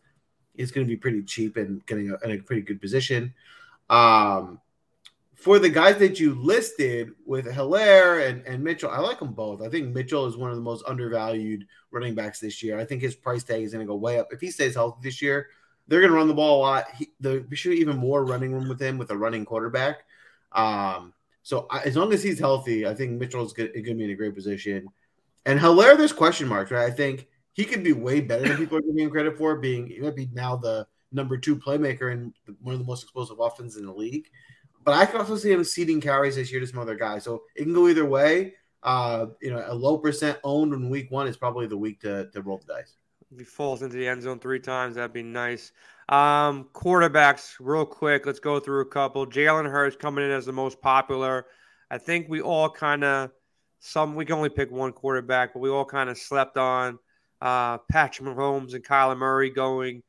it's 0.55 0.71
going 0.71 0.87
to 0.87 0.91
be 0.91 0.97
pretty 0.97 1.23
cheap 1.23 1.57
and 1.57 1.85
getting 1.87 2.11
a, 2.11 2.19
in 2.25 2.39
a 2.39 2.43
pretty 2.43 2.63
good 2.63 2.81
position. 2.81 3.33
Um, 3.91 4.61
for 5.35 5.59
the 5.59 5.69
guys 5.69 5.99
that 5.99 6.21
you 6.21 6.35
listed 6.35 7.11
with 7.27 7.47
Helaire 7.47 8.29
and, 8.29 8.47
and 8.47 8.63
Mitchell, 8.63 8.91
I 8.91 9.01
like 9.01 9.19
them 9.19 9.33
both. 9.33 9.61
I 9.61 9.69
think 9.69 9.89
Mitchell 9.89 10.27
is 10.27 10.37
one 10.37 10.51
of 10.51 10.57
the 10.57 10.63
most 10.63 10.85
undervalued 10.87 11.67
running 11.91 12.15
backs 12.15 12.39
this 12.39 12.63
year. 12.63 12.79
I 12.79 12.85
think 12.85 13.03
his 13.03 13.17
price 13.17 13.43
tag 13.43 13.63
is 13.63 13.73
going 13.73 13.85
to 13.85 13.91
go 13.91 13.97
way 13.97 14.21
up. 14.21 14.29
If 14.31 14.41
he 14.41 14.53
stays 14.53 14.77
healthy 14.77 15.01
this 15.03 15.21
year, 15.21 15.49
they're 15.93 16.01
going 16.01 16.11
to 16.11 16.16
run 16.16 16.26
the 16.26 16.32
ball 16.32 16.59
a 16.59 16.62
lot. 16.62 16.86
He, 16.97 17.11
should 17.55 17.72
be 17.72 17.76
even 17.76 17.99
more 17.99 18.24
running 18.24 18.51
room 18.51 18.66
with 18.66 18.80
him 18.80 18.97
with 18.97 19.11
a 19.11 19.16
running 19.16 19.45
quarterback. 19.45 20.05
Um, 20.53 21.12
so 21.43 21.66
I, 21.70 21.80
as 21.80 21.97
long 21.97 22.14
as 22.14 22.22
he's 22.22 22.38
healthy, 22.38 22.86
I 22.86 22.95
think 22.95 23.20
Mitchell 23.20 23.45
is 23.45 23.53
going 23.53 23.74
to 23.74 23.82
be 23.82 24.05
in 24.05 24.11
a 24.11 24.14
great 24.14 24.34
position. 24.34 24.88
And 25.45 25.61
Helaire, 25.61 25.99
there's 25.99 26.14
question 26.14 26.49
marks, 26.49 26.70
right? 26.70 26.86
I 26.86 26.90
think 26.90 27.28
he 27.53 27.66
could 27.66 27.84
be 27.84 27.93
way 27.93 28.22
better 28.22 28.49
than 28.49 28.57
people 28.57 28.78
are 28.78 28.80
giving 28.80 29.05
him 29.05 29.11
credit 29.11 29.36
for. 29.36 29.57
Being 29.57 29.86
he 29.86 30.01
might 30.01 30.16
be 30.16 30.30
now 30.32 30.57
the 30.57 30.86
number 31.11 31.36
two 31.36 31.57
playmaker 31.57 32.11
in 32.11 32.32
one 32.62 32.72
of 32.72 32.80
the 32.80 32.86
most 32.86 33.03
explosive 33.03 33.38
offenses 33.38 33.78
in 33.78 33.84
the 33.84 33.93
league. 33.93 34.30
But 34.84 34.95
I 34.95 35.05
can 35.05 35.20
also 35.20 35.36
see 35.36 35.53
him 35.53 35.62
seeding 35.62 36.01
carries 36.01 36.36
this 36.36 36.51
year 36.51 36.61
to 36.61 36.66
some 36.66 36.78
other 36.78 36.97
guys. 36.97 37.22
So 37.22 37.43
it 37.55 37.64
can 37.64 37.74
go 37.74 37.88
either 37.88 38.07
way. 38.07 38.55
Uh, 38.82 39.26
you 39.43 39.51
know, 39.51 39.62
a 39.66 39.74
low 39.74 39.99
percent 39.99 40.38
owned 40.43 40.72
in 40.72 40.88
week 40.88 41.11
one 41.11 41.28
is 41.28 41.36
probably 41.36 41.66
the 41.66 41.76
week 41.76 42.01
to, 42.01 42.30
to 42.30 42.40
roll 42.40 42.62
the 42.66 42.72
dice. 42.72 42.95
If 43.33 43.39
he 43.39 43.45
falls 43.45 43.83
into 43.83 43.97
the 43.97 44.07
end 44.07 44.22
zone 44.22 44.39
three 44.39 44.61
times, 44.61 44.97
that'd 44.97 45.12
be 45.12 45.22
nice. 45.22 45.72
Um, 46.09 46.68
quarterbacks, 46.74 47.55
real 47.59 47.87
quick, 47.87 48.26
let's 48.26 48.41
go 48.41 48.61
through 48.61 48.83
a 48.83 48.87
couple. 48.87 49.26
Jalen 49.26 49.70
Hurts 49.70 49.97
coming 49.97 50.24
in 50.24 50.30
as 50.30 50.45
the 50.45 50.53
most 50.53 50.80
popular. 50.80 51.47
I 51.91 51.99
think 51.99 52.28
we 52.28 52.41
all 52.41 52.68
kind 52.68 53.05
of 53.05 53.30
some 53.80 54.14
we 54.14 54.24
can 54.24 54.37
only 54.37 54.51
pick 54.51 54.70
one 54.70 54.93
quarterback, 54.93 55.55
but 55.55 55.61
we 55.61 55.70
all 55.70 55.85
kind 55.85 56.11
of 56.11 56.18
slept 56.18 56.57
on 56.57 56.99
uh, 57.41 57.78
Patrick 57.91 58.28
Mahomes 58.28 58.74
and 58.74 58.85
Kyler 58.85 59.16
Murray 59.16 59.51
going 59.51 60.03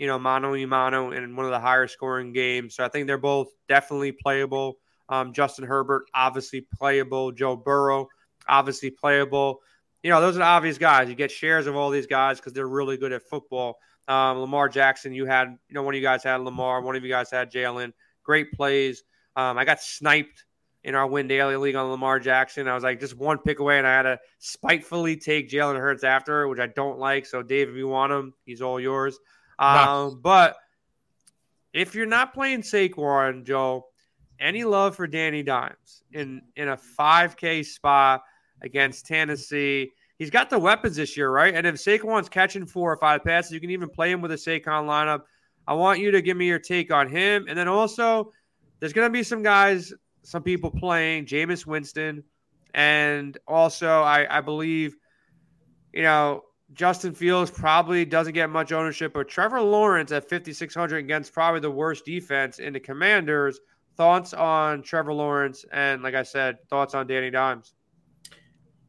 you 0.00 0.06
know, 0.06 0.18
mano 0.18 0.52
y 0.52 0.64
mano 0.64 1.12
in 1.12 1.36
one 1.36 1.44
of 1.44 1.52
the 1.52 1.60
higher 1.60 1.86
scoring 1.86 2.32
games. 2.32 2.74
So 2.74 2.82
I 2.82 2.88
think 2.88 3.06
they're 3.06 3.18
both 3.18 3.48
definitely 3.68 4.12
playable. 4.12 4.78
Um, 5.10 5.34
Justin 5.34 5.66
Herbert, 5.66 6.04
obviously 6.14 6.66
playable. 6.74 7.32
Joe 7.32 7.54
Burrow, 7.54 8.08
obviously 8.48 8.90
playable. 8.90 9.60
You 10.02 10.10
know, 10.10 10.20
those 10.20 10.36
are 10.36 10.40
the 10.40 10.44
obvious 10.44 10.78
guys. 10.78 11.08
You 11.08 11.14
get 11.14 11.30
shares 11.30 11.66
of 11.66 11.76
all 11.76 11.90
these 11.90 12.06
guys 12.06 12.38
because 12.38 12.52
they're 12.52 12.68
really 12.68 12.96
good 12.96 13.12
at 13.12 13.22
football. 13.22 13.78
Um, 14.08 14.38
Lamar 14.38 14.68
Jackson, 14.68 15.12
you 15.12 15.26
had, 15.26 15.56
you 15.68 15.74
know, 15.74 15.82
one 15.82 15.94
of 15.94 15.96
you 15.96 16.02
guys 16.02 16.24
had 16.24 16.40
Lamar, 16.40 16.80
one 16.80 16.96
of 16.96 17.04
you 17.04 17.10
guys 17.10 17.30
had 17.30 17.52
Jalen. 17.52 17.92
Great 18.22 18.52
plays. 18.52 19.02
Um, 19.36 19.58
I 19.58 19.64
got 19.64 19.80
sniped 19.80 20.44
in 20.82 20.94
our 20.94 21.06
win 21.06 21.28
daily 21.28 21.56
league 21.56 21.76
on 21.76 21.90
Lamar 21.90 22.18
Jackson. 22.18 22.66
I 22.66 22.74
was 22.74 22.82
like 22.82 23.00
just 23.00 23.16
one 23.16 23.38
pick 23.38 23.58
away, 23.58 23.78
and 23.78 23.86
I 23.86 23.94
had 23.94 24.02
to 24.02 24.18
spitefully 24.38 25.16
take 25.16 25.50
Jalen 25.50 25.78
Hurts 25.78 26.04
after, 26.04 26.48
which 26.48 26.58
I 26.58 26.66
don't 26.68 26.98
like. 26.98 27.26
So, 27.26 27.42
Dave, 27.42 27.68
if 27.68 27.76
you 27.76 27.88
want 27.88 28.12
him, 28.12 28.34
he's 28.44 28.62
all 28.62 28.80
yours. 28.80 29.18
Um, 29.58 30.20
but 30.22 30.56
if 31.72 31.94
you're 31.94 32.06
not 32.06 32.32
playing 32.32 32.62
Saquon, 32.62 33.44
Joe, 33.44 33.86
any 34.40 34.64
love 34.64 34.96
for 34.96 35.06
Danny 35.06 35.42
Dimes 35.42 36.02
in 36.12 36.42
in 36.56 36.68
a 36.68 36.76
5K 36.76 37.64
spot 37.64 38.22
against 38.62 39.06
Tennessee? 39.06 39.90
He's 40.18 40.30
got 40.30 40.50
the 40.50 40.58
weapons 40.58 40.96
this 40.96 41.16
year, 41.16 41.30
right? 41.30 41.54
And 41.54 41.66
if 41.66 41.76
Saquon's 41.76 42.28
catching 42.28 42.66
four 42.66 42.92
or 42.92 42.96
five 42.98 43.24
passes, 43.24 43.52
you 43.52 43.60
can 43.60 43.70
even 43.70 43.88
play 43.88 44.10
him 44.10 44.20
with 44.20 44.32
a 44.32 44.36
Saquon 44.36 44.86
lineup. 44.86 45.22
I 45.66 45.74
want 45.74 46.00
you 46.00 46.10
to 46.10 46.20
give 46.20 46.36
me 46.36 46.46
your 46.46 46.58
take 46.58 46.92
on 46.92 47.08
him, 47.08 47.46
and 47.48 47.56
then 47.56 47.68
also 47.68 48.32
there's 48.80 48.92
going 48.92 49.06
to 49.06 49.12
be 49.12 49.22
some 49.22 49.42
guys, 49.42 49.92
some 50.22 50.42
people 50.42 50.70
playing 50.70 51.26
Jameis 51.26 51.64
Winston, 51.64 52.24
and 52.74 53.38
also 53.46 54.02
I, 54.02 54.38
I 54.38 54.40
believe, 54.40 54.96
you 55.92 56.02
know, 56.02 56.42
Justin 56.72 57.14
Fields 57.14 57.50
probably 57.50 58.04
doesn't 58.04 58.34
get 58.34 58.48
much 58.48 58.72
ownership, 58.72 59.12
but 59.12 59.28
Trevor 59.28 59.60
Lawrence 59.60 60.12
at 60.12 60.28
5,600 60.28 60.98
against 60.98 61.32
probably 61.32 61.60
the 61.60 61.70
worst 61.70 62.04
defense 62.04 62.58
in 62.58 62.72
the 62.72 62.80
Commanders. 62.80 63.58
Thoughts 63.96 64.32
on 64.32 64.82
Trevor 64.82 65.12
Lawrence, 65.12 65.64
and 65.72 66.02
like 66.02 66.14
I 66.14 66.22
said, 66.22 66.58
thoughts 66.68 66.94
on 66.94 67.06
Danny 67.06 67.30
Dimes. 67.30 67.74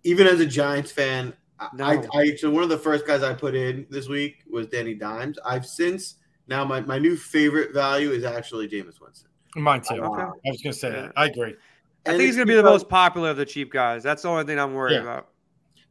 Even 0.03 0.27
as 0.27 0.39
a 0.39 0.45
Giants 0.45 0.91
fan, 0.91 1.33
no. 1.73 1.85
I, 1.85 2.03
I 2.13 2.35
so 2.35 2.49
one 2.49 2.63
of 2.63 2.69
the 2.69 2.77
first 2.77 3.05
guys 3.05 3.23
I 3.23 3.33
put 3.33 3.55
in 3.55 3.85
this 3.89 4.07
week 4.07 4.43
was 4.49 4.67
Danny 4.67 4.95
Dimes. 4.95 5.37
I've 5.45 5.65
since 5.65 6.15
now 6.47 6.65
my, 6.65 6.81
my 6.81 6.97
new 6.97 7.15
favorite 7.15 7.73
value 7.73 8.11
is 8.11 8.23
actually 8.23 8.67
Jameis 8.67 8.99
Winston. 8.99 9.29
Mine 9.55 9.81
too. 9.81 9.95
Okay. 9.95 10.21
I 10.21 10.49
was 10.49 10.61
going 10.61 10.73
to 10.73 10.79
say 10.79 10.89
that. 10.91 11.11
I 11.15 11.25
agree. 11.25 11.55
I 12.05 12.11
think 12.11 12.21
he's 12.21 12.35
going 12.35 12.47
to 12.47 12.51
be 12.51 12.55
the 12.55 12.63
most 12.63 12.89
popular 12.89 13.29
of 13.29 13.37
the 13.37 13.45
cheap 13.45 13.71
guys. 13.71 14.01
That's 14.01 14.23
the 14.23 14.29
only 14.29 14.43
thing 14.45 14.57
I'm 14.57 14.73
worried 14.73 14.95
yeah. 14.95 15.01
about. 15.01 15.29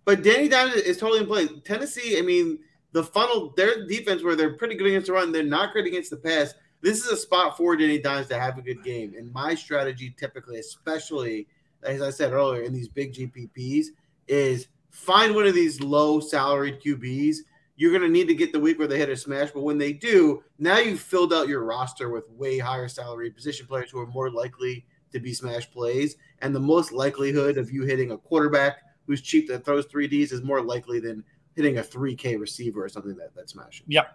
But 0.04 0.22
Danny 0.24 0.48
Dimes 0.48 0.74
is 0.74 0.96
totally 0.96 1.20
in 1.20 1.26
play. 1.26 1.46
Tennessee, 1.60 2.18
I 2.18 2.22
mean, 2.22 2.58
the 2.92 3.04
funnel, 3.04 3.52
their 3.56 3.86
defense 3.86 4.24
where 4.24 4.34
they're 4.34 4.54
pretty 4.54 4.74
good 4.74 4.88
against 4.88 5.06
the 5.06 5.12
run, 5.12 5.30
they're 5.30 5.44
not 5.44 5.72
great 5.72 5.86
against 5.86 6.10
the 6.10 6.16
pass. 6.16 6.52
This 6.80 7.04
is 7.04 7.12
a 7.12 7.16
spot 7.16 7.56
for 7.56 7.76
Danny 7.76 7.98
Dimes 7.98 8.26
to 8.28 8.38
have 8.38 8.58
a 8.58 8.62
good 8.62 8.82
game. 8.82 9.14
And 9.16 9.32
my 9.32 9.54
strategy, 9.54 10.12
typically, 10.18 10.58
especially 10.58 11.46
as 11.82 12.02
I 12.02 12.10
said 12.10 12.32
earlier, 12.32 12.62
in 12.62 12.72
these 12.72 12.88
big 12.88 13.14
GPPs, 13.14 13.86
is 14.30 14.68
find 14.90 15.34
one 15.34 15.46
of 15.46 15.54
these 15.54 15.80
low 15.80 16.20
salaried 16.20 16.80
QBs 16.80 17.38
you're 17.80 17.90
going 17.90 18.02
to 18.02 18.10
need 18.10 18.28
to 18.28 18.34
get 18.34 18.52
the 18.52 18.60
week 18.60 18.78
where 18.78 18.86
they 18.86 18.98
hit 18.98 19.08
a 19.08 19.16
smash. 19.16 19.52
But 19.52 19.62
when 19.62 19.78
they 19.78 19.94
do, 19.94 20.44
now 20.58 20.76
you've 20.76 21.00
filled 21.00 21.32
out 21.32 21.48
your 21.48 21.64
roster 21.64 22.10
with 22.10 22.28
way 22.28 22.58
higher 22.58 22.88
salary 22.88 23.30
position 23.30 23.66
players 23.66 23.90
who 23.90 23.98
are 24.00 24.06
more 24.06 24.30
likely 24.30 24.84
to 25.12 25.18
be 25.18 25.32
smash 25.32 25.70
plays. 25.70 26.16
And 26.42 26.54
the 26.54 26.60
most 26.60 26.92
likelihood 26.92 27.56
of 27.56 27.70
you 27.70 27.84
hitting 27.84 28.10
a 28.10 28.18
quarterback 28.18 28.82
who's 29.06 29.22
cheap 29.22 29.48
that 29.48 29.64
throws 29.64 29.86
3Ds 29.86 30.30
is 30.30 30.42
more 30.42 30.60
likely 30.60 31.00
than 31.00 31.24
hitting 31.56 31.78
a 31.78 31.82
3K 31.82 32.38
receiver 32.38 32.84
or 32.84 32.90
something 32.90 33.16
that, 33.16 33.34
that 33.34 33.48
smashes. 33.48 33.86
Yep. 33.88 34.14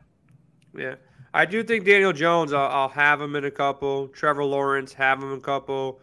Yeah. 0.77 0.95
I 1.33 1.45
do 1.45 1.63
think 1.63 1.85
Daniel 1.85 2.13
Jones, 2.13 2.53
I'll, 2.53 2.69
I'll 2.69 2.89
have 2.89 3.19
him 3.19 3.35
in 3.35 3.45
a 3.45 3.51
couple. 3.51 4.09
Trevor 4.09 4.43
Lawrence, 4.43 4.93
have 4.93 5.23
him 5.23 5.31
in 5.31 5.39
a 5.39 5.41
couple. 5.41 6.01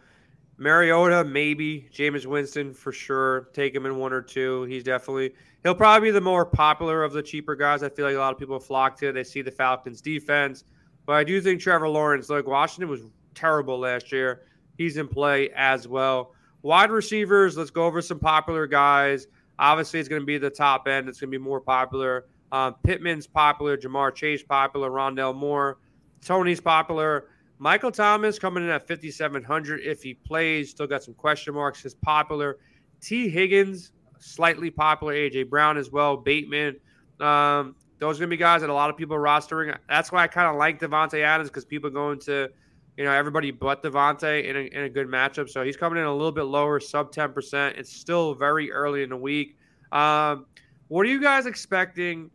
Mariota, 0.63 1.25
maybe. 1.25 1.89
Jameis 1.93 2.25
Winston, 2.25 2.73
for 2.73 2.93
sure. 2.93 3.49
Take 3.53 3.75
him 3.75 3.85
in 3.85 3.97
one 3.97 4.13
or 4.13 4.23
two. 4.23 4.63
He's 4.65 4.85
definitely– 4.85 5.35
he'll 5.65 5.75
probably 5.75 6.09
be 6.09 6.13
the 6.13 6.21
more 6.21 6.47
popular 6.47 7.03
of 7.03 7.13
the 7.13 7.23
cheaper 7.23 7.57
guys. 7.57 7.83
I 7.83 7.89
feel 7.89 8.07
like 8.07 8.15
a 8.15 8.19
lot 8.19 8.33
of 8.33 8.39
people 8.39 8.61
flock 8.61 8.97
to. 9.01 9.13
They 9.13 9.25
see 9.25 9.43
the 9.43 9.51
Falcons 9.51 10.01
defense, 10.01 10.65
but 11.05 11.15
I 11.15 11.25
do 11.25 11.41
think 11.41 11.61
Trevor 11.61 11.89
Lawrence, 11.89 12.31
like 12.31 12.47
Washington 12.47 12.89
was 12.89 13.03
terrible 13.35 13.79
last 13.79 14.13
year. 14.13 14.43
He's 14.79 14.97
in 14.97 15.09
play 15.09 15.51
as 15.57 15.89
well. 15.89 16.33
Wide 16.63 16.93
receivers, 16.93 17.57
let's 17.57 17.71
go 17.71 17.85
over 17.85 18.01
some 18.01 18.21
popular 18.21 18.69
guys. 18.69 19.27
Obviously, 19.59 19.99
it's 19.99 20.09
going 20.09 20.23
to 20.23 20.27
be 20.27 20.39
the 20.39 20.51
top 20.51 20.87
end. 20.87 21.09
It's 21.09 21.21
going 21.21 21.33
to 21.33 21.39
be 21.39 21.43
more 21.43 21.61
popular. 21.61 22.27
Um, 22.53 22.77
Pittman's 22.85 23.27
popular. 23.27 23.77
Ja'Marr 23.77 24.15
Chase 24.15 24.43
popular. 24.43 24.91
Rondale 24.91 25.35
Moore. 25.35 25.79
Toney's 26.25 26.61
popular. 26.61 27.31
Michael 27.63 27.93
Thomas 27.93 28.41
coming 28.41 28.65
in 28.65 28.71
at 28.71 28.89
5,700 28.89 29.83
if 29.85 30.03
he 30.03 30.15
plays. 30.15 30.71
Still 30.71 30.89
got 30.89 31.05
some 31.05 31.15
question 31.15 31.55
marks. 31.55 31.85
Is 31.85 31.95
popular. 31.95 32.59
Tee 33.01 33.29
Higgins 33.29 33.93
slightly 34.19 34.69
popular. 34.69 35.15
AJ 35.15 35.49
Brown 35.49 35.77
as 35.77 35.93
well, 35.93 36.17
Bateman. 36.17 36.75
Um, 37.21 37.77
those 38.01 38.19
are 38.19 38.25
gonna 38.25 38.31
be 38.31 38.37
guys 38.37 38.63
that 38.63 38.71
a 38.71 38.75
lot 38.75 38.91
of 38.91 38.97
people 38.97 39.15
are 39.15 39.21
rostering. 39.21 39.79
That's 39.89 40.11
why 40.11 40.25
I 40.25 40.27
kind 40.27 40.49
of 40.49 40.57
like 40.57 40.81
Davante 40.81 41.23
Adams 41.23 41.51
because 41.51 41.65
people 41.65 41.87
are 41.87 41.93
going 41.93 42.19
to, 42.21 42.49
you 42.97 43.05
know, 43.05 43.13
everybody 43.13 43.53
but 43.53 43.81
Davante 43.81 44.45
in 44.45 44.57
a, 44.57 44.61
in 44.61 44.83
a 44.83 44.89
good 44.89 45.07
matchup. 45.07 45.49
So 45.49 45.63
he's 45.63 45.77
coming 45.77 46.01
in 46.01 46.05
a 46.05 46.13
little 46.13 46.33
bit 46.33 46.47
lower, 46.47 46.81
sub 46.81 47.13
ten 47.13 47.33
percent. 47.33 47.77
It's 47.79 47.93
still 47.93 48.35
very 48.35 48.73
early 48.73 49.05
in 49.05 49.11
the 49.11 49.17
week. 49.17 49.57
Um, 49.93 50.47
what 50.89 51.07
are 51.07 51.11
you 51.11 51.21
guys 51.21 51.47
expecting 51.47 52.29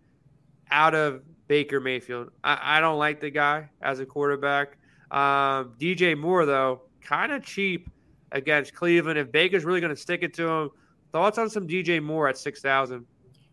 out 0.71 0.95
of 0.95 1.21
Baker 1.49 1.81
Mayfield? 1.81 2.31
I, 2.45 2.77
I 2.77 2.79
don't 2.79 2.97
like 2.97 3.19
the 3.19 3.29
guy 3.29 3.67
as 3.81 3.99
a 3.99 4.05
quarterback. 4.05 4.77
Um, 5.11 5.73
DJ 5.79 6.17
Moore 6.17 6.45
though, 6.45 6.81
kind 7.01 7.31
of 7.31 7.43
cheap 7.43 7.89
against 8.31 8.73
Cleveland. 8.73 9.17
If 9.17 9.31
Baker's 9.31 9.65
really 9.65 9.79
going 9.79 9.95
to 9.95 10.01
stick 10.01 10.23
it 10.23 10.33
to 10.35 10.47
him 10.47 10.71
Thoughts 11.11 11.37
on 11.37 11.49
some 11.49 11.67
DJ 11.67 12.01
Moore 12.01 12.27
at 12.27 12.37
six 12.37 12.61
thousand? 12.61 13.05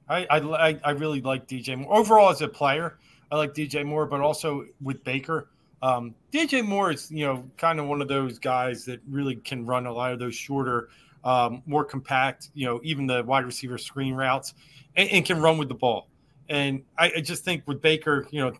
I, 0.09 0.26
I 0.30 0.78
I 0.84 0.90
really 0.90 1.20
like 1.20 1.46
DJ 1.46 1.78
Moore 1.78 1.96
overall 1.96 2.30
as 2.30 2.42
a 2.42 2.48
player. 2.48 2.98
I 3.30 3.36
like 3.36 3.55
DJ 3.55 3.84
Moore, 3.84 4.07
but 4.07 4.20
also 4.20 4.66
with 4.82 5.02
Baker. 5.05 5.48
Um, 5.80 6.14
DJ 6.32 6.64
Moore 6.64 6.90
is 6.90 7.11
you 7.11 7.24
know 7.24 7.48
kind 7.57 7.78
of 7.78 7.86
one 7.86 8.02
of 8.02 8.09
those 8.09 8.38
guys 8.38 8.84
that 8.86 9.00
really 9.09 9.36
can 9.36 9.64
run 9.64 9.86
a 9.86 9.92
lot 9.92 10.12
of 10.12 10.18
those 10.18 10.34
shorter, 10.34 10.88
um, 11.24 11.62
more 11.66 11.84
compact. 11.84 12.50
You 12.55 12.66
know, 12.66 12.80
even 12.82 13.07
the 13.07 13.22
wide 13.22 13.44
receiver 13.44 13.78
screen 13.78 14.14
routes, 14.14 14.55
and, 14.96 15.09
and 15.11 15.24
can 15.24 15.40
run 15.40 15.57
with 15.57 15.68
the 15.68 15.74
ball. 15.74 16.09
And 16.48 16.82
I, 16.98 17.12
I 17.16 17.20
just 17.20 17.44
think 17.44 17.62
with 17.66 17.80
Baker, 17.80 18.26
you 18.30 18.40
know, 18.40 18.52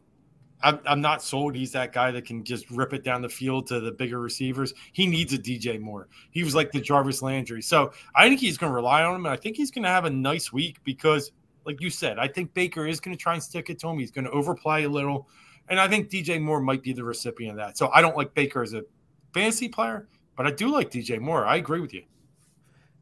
I'm, 0.63 0.81
I'm 0.87 1.01
not 1.01 1.23
sold 1.23 1.55
he's 1.55 1.73
that 1.73 1.93
guy 1.93 2.11
that 2.11 2.25
can 2.25 2.43
just 2.45 2.71
rip 2.71 2.93
it 2.93 3.05
down 3.05 3.23
the 3.23 3.29
field 3.29 3.67
to 3.69 3.81
the 3.81 3.93
bigger 3.93 4.21
receivers. 4.21 4.73
He 4.93 5.07
needs 5.07 5.33
a 5.33 5.39
DJ 5.39 5.79
Moore. 5.79 6.09
He 6.31 6.43
was 6.43 6.55
like 6.55 6.73
the 6.73 6.81
Jarvis 6.81 7.23
Landry. 7.23 7.61
So 7.61 7.93
I 8.15 8.29
think 8.29 8.41
he's 8.41 8.57
going 8.57 8.71
to 8.71 8.75
rely 8.75 9.03
on 9.03 9.15
him. 9.15 9.27
And 9.27 9.33
I 9.33 9.37
think 9.37 9.57
he's 9.57 9.71
going 9.71 9.83
to 9.83 9.91
have 9.91 10.05
a 10.05 10.11
nice 10.11 10.53
week 10.53 10.79
because, 10.85 11.33
like 11.67 11.81
you 11.81 11.91
said, 11.91 12.19
I 12.19 12.29
think 12.29 12.55
Baker 12.55 12.87
is 12.87 13.01
going 13.01 13.17
to 13.17 13.23
try 13.23 13.35
and 13.35 13.43
stick 13.43 13.69
it 13.69 13.79
to 13.81 13.89
him. 13.89 13.99
He's 13.99 14.11
going 14.11 14.25
to 14.25 14.31
overplay 14.31 14.85
a 14.85 14.89
little. 14.89 15.29
And 15.69 15.79
I 15.79 15.89
think 15.89 16.09
DJ 16.11 16.41
Moore 16.41 16.61
might 16.61 16.83
be 16.83 16.93
the 16.93 17.05
recipient 17.05 17.59
of 17.59 17.67
that. 17.67 17.77
So 17.77 17.91
I 17.93 18.01
don't 18.01 18.17
like 18.17 18.35
Baker 18.35 18.63
as 18.63 18.75
a 18.75 18.85
fantasy 19.33 19.69
player, 19.69 20.09
but 20.37 20.47
I 20.47 20.51
do 20.51 20.71
like 20.71 20.91
DJ 20.91 21.21
Moore. 21.21 21.45
I 21.45 21.57
agree 21.57 21.81
with 21.81 21.93
you. 21.93 22.05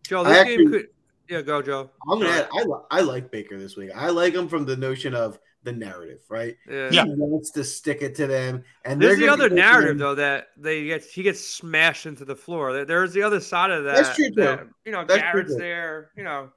Joe, 0.04 0.24
this 0.24 0.38
actually, 0.38 0.56
game 0.56 0.70
could. 0.70 0.88
Yeah, 1.28 1.42
go, 1.42 1.62
Joe. 1.62 1.90
I'm 2.10 2.20
gonna 2.20 2.30
add, 2.30 2.48
I, 2.52 2.98
I 2.98 3.00
like 3.00 3.30
Baker 3.30 3.58
this 3.58 3.76
week. 3.76 3.90
I 3.94 4.10
like 4.10 4.34
him 4.34 4.48
from 4.48 4.64
the 4.64 4.76
notion 4.76 5.14
of 5.14 5.38
the 5.64 5.72
narrative, 5.72 6.20
right? 6.28 6.56
Yeah. 6.68 6.90
He 7.04 7.14
wants 7.16 7.50
to 7.52 7.64
stick 7.64 8.02
it 8.02 8.14
to 8.16 8.26
them. 8.26 8.64
And 8.84 9.00
there's 9.00 9.18
the 9.18 9.28
other 9.28 9.48
narrative 9.48 9.98
though 9.98 10.14
that 10.16 10.48
they 10.56 10.84
get 10.84 11.04
he 11.04 11.22
gets 11.22 11.44
smashed 11.44 12.06
into 12.06 12.24
the 12.24 12.36
floor. 12.36 12.84
There's 12.84 13.12
the 13.12 13.22
other 13.22 13.40
side 13.40 13.70
of 13.70 13.84
that. 13.84 13.96
That's 13.96 14.16
true 14.16 14.30
too. 14.30 14.34
That, 14.34 14.66
you 14.84 14.92
know, 14.92 15.04
That's 15.04 15.22
Garrett's 15.22 15.56
there. 15.56 16.10
You 16.16 16.24
know, 16.24 16.50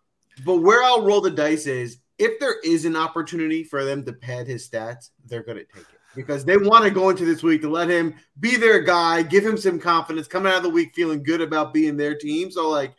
but 0.46 0.58
where 0.58 0.84
I'll 0.84 1.04
roll 1.04 1.22
the 1.22 1.32
dice 1.32 1.68
is 1.68 1.98
if 2.18 2.40
there 2.40 2.60
is 2.64 2.86
an 2.86 2.96
opportunity 2.96 3.64
for 3.64 3.84
them 3.84 4.04
to 4.06 4.14
pad 4.14 4.48
his 4.48 4.68
stats, 4.68 5.10
they're 5.26 5.44
going 5.44 5.58
to 5.58 5.66
take 5.66 5.84
it 5.84 6.00
because 6.16 6.46
they 6.46 6.58
want 6.58 6.86
to 6.86 6.92
go 6.92 7.10
into 7.10 7.26
this 7.26 7.44
week 7.44 7.62
to 7.62 7.70
let 7.70 7.90
him 7.90 8.16
be 8.40 8.56
their 8.56 8.80
guy, 8.80 9.22
give 9.22 9.46
him 9.46 9.58
some 9.58 9.80
confidence, 9.80 10.28
come 10.28 10.46
out 10.46 10.56
of 10.56 10.64
the 10.64 10.70
week 10.70 10.94
feeling 10.96 11.22
good 11.22 11.42
about 11.42 11.74
being 11.74 11.98
their 11.98 12.16
team. 12.16 12.50
So 12.50 12.70
like 12.70 12.94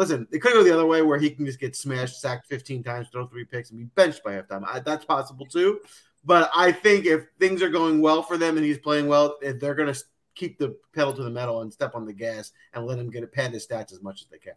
listen, 0.00 0.26
it 0.30 0.38
could 0.38 0.54
go 0.54 0.64
the 0.64 0.72
other 0.72 0.86
way 0.86 1.02
where 1.02 1.18
he 1.18 1.28
can 1.28 1.44
just 1.44 1.60
get 1.60 1.76
smashed, 1.76 2.22
sacked 2.22 2.46
15 2.46 2.82
times, 2.82 3.08
throw 3.12 3.26
three 3.26 3.44
picks, 3.44 3.68
and 3.68 3.78
be 3.78 3.84
benched 3.84 4.24
by 4.24 4.32
halftime. 4.32 4.64
I, 4.66 4.80
that's 4.80 5.04
possible 5.04 5.44
too. 5.44 5.80
But 6.24 6.50
I 6.56 6.72
think 6.72 7.04
if 7.04 7.26
things 7.38 7.62
are 7.62 7.68
going 7.68 8.00
well 8.00 8.22
for 8.22 8.38
them 8.38 8.56
and 8.56 8.64
he's 8.64 8.78
playing 8.78 9.08
well, 9.08 9.36
they're 9.42 9.74
going 9.74 9.92
to 9.92 10.02
keep 10.34 10.58
the 10.58 10.74
pedal 10.94 11.12
to 11.12 11.22
the 11.22 11.30
metal 11.30 11.60
and 11.60 11.70
step 11.70 11.94
on 11.94 12.06
the 12.06 12.14
gas 12.14 12.52
and 12.72 12.86
let 12.86 12.98
him 12.98 13.10
get 13.10 13.24
a 13.24 13.26
pad 13.26 13.52
his 13.52 13.66
stats 13.66 13.92
as 13.92 14.00
much 14.00 14.22
as 14.22 14.28
they 14.28 14.38
can. 14.38 14.54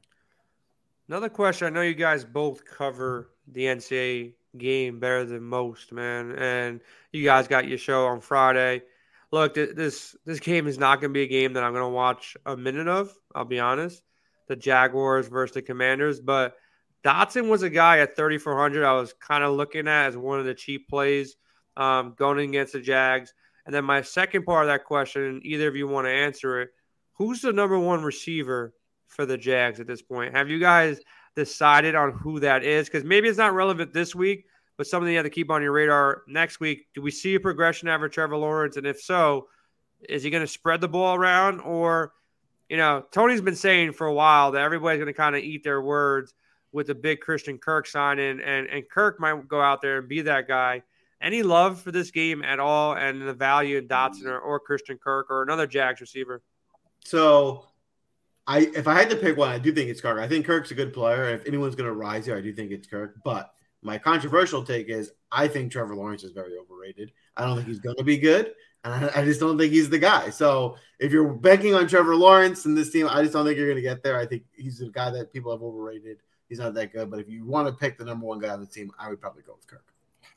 Another 1.10 1.28
question. 1.28 1.68
I 1.68 1.72
know 1.72 1.82
you 1.82 1.94
guys 1.94 2.24
both 2.24 2.64
cover 2.64 3.32
the 3.50 3.66
NCAA 3.66 4.36
game 4.58 5.02
better 5.02 5.26
than 5.26 5.44
most, 5.44 5.92
man. 5.92 6.32
And 6.38 6.80
you 7.12 7.26
guys 7.26 7.50
got 7.50 7.68
your 7.68 7.78
show 7.78 8.06
on 8.06 8.22
Friday. 8.22 8.84
Look, 9.32 9.56
this 9.56 10.16
this 10.26 10.40
game 10.40 10.68
is 10.68 10.78
not 10.78 11.02
going 11.02 11.12
to 11.12 11.18
be 11.18 11.24
a 11.24 11.28
game 11.28 11.52
that 11.54 11.64
I'm 11.64 11.74
going 11.74 11.84
to 11.84 11.90
watch 11.90 12.38
a 12.46 12.56
minute 12.56 12.88
of. 12.88 13.14
I'll 13.36 13.44
be 13.44 13.60
honest 13.60 14.04
the 14.48 14.56
Jaguars 14.56 15.28
versus 15.28 15.54
the 15.54 15.62
Commanders. 15.62 16.20
But 16.20 16.56
Dotson 17.04 17.50
was 17.50 17.64
a 17.64 17.70
guy 17.70 18.00
at 18.00 18.16
3,400 18.16 18.86
I 18.86 18.94
was 18.94 19.14
kind 19.14 19.44
of 19.44 19.56
looking 19.56 19.88
at 19.88 20.08
as 20.08 20.18
one 20.18 20.40
of 20.40 20.46
the 20.46 20.54
cheap 20.54 20.88
plays 20.88 21.36
um, 21.76 22.16
going 22.18 22.50
against 22.50 22.74
the 22.74 22.80
Jags. 22.80 23.34
And 23.66 23.74
then 23.74 23.86
my 23.86 24.02
second 24.02 24.44
part 24.44 24.66
of 24.66 24.68
that 24.68 24.86
question, 24.86 25.42
either 25.44 25.68
of 25.68 25.76
you 25.76 25.88
want 25.88 26.06
to 26.06 26.12
answer 26.12 26.62
it, 26.62 26.70
who's 27.14 27.42
the 27.42 27.54
number 27.54 27.78
one 27.80 28.04
receiver 28.04 28.74
for 29.08 29.26
the 29.26 29.38
Jags 29.38 29.80
at 29.80 29.88
this 29.88 30.02
point? 30.02 30.36
Have 30.36 30.50
you 30.50 30.60
guys 30.60 31.00
decided 31.36 31.96
on 31.96 32.12
who 32.12 32.40
that 32.42 32.64
is? 32.64 32.88
Because 32.88 33.04
maybe 33.04 33.28
it's 33.28 33.38
not 33.38 33.54
relevant 33.54 33.94
this 33.94 34.14
week, 34.14 34.46
but 34.78 34.88
something 34.88 35.10
you 35.10 35.18
have 35.18 35.26
to 35.26 35.30
keep 35.30 35.50
on 35.50 35.62
your 35.62 35.72
radar 35.72 36.24
next 36.28 36.60
week. 36.60 36.88
Do 36.94 37.02
we 37.02 37.12
see 37.12 37.36
a 37.36 37.40
progression 37.40 37.88
ever 37.88 38.10
Trevor 38.10 38.38
Lawrence? 38.38 38.78
And 38.78 38.88
if 38.88 39.02
so, 39.02 39.48
is 40.08 40.24
he 40.24 40.30
going 40.30 40.44
to 40.44 40.48
spread 40.48 40.82
the 40.82 40.88
ball 40.88 41.16
around 41.16 41.60
or– 41.62 42.14
you 42.74 42.78
know, 42.78 43.06
Tony's 43.12 43.40
been 43.40 43.56
saying 43.56 43.92
for 43.94 44.08
a 44.08 44.14
while 44.16 44.54
that 44.54 44.62
everybody's 44.64 44.98
going 44.98 45.06
to 45.06 45.14
kind 45.14 45.36
of 45.36 45.44
eat 45.44 45.64
their 45.64 45.80
words 45.80 46.34
with 46.72 46.88
the 46.88 46.96
big 46.96 47.20
Christian 47.20 47.60
Kirk 47.60 47.86
signing, 47.86 48.42
and 48.42 48.66
and 48.66 48.90
Kirk 48.90 49.20
might 49.20 49.48
go 49.48 49.62
out 49.62 49.80
there 49.80 50.00
and 50.00 50.10
be 50.10 50.22
that 50.22 50.48
guy. 50.48 50.82
Any 51.22 51.44
love 51.44 51.80
for 51.80 51.92
this 51.92 52.10
game 52.10 52.42
at 52.42 52.60
all, 52.60 52.96
and 52.96 53.22
the 53.22 53.34
value 53.36 53.78
in 53.78 53.88
Dotson 53.88 54.26
or, 54.26 54.40
or 54.40 54.60
Christian 54.60 54.98
Kirk 54.98 55.30
or 55.30 55.44
another 55.44 55.68
Jags 55.68 56.02
receiver? 56.02 56.42
So, 57.06 57.68
I 58.48 58.62
if 58.62 58.88
I 58.88 58.96
had 58.96 59.12
to 59.12 59.18
pick 59.18 59.38
one, 59.38 59.50
I 59.50 59.60
do 59.60 59.72
think 59.72 59.92
it's 59.92 60.02
Kirk. 60.02 60.20
I 60.20 60.28
think 60.28 60.48
Kirk's 60.48 60.72
a 60.72 60.76
good 60.76 60.94
player. 60.94 61.30
If 61.30 61.46
anyone's 61.46 61.76
going 61.76 61.88
to 61.88 61.96
rise 61.96 62.26
here, 62.26 62.36
I 62.36 62.42
do 62.42 62.52
think 62.52 62.72
it's 62.72 62.88
Kirk. 62.88 63.18
But 63.24 63.54
my 63.84 64.00
controversial 64.00 64.64
take 64.64 64.90
is 64.90 65.12
I 65.32 65.48
think 65.48 65.72
Trevor 65.72 65.96
Lawrence 65.96 66.24
is 66.24 66.32
very 66.32 66.58
overrated. 66.58 67.12
I 67.38 67.46
don't 67.46 67.56
think 67.56 67.68
he's 67.68 67.78
going 67.78 67.98
to 67.98 68.04
be 68.04 68.18
good. 68.18 68.56
And 68.84 68.94
I, 68.94 69.22
I, 69.22 69.24
just 69.24 69.40
don't 69.40 69.58
think 69.58 69.72
he's 69.72 69.90
the 69.90 70.00
guy. 70.00 70.30
So 70.30 70.76
if 71.00 71.12
you're 71.12 71.34
banking 71.34 71.74
on 71.74 71.88
Trevor 71.88 72.16
Lawrence 72.16 72.66
and 72.66 72.78
this 72.78 72.92
team, 72.92 73.08
I 73.10 73.22
just 73.22 73.34
don't 73.34 73.46
think 73.46 73.58
you're 73.58 73.68
going 73.68 73.78
to 73.78 73.82
get 73.82 74.04
there. 74.04 74.20
I 74.20 74.26
think 74.26 74.44
he's 74.52 74.80
the 74.80 74.90
guy 74.90 75.10
that 75.12 75.32
people 75.32 75.52
have 75.52 75.62
overrated. 75.62 76.18
He's 76.50 76.60
not 76.60 76.74
that 76.74 76.92
good. 76.92 77.10
But 77.10 77.20
if 77.20 77.30
you 77.30 77.46
want 77.46 77.68
to 77.68 77.74
pick 77.74 77.98
the 77.98 78.04
number 78.04 78.26
one 78.26 78.40
guy 78.40 78.50
on 78.50 78.60
the 78.60 78.68
team, 78.68 78.92
I 79.00 79.10
would 79.10 79.22
probably 79.22 79.44
go 79.44 79.56
with 79.56 79.68
Kirk. 79.68 79.86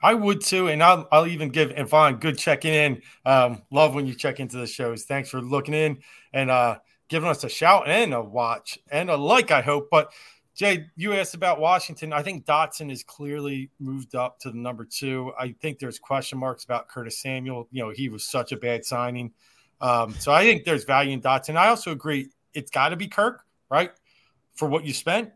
I 0.03 0.15
would 0.15 0.43
too, 0.43 0.69
and 0.69 0.83
I'll, 0.83 1.09
I'll 1.11 1.27
even 1.27 1.49
give 1.49 1.73
Yvonne 1.77 2.17
good 2.17 2.39
checking 2.39 2.75
in. 2.75 3.03
Um, 3.25 3.63
love 3.71 3.95
when 3.95 4.07
you 4.07 4.15
check 4.15 4.41
into 4.41 4.59
the 4.59 4.67
shows. 4.67 5.05
Thanks 5.05 5.29
for 5.29 5.41
looking 5.41 5.75
in 5.75 5.99
and 6.33 6.51
uh, 6.51 6.79
giving 7.09 7.29
us 7.29 7.45
a 7.45 7.49
shout 7.49 7.89
and 7.89 8.13
a 8.13 8.23
watch 8.23 8.79
and 8.91 9.11
a 9.11 9.17
like. 9.17 9.51
I 9.51 9.63
hope, 9.63 9.89
but 9.91 10.13
Jay, 10.57 10.87
you 10.97 11.13
asked 11.13 11.35
about 11.35 11.61
Washington. 11.61 12.15
I 12.15 12.23
think 12.23 12.47
Dotson 12.47 12.91
is 12.91 13.05
clearly 13.05 13.71
moved 13.79 14.15
up 14.15 14.41
to 14.41 14.51
the 14.51 14.57
number 14.57 14.87
two. 14.87 15.31
I 15.39 15.55
think 15.61 15.79
there's 15.79 15.99
question 15.99 16.39
marks 16.39 16.65
about 16.65 16.89
Curtis 16.89 17.19
Samuel. 17.19 17.69
You 17.71 17.85
know, 17.85 17.91
he 17.91 18.09
was 18.09 18.25
such 18.25 18.53
a 18.53 18.57
bad 18.57 18.83
signing. 18.83 19.35
Um, 19.83 20.15
so 20.15 20.33
I 20.33 20.45
think 20.45 20.65
there's 20.65 20.85
value 20.85 21.13
in 21.13 21.21
Dotson. 21.21 21.57
I 21.57 21.69
also 21.69 21.93
agree 21.93 22.31
it's 22.55 22.71
got 22.71 22.89
to 22.89 22.97
be 22.97 23.07
Kirk, 23.07 23.45
right? 23.71 23.91
For 24.55 24.67
what 24.67 24.87
you 24.87 24.95
spent. 24.95 25.31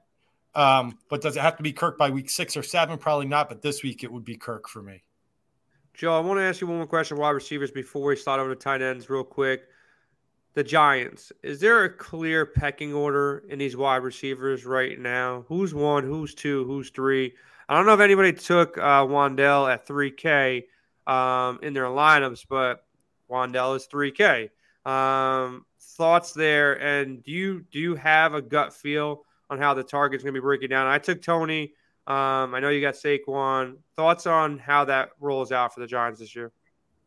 Um, 0.54 0.98
but 1.10 1.20
does 1.20 1.36
it 1.36 1.40
have 1.40 1.58
to 1.58 1.62
be 1.62 1.74
Kirk 1.74 1.98
by 1.98 2.08
week 2.08 2.30
six 2.30 2.56
or 2.56 2.62
seven? 2.62 2.96
Probably 2.96 3.26
not. 3.26 3.50
But 3.50 3.60
this 3.60 3.82
week 3.82 4.02
it 4.02 4.10
would 4.10 4.24
be 4.24 4.36
Kirk 4.36 4.70
for 4.70 4.82
me. 4.82 5.02
Joe, 5.92 6.16
I 6.16 6.20
want 6.20 6.38
to 6.38 6.44
ask 6.44 6.62
you 6.62 6.66
one 6.66 6.78
more 6.78 6.86
question, 6.86 7.18
wide 7.18 7.30
receivers, 7.30 7.70
before 7.70 8.06
we 8.06 8.16
start 8.16 8.40
over 8.40 8.54
to 8.54 8.56
tight 8.58 8.80
ends, 8.80 9.10
real 9.10 9.22
quick 9.22 9.64
the 10.54 10.64
Giants, 10.64 11.32
is 11.42 11.60
there 11.60 11.84
a 11.84 11.90
clear 11.90 12.44
pecking 12.44 12.92
order 12.92 13.44
in 13.48 13.58
these 13.58 13.76
wide 13.76 14.02
receivers 14.02 14.66
right 14.66 14.98
now? 14.98 15.44
Who's 15.48 15.74
one? 15.74 16.04
Who's 16.04 16.34
two? 16.34 16.64
Who's 16.64 16.90
three? 16.90 17.34
I 17.68 17.76
don't 17.76 17.86
know 17.86 17.94
if 17.94 18.00
anybody 18.00 18.32
took 18.32 18.76
uh, 18.78 19.04
Wan'Dale 19.04 19.72
at 19.72 19.86
3K 19.86 20.64
um, 21.06 21.60
in 21.62 21.72
their 21.72 21.84
lineups, 21.84 22.46
but 22.48 22.84
Wan'Dale 23.30 23.76
is 23.76 23.86
3K. 23.86 24.50
Um, 24.90 25.64
thoughts 25.80 26.32
there, 26.32 26.82
and 26.82 27.22
do 27.22 27.30
you 27.30 27.64
do 27.70 27.78
you 27.78 27.94
have 27.94 28.34
a 28.34 28.42
gut 28.42 28.72
feel 28.72 29.24
on 29.50 29.58
how 29.58 29.74
the 29.74 29.84
target's 29.84 30.24
going 30.24 30.34
to 30.34 30.40
be 30.40 30.42
breaking 30.42 30.70
down? 30.70 30.86
I 30.86 30.98
took 30.98 31.22
Toney. 31.22 31.74
Um, 32.06 32.54
I 32.54 32.60
know 32.60 32.70
you 32.70 32.80
got 32.80 32.94
Saquon. 32.94 33.76
Thoughts 33.94 34.26
on 34.26 34.58
how 34.58 34.86
that 34.86 35.10
rolls 35.20 35.52
out 35.52 35.72
for 35.72 35.80
the 35.80 35.86
Giants 35.86 36.18
this 36.18 36.34
year? 36.34 36.50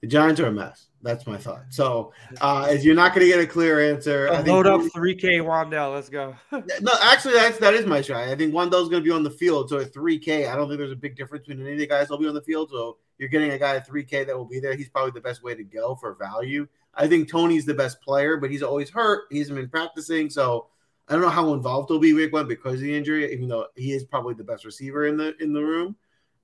The 0.01 0.07
Giants 0.07 0.39
are 0.39 0.47
a 0.47 0.51
mess. 0.51 0.87
That's 1.03 1.27
my 1.27 1.37
thought. 1.37 1.65
So, 1.69 2.13
uh, 2.39 2.65
as 2.69 2.85
you're 2.85 2.95
not 2.95 3.13
going 3.13 3.27
to 3.27 3.31
get 3.31 3.41
a 3.41 3.45
clear 3.45 3.91
answer, 3.91 4.29
I 4.31 4.41
load 4.41 4.67
up 4.67 4.79
3K 4.79 5.41
Wan'Dale. 5.41 5.93
Let's 5.93 6.07
go. 6.07 6.33
no, 6.51 6.91
actually, 7.01 7.33
that's 7.33 7.57
that 7.57 7.73
is 7.73 7.85
my 7.85 8.01
try. 8.01 8.31
I 8.31 8.35
think 8.35 8.53
Wan'Dale's 8.53 8.87
going 8.87 9.03
to 9.03 9.07
be 9.07 9.11
on 9.11 9.21
the 9.21 9.29
field. 9.29 9.69
So 9.69 9.79
at 9.79 9.93
3K, 9.93 10.49
I 10.49 10.55
don't 10.55 10.69
think 10.69 10.79
there's 10.79 10.93
a 10.93 10.95
big 10.95 11.17
difference 11.17 11.45
between 11.45 11.65
any 11.65 11.73
of 11.73 11.79
the 11.79 11.87
guys 11.87 12.03
that'll 12.03 12.19
be 12.19 12.27
on 12.27 12.33
the 12.33 12.41
field. 12.41 12.69
So 12.71 12.97
you're 13.17 13.27
getting 13.27 13.51
a 13.51 13.59
guy 13.59 13.75
at 13.75 13.87
3K 13.87 14.25
that 14.27 14.37
will 14.37 14.45
be 14.45 14.61
there. 14.61 14.75
He's 14.75 14.87
probably 14.87 15.11
the 15.11 15.21
best 15.21 15.43
way 15.43 15.53
to 15.53 15.63
go 15.63 15.95
for 15.95 16.15
value. 16.15 16.67
I 16.95 17.07
think 17.07 17.29
Toney's 17.29 17.65
the 17.65 17.73
best 17.73 18.01
player, 18.01 18.37
but 18.37 18.49
he's 18.49 18.63
always 18.63 18.89
hurt. 18.89 19.25
He 19.29 19.39
hasn't 19.39 19.57
been 19.57 19.69
practicing, 19.69 20.29
so 20.29 20.67
I 21.09 21.13
don't 21.13 21.21
know 21.21 21.29
how 21.29 21.53
involved 21.53 21.89
he'll 21.89 21.99
be 21.99 22.13
week 22.13 22.31
one 22.31 22.47
because 22.47 22.75
of 22.75 22.81
the 22.81 22.95
injury. 22.95 23.31
Even 23.33 23.49
though 23.49 23.67
he 23.75 23.91
is 23.91 24.05
probably 24.05 24.35
the 24.35 24.43
best 24.43 24.63
receiver 24.63 25.05
in 25.05 25.17
the 25.17 25.35
in 25.41 25.51
the 25.51 25.63
room, 25.63 25.97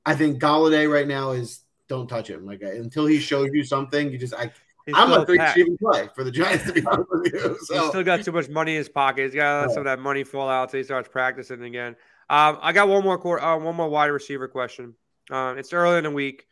I 0.06 0.16
think 0.16 0.42
Golladay 0.42 0.92
right 0.92 1.08
now 1.08 1.32
is 1.32 1.62
don't 1.90 2.08
touch 2.08 2.30
him. 2.30 2.46
Like 2.46 2.62
until 2.62 3.06
he 3.06 3.20
shows 3.20 3.50
you 3.52 3.64
something, 3.64 4.12
you 4.12 4.18
just 4.18 4.34
I. 4.34 4.52
He's 4.86 4.96
I'm 4.98 5.12
a 5.12 5.26
he 5.54 5.60
even 5.62 5.78
play 5.78 6.10
for 6.16 6.24
the 6.24 6.32
Giants 6.32 6.66
to 6.66 6.74
be 6.74 6.84
honest 6.86 7.10
with 7.12 7.32
you. 7.32 7.58
So. 7.62 7.80
He's 7.80 7.90
still 7.90 8.04
got 8.04 8.24
too 8.24 8.32
much 8.32 8.50
money 8.50 8.72
in 8.72 8.78
his 8.78 8.90
pocket. 8.90 9.26
He's 9.26 9.36
got 9.36 9.54
to 9.54 9.62
let 9.68 9.72
some 9.72 9.82
of 9.82 9.86
that 9.86 10.00
money 10.00 10.24
fall 10.24 10.50
out 10.50 10.64
until 10.64 10.80
he 10.80 10.84
starts 10.84 11.10
practicing 11.10 11.62
again. 11.64 11.96
Um, 12.30 12.58
I 12.62 12.72
got 12.72 12.88
one 12.88 13.04
more 13.04 13.18
court, 13.18 13.44
uh, 13.44 13.58
one 13.58 13.76
more 13.76 13.90
wide 13.90 14.08
receiver 14.08 14.48
question. 14.48 14.96
Um, 15.30 15.58
it's 15.60 15.74
early 15.74 15.98
in 15.98 16.06
the 16.06 16.12
week. 16.12 16.46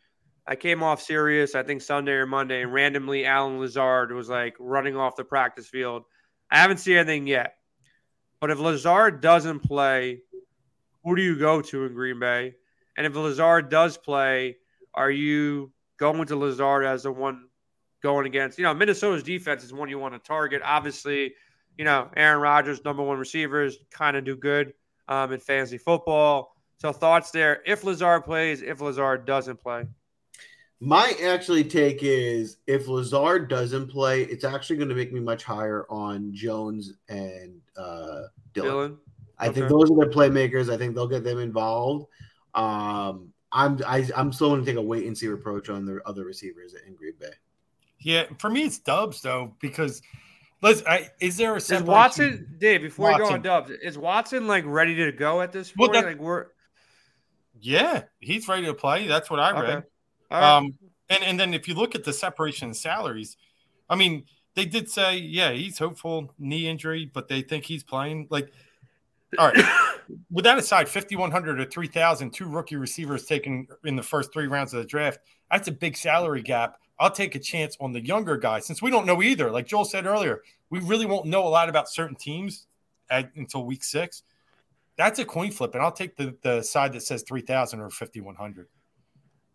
I 0.46 0.56
came 0.56 0.82
off 0.82 1.02
Sirius, 1.02 1.54
I 1.54 1.62
think 1.62 1.82
Sunday 1.82 2.12
or 2.12 2.26
Monday, 2.26 2.62
and 2.62 2.72
randomly 2.72 3.26
Allen 3.26 3.58
Lazard 3.58 4.12
was 4.12 4.28
like 4.28 4.54
running 4.60 4.96
off 4.96 5.16
the 5.16 5.24
practice 5.24 5.66
field. 5.66 6.04
I 6.50 6.58
haven't 6.58 6.78
seen 6.78 6.96
anything 6.96 7.26
yet. 7.26 7.54
But 8.40 8.50
if 8.50 8.58
Lazard 8.58 9.20
doesn't 9.20 9.60
play, 9.60 10.20
who 11.02 11.16
do 11.16 11.22
you 11.22 11.38
go 11.38 11.60
to 11.60 11.86
in 11.86 11.94
Green 11.94 12.20
Bay? 12.20 12.54
And 12.96 13.06
if 13.06 13.14
Lazard 13.16 13.68
does 13.68 13.96
play, 13.96 14.56
are 14.98 15.10
you 15.12 15.70
going 15.96 16.26
to 16.26 16.36
Lazard 16.36 16.84
as 16.84 17.04
the 17.04 17.12
one 17.12 17.46
going 18.02 18.26
against? 18.26 18.58
You 18.58 18.64
know, 18.64 18.74
Minnesota's 18.74 19.22
defense 19.22 19.62
is 19.62 19.72
one 19.72 19.88
you 19.88 19.98
want 19.98 20.14
to 20.14 20.18
target. 20.18 20.60
Obviously, 20.64 21.34
you 21.78 21.84
know, 21.84 22.10
Aaron 22.16 22.40
Rodgers, 22.40 22.84
number 22.84 23.04
one 23.04 23.16
receivers, 23.16 23.78
kind 23.92 24.16
of 24.16 24.24
do 24.24 24.36
good 24.36 24.74
um, 25.06 25.32
in 25.32 25.38
fantasy 25.38 25.78
football. 25.78 26.52
So 26.78 26.92
thoughts 26.92 27.30
there. 27.30 27.62
If 27.64 27.84
Lazard 27.84 28.24
plays, 28.24 28.60
if 28.60 28.80
Lazard 28.80 29.24
doesn't 29.24 29.60
play. 29.60 29.86
My 30.80 31.14
actually 31.24 31.64
take 31.64 32.00
is 32.02 32.58
if 32.66 32.88
Lazard 32.88 33.48
doesn't 33.48 33.88
play, 33.88 34.22
it's 34.22 34.44
actually 34.44 34.76
going 34.76 34.88
to 34.88 34.94
make 34.96 35.12
me 35.12 35.20
much 35.20 35.44
higher 35.44 35.86
on 35.88 36.32
Jones 36.34 36.94
and 37.08 37.60
uh, 37.76 38.22
Dillon. 38.52 38.70
Dillon? 38.70 38.98
I 39.38 39.48
okay. 39.48 39.60
think 39.60 39.70
those 39.70 39.90
are 39.90 39.96
the 39.96 40.10
playmakers. 40.12 40.72
I 40.72 40.76
think 40.76 40.94
they'll 40.94 41.08
get 41.08 41.22
them 41.22 41.38
involved. 41.38 42.06
Um, 42.54 43.32
I'm 43.52 43.80
I, 43.86 43.98
am 43.98 44.10
i 44.16 44.20
am 44.20 44.32
still 44.32 44.50
going 44.50 44.60
to 44.60 44.66
take 44.66 44.76
a 44.76 44.82
wait 44.82 45.06
and 45.06 45.16
see 45.16 45.26
approach 45.26 45.68
on 45.68 45.84
the 45.84 46.00
other 46.06 46.24
receivers 46.24 46.74
in 46.86 46.94
Green 46.94 47.14
Bay. 47.18 47.32
Yeah, 48.00 48.24
for 48.38 48.50
me 48.50 48.62
it's 48.62 48.78
Doubs 48.78 49.20
though 49.22 49.54
because 49.60 50.02
let's. 50.62 50.82
I, 50.86 51.10
is 51.20 51.36
there 51.36 51.54
a 51.54 51.56
is 51.56 51.82
Watson 51.82 52.56
Dave 52.58 52.82
before 52.82 53.10
Watson. 53.10 53.24
you 53.24 53.30
go 53.30 53.34
on 53.34 53.42
Doubs? 53.42 53.70
Is 53.82 53.98
Watson 53.98 54.46
like 54.46 54.64
ready 54.66 54.94
to 54.96 55.12
go 55.12 55.40
at 55.40 55.52
this 55.52 55.72
point? 55.72 55.92
Well, 55.92 56.02
that, 56.02 56.08
like 56.08 56.20
we're 56.20 56.46
yeah, 57.60 58.04
he's 58.20 58.46
ready 58.48 58.66
to 58.66 58.74
play. 58.74 59.08
That's 59.08 59.30
what 59.30 59.40
I 59.40 59.50
read. 59.52 59.64
Okay. 59.64 59.86
Right. 60.30 60.56
Um, 60.56 60.74
and 61.08 61.24
and 61.24 61.40
then 61.40 61.54
if 61.54 61.66
you 61.66 61.74
look 61.74 61.94
at 61.94 62.04
the 62.04 62.12
separation 62.12 62.68
in 62.68 62.74
salaries, 62.74 63.36
I 63.88 63.96
mean 63.96 64.24
they 64.54 64.64
did 64.64 64.90
say 64.90 65.16
yeah 65.16 65.52
he's 65.52 65.78
hopeful 65.78 66.34
knee 66.38 66.68
injury, 66.68 67.10
but 67.12 67.28
they 67.28 67.42
think 67.42 67.64
he's 67.64 67.82
playing 67.82 68.28
like. 68.30 68.52
All 69.38 69.50
right. 69.50 69.64
with 70.30 70.44
that 70.44 70.58
aside, 70.58 70.88
5,100 70.88 71.60
or 71.60 71.64
3,000, 71.64 72.30
two 72.30 72.48
rookie 72.48 72.76
receivers 72.76 73.24
taken 73.24 73.66
in 73.84 73.96
the 73.96 74.02
first 74.02 74.32
three 74.32 74.46
rounds 74.46 74.74
of 74.74 74.80
the 74.80 74.86
draft, 74.86 75.20
that's 75.50 75.68
a 75.68 75.72
big 75.72 75.96
salary 75.96 76.42
gap. 76.42 76.78
I'll 77.00 77.10
take 77.10 77.34
a 77.34 77.38
chance 77.38 77.76
on 77.80 77.92
the 77.92 78.04
younger 78.04 78.36
guys 78.36 78.66
since 78.66 78.82
we 78.82 78.90
don't 78.90 79.06
know 79.06 79.22
either. 79.22 79.50
Like 79.50 79.66
Joel 79.66 79.84
said 79.84 80.04
earlier, 80.04 80.42
we 80.70 80.80
really 80.80 81.06
won't 81.06 81.26
know 81.26 81.46
a 81.46 81.48
lot 81.48 81.68
about 81.68 81.88
certain 81.88 82.16
teams 82.16 82.66
at, 83.10 83.30
until 83.36 83.64
week 83.64 83.84
six. 83.84 84.22
That's 84.96 85.20
a 85.20 85.24
coin 85.24 85.52
flip, 85.52 85.74
and 85.74 85.82
I'll 85.82 85.92
take 85.92 86.16
the, 86.16 86.36
the 86.42 86.60
side 86.60 86.92
that 86.94 87.02
says 87.02 87.22
3,000 87.26 87.80
or 87.80 87.88
5,100. 87.88 88.66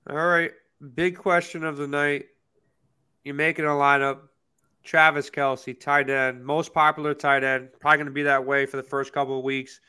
All 0.09 0.15
right. 0.15 0.51
Big 0.95 1.17
question 1.17 1.63
of 1.65 1.77
the 1.77 1.87
night. 1.87 2.25
You're 3.23 3.35
making 3.35 3.65
a 3.65 3.69
lineup. 3.69 4.19
Travis 4.83 5.29
Kelce, 5.29 5.79
tight 5.79 6.09
end, 6.09 6.43
most 6.43 6.73
popular 6.73 7.13
tight 7.13 7.43
end, 7.43 7.69
probably 7.79 7.97
going 7.97 8.07
to 8.07 8.11
be 8.11 8.23
that 8.23 8.45
way 8.45 8.65
for 8.65 8.75
the 8.75 8.83
first 8.83 9.13
couple 9.13 9.37
of 9.37 9.43
weeks. 9.45 9.79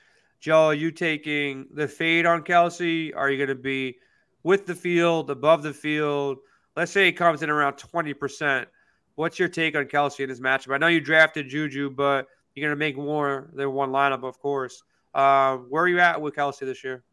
Joe, 0.41 0.67
are 0.67 0.75
you 0.75 0.91
taking 0.91 1.67
the 1.73 1.89
fade 1.89 2.27
on 2.27 2.43
Kelce? 2.43 3.15
Are 3.17 3.31
you 3.31 3.39
going 3.39 3.49
to 3.49 3.55
be 3.55 3.97
with 4.43 4.67
the 4.67 4.75
field, 4.75 5.31
above 5.31 5.63
the 5.63 5.73
field? 5.73 6.39
Let's 6.77 6.93
say 6.93 7.07
he 7.07 7.13
comes 7.13 7.43
in 7.43 7.51
around 7.51 7.75
20%. 7.75 8.67
What's 9.15 9.39
your 9.39 9.49
take 9.49 9.77
on 9.77 9.85
Kelce 9.85 10.21
in 10.21 10.29
this 10.29 10.41
matchup? 10.41 10.75
I 10.75 10.79
know 10.79 10.89
you 10.89 11.01
drafted 11.01 11.49
Juju, 11.49 11.91
but 11.91 12.27
you're 12.55 12.69
going 12.69 12.77
to 12.77 12.79
make 12.79 12.97
more 12.97 13.51
than 13.55 13.73
one 13.73 13.91
lineup, 13.91 14.25
of 14.25 14.39
course. 14.41 14.83
Uh, 15.15 15.57
where 15.57 15.85
are 15.85 15.89
you 15.89 16.01
at 16.01 16.21
with 16.21 16.35
Kelce 16.35 16.61
this 16.61 16.83
year? 16.83 17.05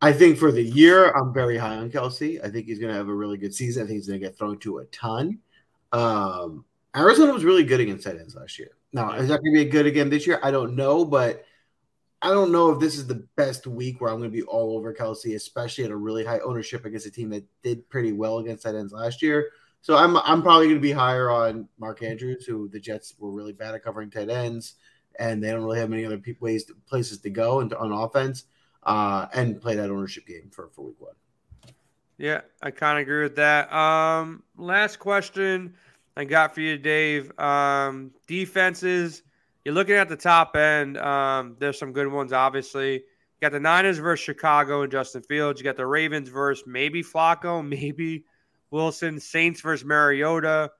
I 0.00 0.12
think 0.12 0.38
for 0.38 0.52
the 0.52 0.62
year, 0.62 1.10
I'm 1.12 1.32
very 1.32 1.56
high 1.56 1.76
on 1.76 1.90
Kelce. 1.90 2.42
I 2.44 2.50
think 2.50 2.66
he's 2.66 2.78
going 2.78 2.90
to 2.90 2.96
have 2.96 3.08
a 3.08 3.14
really 3.14 3.38
good 3.38 3.54
season. 3.54 3.82
I 3.82 3.86
think 3.86 3.96
he's 3.96 4.06
going 4.06 4.20
to 4.20 4.26
get 4.26 4.36
thrown 4.36 4.58
to 4.58 4.78
a 4.78 4.84
ton. 4.86 5.38
Um, 5.92 6.64
Arizona 6.96 7.32
was 7.32 7.44
really 7.44 7.64
good 7.64 7.80
against 7.80 8.04
tight 8.04 8.18
ends 8.18 8.34
last 8.34 8.58
year. 8.58 8.72
Now, 8.92 9.12
is 9.12 9.28
that 9.28 9.42
going 9.42 9.54
to 9.54 9.64
be 9.64 9.70
good 9.70 9.86
again 9.86 10.10
this 10.10 10.26
year? 10.26 10.38
I 10.42 10.50
don't 10.50 10.76
know, 10.76 11.04
but 11.04 11.44
I 12.24 12.28
don't 12.28 12.52
know 12.52 12.70
if 12.70 12.80
this 12.80 12.96
is 12.96 13.06
the 13.06 13.22
best 13.36 13.66
week 13.66 14.00
where 14.00 14.10
I'm 14.10 14.18
going 14.18 14.30
to 14.30 14.34
be 14.34 14.42
all 14.44 14.74
over 14.78 14.94
Kelce, 14.94 15.36
especially 15.36 15.84
at 15.84 15.90
a 15.90 15.96
really 15.96 16.24
high 16.24 16.38
ownership 16.38 16.86
against 16.86 17.04
a 17.04 17.10
team 17.10 17.28
that 17.30 17.44
did 17.62 17.86
pretty 17.90 18.12
well 18.12 18.38
against 18.38 18.62
tight 18.62 18.74
ends 18.74 18.94
last 18.94 19.20
year. 19.20 19.50
So 19.82 19.94
I'm 19.94 20.16
I'm 20.16 20.40
probably 20.40 20.68
going 20.68 20.78
to 20.78 20.82
be 20.82 20.92
higher 20.92 21.30
on 21.30 21.68
Mark 21.78 22.02
Andrews, 22.02 22.46
who 22.46 22.70
the 22.70 22.80
Jets 22.80 23.12
were 23.18 23.30
really 23.30 23.52
bad 23.52 23.74
at 23.74 23.84
covering 23.84 24.10
tight 24.10 24.30
ends, 24.30 24.76
and 25.18 25.44
they 25.44 25.50
don't 25.50 25.64
really 25.64 25.78
have 25.78 25.90
many 25.90 26.06
other 26.06 26.18
ways 26.40 26.64
to, 26.64 26.74
places 26.88 27.18
to 27.18 27.28
go 27.28 27.60
and 27.60 27.74
on 27.74 27.92
offense, 27.92 28.44
uh, 28.84 29.26
and 29.34 29.60
play 29.60 29.76
that 29.76 29.90
ownership 29.90 30.26
game 30.26 30.48
for 30.50 30.70
for 30.74 30.86
week 30.86 30.96
one. 30.98 31.12
Yeah, 32.16 32.40
I 32.62 32.70
kind 32.70 32.98
of 32.98 33.02
agree 33.02 33.24
with 33.24 33.36
that. 33.36 33.70
Um, 33.70 34.44
last 34.56 34.98
question 34.98 35.74
I 36.16 36.24
got 36.24 36.54
for 36.54 36.62
you, 36.62 36.78
Dave. 36.78 37.38
Um, 37.38 38.12
defenses 38.26 39.22
You're 39.64 39.74
looking 39.74 39.94
at 39.94 40.10
the 40.10 40.16
top 40.16 40.56
end. 40.56 40.98
Um, 40.98 41.56
there's 41.58 41.78
some 41.78 41.92
good 41.92 42.08
ones, 42.08 42.34
obviously. 42.34 42.94
You 42.94 43.00
got 43.40 43.52
the 43.52 43.60
Niners 43.60 43.98
versus 43.98 44.22
Chicago 44.22 44.82
and 44.82 44.92
Justin 44.92 45.22
Fields. 45.22 45.58
You 45.58 45.64
got 45.64 45.76
the 45.76 45.86
Ravens 45.86 46.28
versus 46.28 46.64
maybe 46.66 47.02
Flacco, 47.02 47.66
maybe 47.68 48.24
Wilson. 48.70 49.18
Saints 49.18 49.62
versus 49.62 49.86
Mariota. 49.86 50.70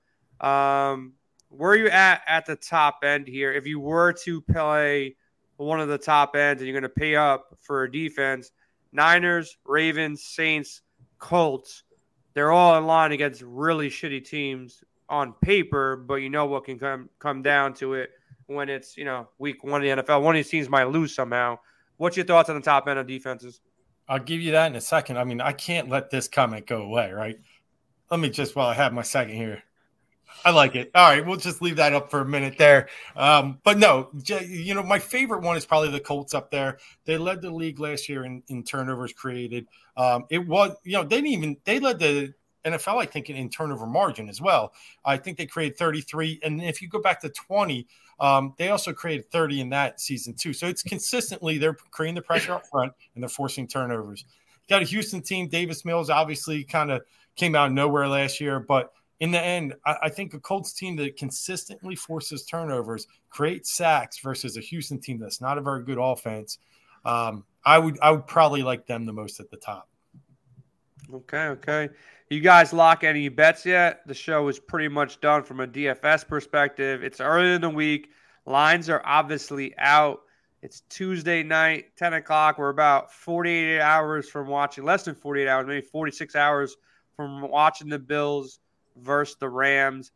Um, 0.40 1.14
where 1.48 1.70
are 1.70 1.76
you 1.76 1.88
at 1.88 2.22
at 2.26 2.44
the 2.44 2.56
top 2.56 2.98
end 3.04 3.26
here? 3.26 3.52
If 3.54 3.66
you 3.66 3.80
were 3.80 4.12
to 4.24 4.42
play 4.42 5.16
one 5.56 5.80
of 5.80 5.88
the 5.88 5.98
top 5.98 6.36
ends 6.36 6.60
and 6.60 6.68
you're 6.68 6.78
going 6.78 6.90
to 6.90 7.00
pay 7.00 7.16
up 7.16 7.56
for 7.62 7.84
a 7.84 7.90
defense, 7.90 8.50
Niners, 8.92 9.56
Ravens, 9.64 10.24
Saints, 10.24 10.82
Colts, 11.18 11.84
they're 12.34 12.52
all 12.52 12.76
in 12.76 12.86
line 12.86 13.12
against 13.12 13.40
really 13.40 13.88
shitty 13.88 14.28
teams 14.28 14.84
on 15.08 15.32
paper, 15.40 15.96
but 15.96 16.16
you 16.16 16.28
know 16.28 16.44
what 16.46 16.64
can 16.64 16.78
come 16.78 17.08
come 17.18 17.40
down 17.40 17.72
to 17.74 17.94
it 17.94 18.10
when 18.46 18.68
it's 18.68 18.96
you 18.96 19.04
know 19.04 19.28
week 19.38 19.64
one 19.64 19.84
of 19.84 19.96
the 19.96 20.02
NFL. 20.02 20.22
One 20.22 20.34
of 20.34 20.38
these 20.38 20.50
teams 20.50 20.68
might 20.68 20.88
lose 20.88 21.14
somehow. 21.14 21.58
What's 21.96 22.16
your 22.16 22.26
thoughts 22.26 22.48
on 22.48 22.56
the 22.56 22.62
top 22.62 22.88
end 22.88 22.98
of 22.98 23.06
defenses? 23.06 23.60
I'll 24.08 24.18
give 24.18 24.40
you 24.40 24.52
that 24.52 24.66
in 24.66 24.76
a 24.76 24.80
second. 24.80 25.18
I 25.18 25.24
mean, 25.24 25.40
I 25.40 25.52
can't 25.52 25.88
let 25.88 26.10
this 26.10 26.28
comment 26.28 26.66
go 26.66 26.82
away, 26.82 27.12
right? 27.12 27.38
Let 28.10 28.20
me 28.20 28.28
just 28.28 28.54
while 28.54 28.68
I 28.68 28.74
have 28.74 28.92
my 28.92 29.02
second 29.02 29.34
here. 29.34 29.62
I 30.44 30.50
like 30.50 30.74
it. 30.74 30.90
All 30.94 31.08
right, 31.08 31.24
we'll 31.24 31.36
just 31.36 31.62
leave 31.62 31.76
that 31.76 31.92
up 31.92 32.10
for 32.10 32.20
a 32.20 32.24
minute 32.24 32.58
there. 32.58 32.88
Um, 33.16 33.60
but 33.62 33.78
no, 33.78 34.10
you 34.26 34.74
know, 34.74 34.82
my 34.82 34.98
favorite 34.98 35.42
one 35.42 35.56
is 35.56 35.64
probably 35.64 35.90
the 35.90 36.00
Colts 36.00 36.34
up 36.34 36.50
there. 36.50 36.78
They 37.04 37.16
led 37.16 37.40
the 37.40 37.50
league 37.50 37.78
last 37.78 38.08
year 38.08 38.24
in, 38.24 38.42
in 38.48 38.62
turnovers 38.64 39.12
created. 39.12 39.66
Um, 39.96 40.24
it 40.30 40.46
was, 40.46 40.76
you 40.82 40.94
know, 40.94 41.02
they 41.02 41.16
didn't 41.16 41.30
even 41.30 41.56
they 41.64 41.78
led 41.78 41.98
the 41.98 42.34
NFL, 42.64 43.00
I 43.00 43.06
think, 43.06 43.30
in 43.30 43.48
turnover 43.48 43.86
margin 43.86 44.28
as 44.28 44.40
well. 44.40 44.72
I 45.04 45.16
think 45.16 45.38
they 45.38 45.46
created 45.46 45.78
33. 45.78 46.40
And 46.42 46.62
if 46.62 46.80
you 46.80 46.88
go 46.88 47.00
back 47.00 47.20
to 47.20 47.28
20, 47.28 47.86
um, 48.20 48.54
they 48.56 48.70
also 48.70 48.92
created 48.92 49.30
30 49.30 49.60
in 49.60 49.68
that 49.70 50.00
season, 50.00 50.34
too. 50.34 50.52
So 50.52 50.66
it's 50.66 50.82
consistently 50.82 51.58
they're 51.58 51.76
creating 51.90 52.14
the 52.14 52.22
pressure 52.22 52.54
up 52.54 52.66
front 52.66 52.92
and 53.14 53.22
they're 53.22 53.28
forcing 53.28 53.66
turnovers. 53.66 54.24
You 54.66 54.74
got 54.74 54.82
a 54.82 54.86
Houston 54.86 55.20
team. 55.20 55.48
Davis 55.48 55.84
Mills 55.84 56.10
obviously 56.10 56.64
kind 56.64 56.90
of 56.90 57.02
came 57.36 57.54
out 57.54 57.66
of 57.66 57.72
nowhere 57.72 58.08
last 58.08 58.40
year, 58.40 58.60
but 58.60 58.92
in 59.20 59.30
the 59.30 59.40
end, 59.40 59.74
I, 59.86 59.96
I, 60.02 60.08
think 60.08 60.34
a 60.34 60.40
Colts 60.40 60.72
team 60.72 60.96
that 60.96 61.16
consistently 61.16 61.94
forces 61.94 62.44
turnovers, 62.44 63.06
creates 63.30 63.72
sacks 63.72 64.18
versus 64.18 64.56
a 64.56 64.60
Houston 64.60 65.00
team 65.00 65.18
that's 65.18 65.40
not 65.40 65.56
a 65.56 65.60
very 65.60 65.84
good 65.84 65.98
offense. 66.00 66.58
Um, 67.04 67.44
I 67.64 67.78
would 67.78 67.98
I 68.00 68.10
would 68.10 68.26
probably 68.26 68.62
like 68.62 68.86
them 68.86 69.06
the 69.06 69.12
most 69.12 69.40
at 69.40 69.50
the 69.50 69.56
top. 69.56 69.88
Okay, 71.12 71.46
okay. 71.46 71.88
You 72.30 72.40
guys 72.40 72.72
lock 72.72 73.04
any 73.04 73.28
bets 73.28 73.66
yet? 73.66 74.00
The 74.06 74.14
show 74.14 74.48
is 74.48 74.58
pretty 74.58 74.88
much 74.88 75.20
done 75.20 75.42
from 75.42 75.60
a 75.60 75.66
DFS 75.66 76.26
perspective. 76.26 77.04
It's 77.04 77.20
early 77.20 77.52
in 77.52 77.60
the 77.60 77.68
week. 77.68 78.10
Lines 78.46 78.88
are 78.88 79.02
obviously 79.04 79.74
out. 79.76 80.22
It's 80.62 80.80
Tuesday 80.88 81.42
night, 81.42 81.94
10 81.96 82.14
o'clock. 82.14 82.56
We're 82.56 82.70
about 82.70 83.12
48 83.12 83.78
hours 83.78 84.30
from 84.30 84.48
watching, 84.48 84.84
less 84.84 85.02
than 85.02 85.14
48 85.14 85.46
hours, 85.46 85.66
maybe 85.66 85.82
46 85.82 86.34
hours 86.34 86.76
from 87.14 87.42
watching 87.42 87.90
the 87.90 87.98
Bills 87.98 88.58
versus 88.96 89.36
the 89.38 89.50
Rams. 89.50 90.10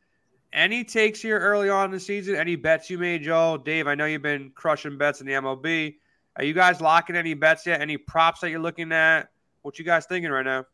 Any 0.50 0.84
takes 0.84 1.20
here 1.20 1.38
early 1.38 1.68
on 1.68 1.86
in 1.86 1.90
the 1.90 2.00
season? 2.00 2.36
Any 2.36 2.56
bets 2.56 2.88
you 2.88 2.96
made, 2.96 3.22
Joe? 3.22 3.58
Dave, 3.62 3.86
I 3.86 3.94
know 3.94 4.06
you've 4.06 4.22
been 4.22 4.50
crushing 4.54 4.96
bets 4.96 5.20
in 5.20 5.26
the 5.26 5.34
MLB. 5.34 5.96
Are 6.36 6.44
you 6.44 6.54
guys 6.54 6.80
locking 6.80 7.16
any 7.16 7.34
bets 7.34 7.66
yet? 7.66 7.82
Any 7.82 7.98
props 7.98 8.40
that 8.40 8.48
you're 8.48 8.60
looking 8.60 8.92
at? 8.92 9.28
What 9.60 9.78
you 9.78 9.84
guys 9.84 10.06
thinking 10.06 10.30
right 10.30 10.46
now? 10.46 10.64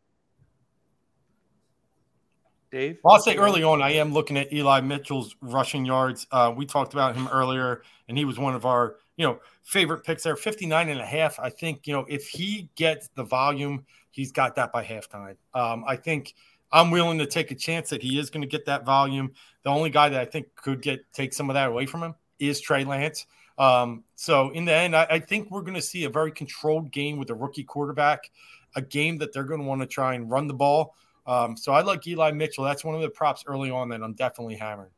Dave? 2.75 2.99
Well, 3.05 3.15
I'll 3.15 3.21
say 3.21 3.37
early 3.37 3.63
on, 3.63 3.81
I 3.81 3.93
am 3.93 4.13
looking 4.13 4.37
at 4.37 4.53
Eli 4.53 4.81
Mitchell's 4.81 5.37
rushing 5.41 5.85
yards. 5.85 6.27
Uh, 6.33 6.53
we 6.55 6.67
talked 6.67 6.93
about 6.93 7.15
him 7.15 7.29
earlier, 7.29 7.83
and 8.09 8.19
he 8.19 8.25
was 8.25 8.37
one 8.37 8.55
of 8.55 8.67
our, 8.67 8.97
you 9.17 9.25
know, 9.25 9.39
favorite 9.63 10.05
picks 10.05 10.25
there. 10.25 10.35
59 10.35 10.89
and 10.89 11.01
a 11.01 11.07
half. 11.07 11.39
I 11.39 11.51
think, 11.51 11.87
you 11.87 11.93
know, 11.93 12.05
if 12.09 12.27
he 12.27 12.69
gets 12.75 13.09
the 13.15 13.23
volume, 13.23 13.87
he's 14.11 14.33
got 14.33 14.57
that 14.57 14.73
by 14.73 14.85
halftime. 14.85 15.37
Um, 15.55 15.85
I 15.87 15.95
think 15.95 16.35
I'm 16.73 16.91
willing 16.91 17.19
to 17.19 17.27
take 17.27 17.53
a 17.53 17.55
chance 17.55 17.91
that 17.91 18.03
he 18.03 18.19
is 18.19 18.29
going 18.29 18.43
to 18.43 18.49
get 18.49 18.67
that 18.67 18.85
volume. 18.85 19.33
The 19.63 19.71
only 19.71 19.91
guy 19.91 20.09
that 20.09 20.21
I 20.21 20.25
think 20.25 20.55
could 20.57 20.83
get 20.83 21.01
take 21.13 21.33
some 21.33 21.49
of 21.49 21.55
that 21.55 21.69
away 21.69 21.87
from 21.87 22.03
him 22.03 22.17
is 22.41 22.61
Trey 22.61 22.85
Lance. 22.85 23.27
Um, 23.57 24.03
so 24.17 24.51
in 24.51 24.65
the 24.65 24.75
end, 24.75 24.97
I, 24.97 25.07
I 25.09 25.19
think 25.21 25.49
we're 25.49 25.63
going 25.63 25.75
to 25.75 25.83
see 25.83 26.05
a 26.05 26.11
very 26.11 26.33
controlled 26.33 26.91
game 26.91 27.19
with 27.19 27.31
a 27.31 27.35
rookie 27.35 27.63
quarterback, 27.63 28.33
a 28.75 28.83
game 28.83 29.19
that 29.19 29.33
they're 29.33 29.45
going 29.45 29.61
to 29.61 29.67
want 29.67 29.81
to 29.81 29.87
try 29.87 30.15
and 30.15 30.29
run 30.29 30.49
the 30.49 30.55
ball. 30.55 30.97
Um, 31.27 31.57
so 31.57 31.73
I 31.73 31.83
like 31.83 32.07
Eli 32.07 32.33
Mitchell. 32.33 32.65
That's 32.65 32.85
one 32.85 32.95
of 32.95 33.01
the 33.01 33.11
props 33.11 33.45
early 33.47 33.71
on 33.71 33.89
that 33.91 34.03
I'm 34.03 34.15
definitely 34.15 34.57
hammering. 34.57 34.91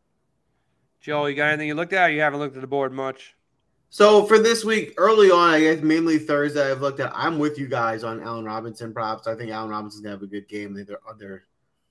Joe, 1.01 1.27
you 1.27 1.37
got 1.37 1.49
anything 1.49 1.68
you 1.68 1.74
looked 1.74 1.93
at? 1.93 2.09
you 2.09 2.20
haven't 2.20 2.41
looked 2.41 2.57
at 2.57 2.61
the 2.61 2.66
board 2.66 2.93
much. 2.93 3.37
So 3.91 4.27
for 4.27 4.39
this 4.39 4.64
week, 4.64 4.95
early 4.97 5.31
on, 5.31 5.51
I 5.51 5.61
guess 5.61 5.81
mainly 5.81 6.18
Thursday, 6.18 6.70
I've 6.70 6.81
looked 6.81 7.01
at. 7.01 7.12
I'm 7.14 7.39
with 7.39 7.59
you 7.59 7.68
guys 7.68 8.03
on 8.03 8.20
Allen 8.20 8.45
Robinson 8.45 8.93
props. 8.93 9.27
I 9.27 9.35
think 9.37 9.51
Allen 9.51 9.70
Robinson's 9.70 10.03
gonna 10.03 10.14
have 10.16 10.22
a 10.22 10.27
good 10.27 10.49
game. 10.49 10.74
They're 10.74 10.99
they're 11.18 11.45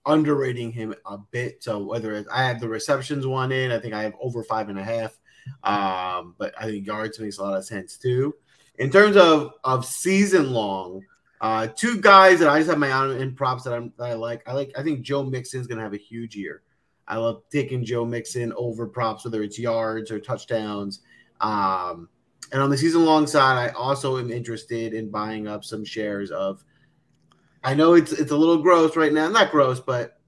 underrating 0.05 0.71
him 0.71 0.93
a 1.05 1.17
bit. 1.17 1.63
So 1.63 1.79
whether 1.83 2.13
it's, 2.13 2.29
I 2.31 2.43
have 2.43 2.59
the 2.59 2.69
receptions 2.69 3.25
one 3.25 3.51
in, 3.51 3.71
I 3.71 3.79
think 3.79 3.93
I 3.93 4.03
have 4.03 4.13
over 4.21 4.43
five 4.43 4.69
and 4.69 4.77
a 4.77 4.83
half. 4.83 5.17
Um, 5.63 6.35
but 6.37 6.53
I 6.59 6.65
think 6.65 6.85
yards 6.85 7.19
makes 7.19 7.37
a 7.37 7.43
lot 7.43 7.57
of 7.57 7.65
sense 7.65 7.97
too. 7.97 8.35
In 8.77 8.91
terms 8.91 9.15
of 9.15 9.53
of 9.63 9.85
season 9.85 10.51
long, 10.51 11.01
uh, 11.41 11.67
two 11.67 11.99
guys 11.99 12.39
that 12.39 12.49
I 12.49 12.59
just 12.59 12.69
have 12.69 12.79
my 12.79 12.91
own 12.91 13.17
in 13.17 13.35
props 13.35 13.63
that, 13.63 13.73
I'm, 13.73 13.91
that 13.97 14.05
I 14.05 14.13
like. 14.13 14.47
I 14.47 14.53
like. 14.53 14.71
I 14.77 14.83
think 14.83 15.01
Joe 15.01 15.23
Mixon's 15.23 15.67
going 15.67 15.77
to 15.77 15.83
have 15.83 15.93
a 15.93 15.97
huge 15.97 16.35
year. 16.35 16.61
I 17.07 17.17
love 17.17 17.43
taking 17.51 17.83
Joe 17.83 18.05
Mixon 18.05 18.53
over 18.55 18.87
props, 18.87 19.25
whether 19.25 19.43
it's 19.43 19.59
yards 19.59 20.11
or 20.11 20.19
touchdowns. 20.19 21.01
Um, 21.41 22.09
and 22.51 22.61
on 22.61 22.69
the 22.69 22.77
season 22.77 23.05
long 23.05 23.27
side, 23.27 23.57
I 23.57 23.73
also 23.73 24.17
am 24.17 24.31
interested 24.31 24.93
in 24.93 25.11
buying 25.11 25.47
up 25.47 25.63
some 25.63 25.83
shares 25.83 26.31
of. 26.31 26.63
I 27.63 27.73
know 27.73 27.95
it's 27.95 28.11
it's 28.11 28.31
a 28.31 28.37
little 28.37 28.61
gross 28.61 28.95
right 28.95 29.11
now, 29.11 29.27
not 29.27 29.49
gross, 29.49 29.79
but 29.79 30.19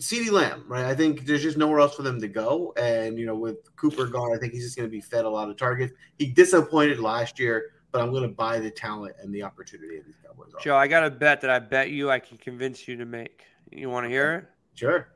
CeeDee 0.00 0.30
Lamb, 0.30 0.64
right? 0.66 0.86
I 0.86 0.94
think 0.94 1.26
there's 1.26 1.42
just 1.42 1.58
nowhere 1.58 1.80
else 1.80 1.94
for 1.94 2.02
them 2.02 2.20
to 2.20 2.28
go, 2.28 2.72
and 2.76 3.18
you 3.18 3.26
know, 3.26 3.34
with 3.34 3.58
Cooper 3.76 4.06
gone, 4.06 4.34
I 4.34 4.38
think 4.38 4.54
he's 4.54 4.64
just 4.64 4.76
going 4.76 4.88
to 4.88 4.90
be 4.90 5.00
fed 5.00 5.26
a 5.26 5.30
lot 5.30 5.50
of 5.50 5.56
targets. 5.56 5.92
He 6.18 6.26
disappointed 6.26 7.00
last 7.00 7.38
year 7.38 7.72
but 7.92 8.02
I'm 8.02 8.10
going 8.10 8.22
to 8.22 8.28
buy 8.28 8.58
the 8.58 8.70
talent 8.70 9.16
and 9.20 9.34
the 9.34 9.42
opportunity 9.42 9.98
of 9.98 10.06
these 10.06 10.16
Cowboys. 10.24 10.52
Joe, 10.62 10.76
I 10.76 10.86
got 10.86 11.04
a 11.04 11.10
bet 11.10 11.40
that 11.40 11.50
I 11.50 11.58
bet 11.58 11.90
you 11.90 12.10
I 12.10 12.18
can 12.18 12.36
convince 12.38 12.86
you 12.86 12.96
to 12.96 13.04
make. 13.04 13.44
You 13.70 13.90
want 13.90 14.04
to 14.04 14.10
hear 14.10 14.34
it? 14.34 14.44
Sure. 14.74 15.08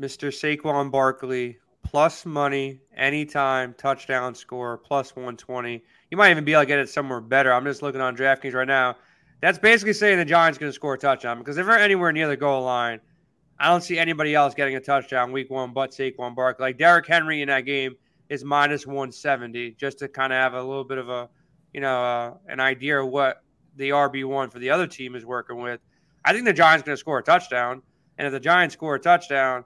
Mr. 0.00 0.28
Saquon 0.28 0.90
Barkley 0.90 1.58
plus 1.82 2.26
money 2.26 2.80
anytime 2.96 3.74
touchdown 3.74 4.34
score 4.34 4.76
plus 4.76 5.14
120. 5.14 5.82
You 6.10 6.16
might 6.16 6.30
even 6.30 6.44
be 6.44 6.52
able 6.52 6.62
to 6.62 6.66
get 6.66 6.78
it 6.78 6.88
somewhere 6.88 7.20
better. 7.20 7.52
I'm 7.52 7.64
just 7.64 7.82
looking 7.82 8.00
on 8.00 8.16
DraftKings 8.16 8.54
right 8.54 8.66
now. 8.66 8.96
That's 9.40 9.58
basically 9.58 9.92
saying 9.92 10.18
the 10.18 10.24
Giants 10.24 10.58
going 10.58 10.70
to 10.70 10.74
score 10.74 10.94
a 10.94 10.98
touchdown 10.98 11.38
because 11.38 11.58
if 11.58 11.66
they're 11.66 11.78
anywhere 11.78 12.12
near 12.12 12.28
the 12.28 12.36
goal 12.36 12.64
line, 12.64 13.00
I 13.58 13.68
don't 13.68 13.82
see 13.82 13.98
anybody 13.98 14.34
else 14.34 14.54
getting 14.54 14.76
a 14.76 14.80
touchdown 14.80 15.32
week 15.32 15.50
one 15.50 15.72
but 15.72 15.90
Saquon 15.92 16.34
Barkley. 16.34 16.64
Like 16.64 16.78
Derrick 16.78 17.06
Henry 17.06 17.42
in 17.42 17.48
that 17.48 17.62
game 17.62 17.94
is 18.28 18.44
minus 18.44 18.86
170 18.86 19.72
just 19.72 19.98
to 20.00 20.08
kind 20.08 20.32
of 20.32 20.38
have 20.38 20.54
a 20.54 20.62
little 20.62 20.84
bit 20.84 20.98
of 20.98 21.08
a 21.08 21.28
you 21.76 21.82
know, 21.82 22.02
uh, 22.02 22.34
an 22.48 22.58
idea 22.58 22.98
of 22.98 23.08
what 23.08 23.42
the 23.76 23.90
RB 23.90 24.24
one 24.24 24.48
for 24.48 24.58
the 24.58 24.70
other 24.70 24.86
team 24.86 25.14
is 25.14 25.26
working 25.26 25.60
with. 25.60 25.78
I 26.24 26.32
think 26.32 26.46
the 26.46 26.54
Giants 26.54 26.86
going 26.86 26.96
to 26.96 26.98
score 26.98 27.18
a 27.18 27.22
touchdown, 27.22 27.82
and 28.16 28.26
if 28.26 28.32
the 28.32 28.40
Giants 28.40 28.72
score 28.72 28.94
a 28.94 28.98
touchdown, 28.98 29.62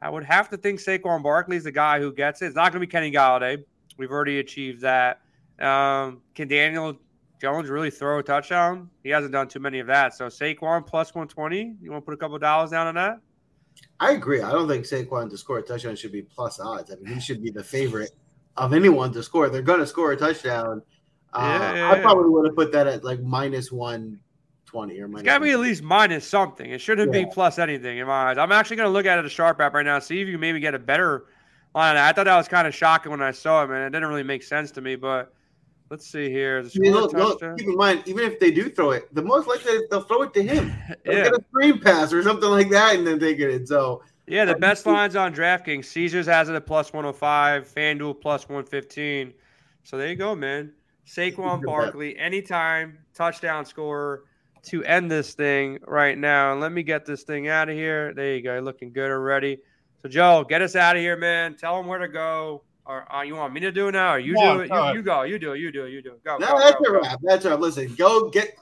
I 0.00 0.08
would 0.08 0.22
have 0.22 0.48
to 0.50 0.56
think 0.56 0.78
Saquon 0.78 1.20
Barkley 1.20 1.56
is 1.56 1.64
the 1.64 1.72
guy 1.72 1.98
who 1.98 2.12
gets 2.12 2.42
it. 2.42 2.46
It's 2.46 2.54
not 2.54 2.70
going 2.70 2.80
to 2.80 2.86
be 2.86 2.90
Kenny 2.90 3.10
Golladay. 3.10 3.64
We've 3.98 4.12
already 4.12 4.38
achieved 4.38 4.82
that. 4.82 5.20
Um, 5.58 6.22
can 6.36 6.46
Daniel 6.46 6.96
Jones 7.40 7.68
really 7.68 7.90
throw 7.90 8.20
a 8.20 8.22
touchdown? 8.22 8.88
He 9.02 9.10
hasn't 9.10 9.32
done 9.32 9.48
too 9.48 9.58
many 9.58 9.80
of 9.80 9.88
that. 9.88 10.14
So 10.14 10.26
Saquon 10.26 10.86
plus 10.86 11.12
120. 11.12 11.74
You 11.82 11.90
want 11.90 12.02
to 12.02 12.06
put 12.06 12.14
a 12.14 12.16
couple 12.16 12.38
dollars 12.38 12.70
down 12.70 12.86
on 12.86 12.94
that? 12.94 13.18
I 13.98 14.12
agree. 14.12 14.42
I 14.42 14.52
don't 14.52 14.68
think 14.68 14.84
Saquon 14.84 15.28
to 15.28 15.36
score 15.36 15.58
a 15.58 15.62
touchdown 15.62 15.96
should 15.96 16.12
be 16.12 16.22
plus 16.22 16.60
odds. 16.60 16.92
I 16.92 16.96
mean, 16.96 17.14
he 17.14 17.20
should 17.20 17.42
be 17.42 17.50
the 17.50 17.64
favorite 17.64 18.12
of 18.56 18.72
anyone 18.72 19.12
to 19.12 19.24
score. 19.24 19.48
They're 19.48 19.62
going 19.62 19.80
to 19.80 19.86
score 19.88 20.12
a 20.12 20.16
touchdown. 20.16 20.82
Uh, 21.32 21.72
yeah, 21.74 21.92
I 21.92 21.98
probably 22.00 22.30
would 22.30 22.46
have 22.46 22.54
put 22.54 22.72
that 22.72 22.86
at 22.86 23.04
like 23.04 23.20
minus 23.20 23.72
one 23.72 24.20
twenty 24.66 25.00
or 25.00 25.08
minus. 25.08 25.22
It's 25.22 25.26
got 25.26 25.38
to 25.38 25.44
be 25.44 25.50
at 25.50 25.60
least 25.60 25.82
minus 25.82 26.26
something. 26.26 26.70
It 26.70 26.80
shouldn't 26.80 27.12
yeah. 27.12 27.24
be 27.24 27.30
plus 27.30 27.58
anything 27.58 27.98
in 27.98 28.06
my 28.06 28.30
eyes. 28.30 28.38
I'm 28.38 28.52
actually 28.52 28.76
going 28.76 28.88
to 28.88 28.92
look 28.92 29.06
at 29.06 29.18
it 29.18 29.24
a 29.24 29.30
sharp 29.30 29.60
app 29.60 29.74
right 29.74 29.84
now, 29.84 29.98
see 29.98 30.20
if 30.20 30.28
you 30.28 30.38
maybe 30.38 30.60
get 30.60 30.74
a 30.74 30.78
better 30.78 31.26
line. 31.74 31.96
I 31.96 32.12
thought 32.12 32.24
that 32.24 32.36
was 32.36 32.48
kind 32.48 32.66
of 32.66 32.74
shocking 32.74 33.10
when 33.10 33.22
I 33.22 33.30
saw 33.30 33.64
it, 33.64 33.68
man. 33.68 33.82
It 33.82 33.90
didn't 33.90 34.08
really 34.08 34.22
make 34.22 34.42
sense 34.42 34.70
to 34.72 34.80
me, 34.80 34.96
but. 34.96 35.32
Let's 35.90 36.06
see 36.06 36.30
here. 36.30 36.66
look, 36.76 37.12
look, 37.12 37.40
keep 37.58 37.68
in 37.68 37.76
mind, 37.76 38.04
even 38.06 38.24
if 38.24 38.40
they 38.40 38.50
do 38.50 38.70
throw 38.70 38.92
it, 38.92 39.14
the 39.14 39.20
most 39.20 39.46
likely 39.46 39.74
they'll 39.90 40.00
throw 40.00 40.22
it 40.22 40.32
to 40.32 40.42
him. 40.42 40.72
They'll 41.04 41.14
yeah. 41.18 41.24
get 41.24 41.34
a 41.34 41.44
screen 41.50 41.80
pass 41.80 42.14
or 42.14 42.22
something 42.22 42.48
like 42.48 42.70
that, 42.70 42.96
and 42.96 43.06
then 43.06 43.18
they 43.18 43.34
get 43.34 43.50
it. 43.50 43.68
So 43.68 44.02
yeah, 44.26 44.44
the 44.44 44.54
best 44.54 44.86
lines 44.86 45.16
on 45.16 45.34
DraftKings. 45.34 45.84
Caesars 45.86 46.26
has 46.26 46.48
it 46.48 46.54
at 46.54 46.64
plus 46.64 46.92
105, 46.92 47.68
FanDuel 47.68 48.20
plus 48.20 48.48
115. 48.48 49.34
So 49.82 49.98
there 49.98 50.08
you 50.08 50.16
go, 50.16 50.34
man. 50.34 50.72
Saquon 51.06 51.62
Barkley, 51.62 52.16
anytime 52.18 52.98
touchdown 53.14 53.64
scorer 53.64 54.24
to 54.64 54.84
end 54.84 55.10
this 55.10 55.34
thing 55.34 55.78
right 55.86 56.16
now. 56.16 56.52
And 56.52 56.60
let 56.60 56.72
me 56.72 56.82
get 56.82 57.04
this 57.04 57.22
thing 57.22 57.48
out 57.48 57.68
of 57.68 57.74
here. 57.74 58.14
There 58.14 58.34
you 58.34 58.42
go. 58.42 58.58
Looking 58.60 58.92
good 58.92 59.10
already. 59.10 59.58
So, 60.00 60.08
Joe, 60.08 60.44
get 60.48 60.62
us 60.62 60.76
out 60.76 60.96
of 60.96 61.02
here, 61.02 61.16
man. 61.16 61.56
Tell 61.56 61.76
them 61.76 61.86
where 61.86 61.98
to 61.98 62.08
go. 62.08 62.62
Or 62.84 63.12
uh, 63.12 63.22
you 63.22 63.36
want 63.36 63.52
me 63.52 63.60
to 63.60 63.70
do 63.70 63.88
it 63.88 63.92
now? 63.92 64.14
Or 64.14 64.18
you 64.18 64.34
no, 64.34 64.54
do 64.54 64.60
it? 64.60 64.70
You, 64.70 64.94
you, 64.94 65.02
go. 65.02 65.22
You 65.22 65.38
do 65.38 65.52
it. 65.52 65.60
You 65.60 65.70
do 65.70 65.84
it. 65.84 65.90
You 65.90 66.02
do 66.02 66.12
it. 66.12 66.24
Go. 66.24 66.38
No, 66.38 66.48
go, 66.48 66.58
that's 66.58 66.76
go, 66.80 66.94
a 66.94 67.00
wrap. 67.00 67.18
That's 67.22 67.44
a 67.44 67.50
wrap. 67.50 67.60
Listen, 67.60 67.94
go 67.94 68.28
get. 68.28 68.56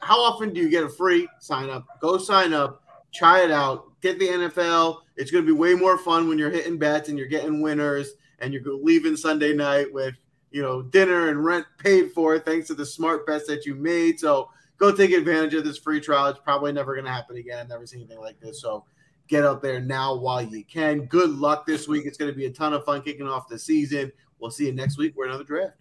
How 0.00 0.22
often 0.22 0.54
do 0.54 0.60
you 0.60 0.70
get 0.70 0.84
a 0.84 0.88
free 0.88 1.28
sign 1.40 1.68
up? 1.68 1.84
Go 2.00 2.18
sign 2.18 2.52
up. 2.54 2.82
Try 3.12 3.42
it 3.44 3.50
out. 3.50 4.00
Get 4.00 4.18
the 4.18 4.28
NFL. 4.28 4.98
It's 5.16 5.30
going 5.30 5.44
to 5.44 5.52
be 5.52 5.58
way 5.58 5.74
more 5.74 5.98
fun 5.98 6.28
when 6.28 6.38
you're 6.38 6.50
hitting 6.50 6.78
bets 6.78 7.08
and 7.08 7.18
you're 7.18 7.26
getting 7.26 7.60
winners 7.60 8.12
and 8.38 8.54
you're 8.54 8.62
leaving 8.82 9.16
Sunday 9.16 9.52
night 9.52 9.92
with 9.92 10.14
you 10.50 10.62
know 10.62 10.82
dinner 10.82 11.28
and 11.28 11.44
rent 11.44 11.66
paid 11.78 12.12
for 12.12 12.38
thanks 12.38 12.66
to 12.68 12.74
the 12.74 12.86
smart 12.86 13.26
bets 13.26 13.46
that 13.46 13.66
you 13.66 13.74
made. 13.74 14.18
So 14.18 14.50
go 14.78 14.94
take 14.94 15.12
advantage 15.12 15.54
of 15.54 15.64
this 15.64 15.78
free 15.78 16.00
trial. 16.00 16.26
It's 16.26 16.38
probably 16.38 16.72
never 16.72 16.94
going 16.94 17.04
to 17.04 17.10
happen 17.10 17.36
again. 17.36 17.58
I've 17.58 17.68
never 17.68 17.86
seen 17.86 18.00
anything 18.00 18.20
like 18.20 18.40
this. 18.40 18.60
So 18.60 18.84
get 19.28 19.44
out 19.44 19.62
there 19.62 19.80
now 19.80 20.14
while 20.16 20.42
you 20.42 20.64
can. 20.64 21.06
Good 21.06 21.30
luck 21.30 21.66
this 21.66 21.86
week. 21.86 22.06
It's 22.06 22.16
going 22.16 22.30
to 22.30 22.36
be 22.36 22.46
a 22.46 22.50
ton 22.50 22.72
of 22.72 22.84
fun 22.84 23.02
kicking 23.02 23.28
off 23.28 23.48
the 23.48 23.58
season. 23.58 24.10
We'll 24.38 24.50
see 24.50 24.66
you 24.66 24.72
next 24.72 24.98
week 24.98 25.14
for 25.14 25.26
another 25.26 25.44
draft. 25.44 25.74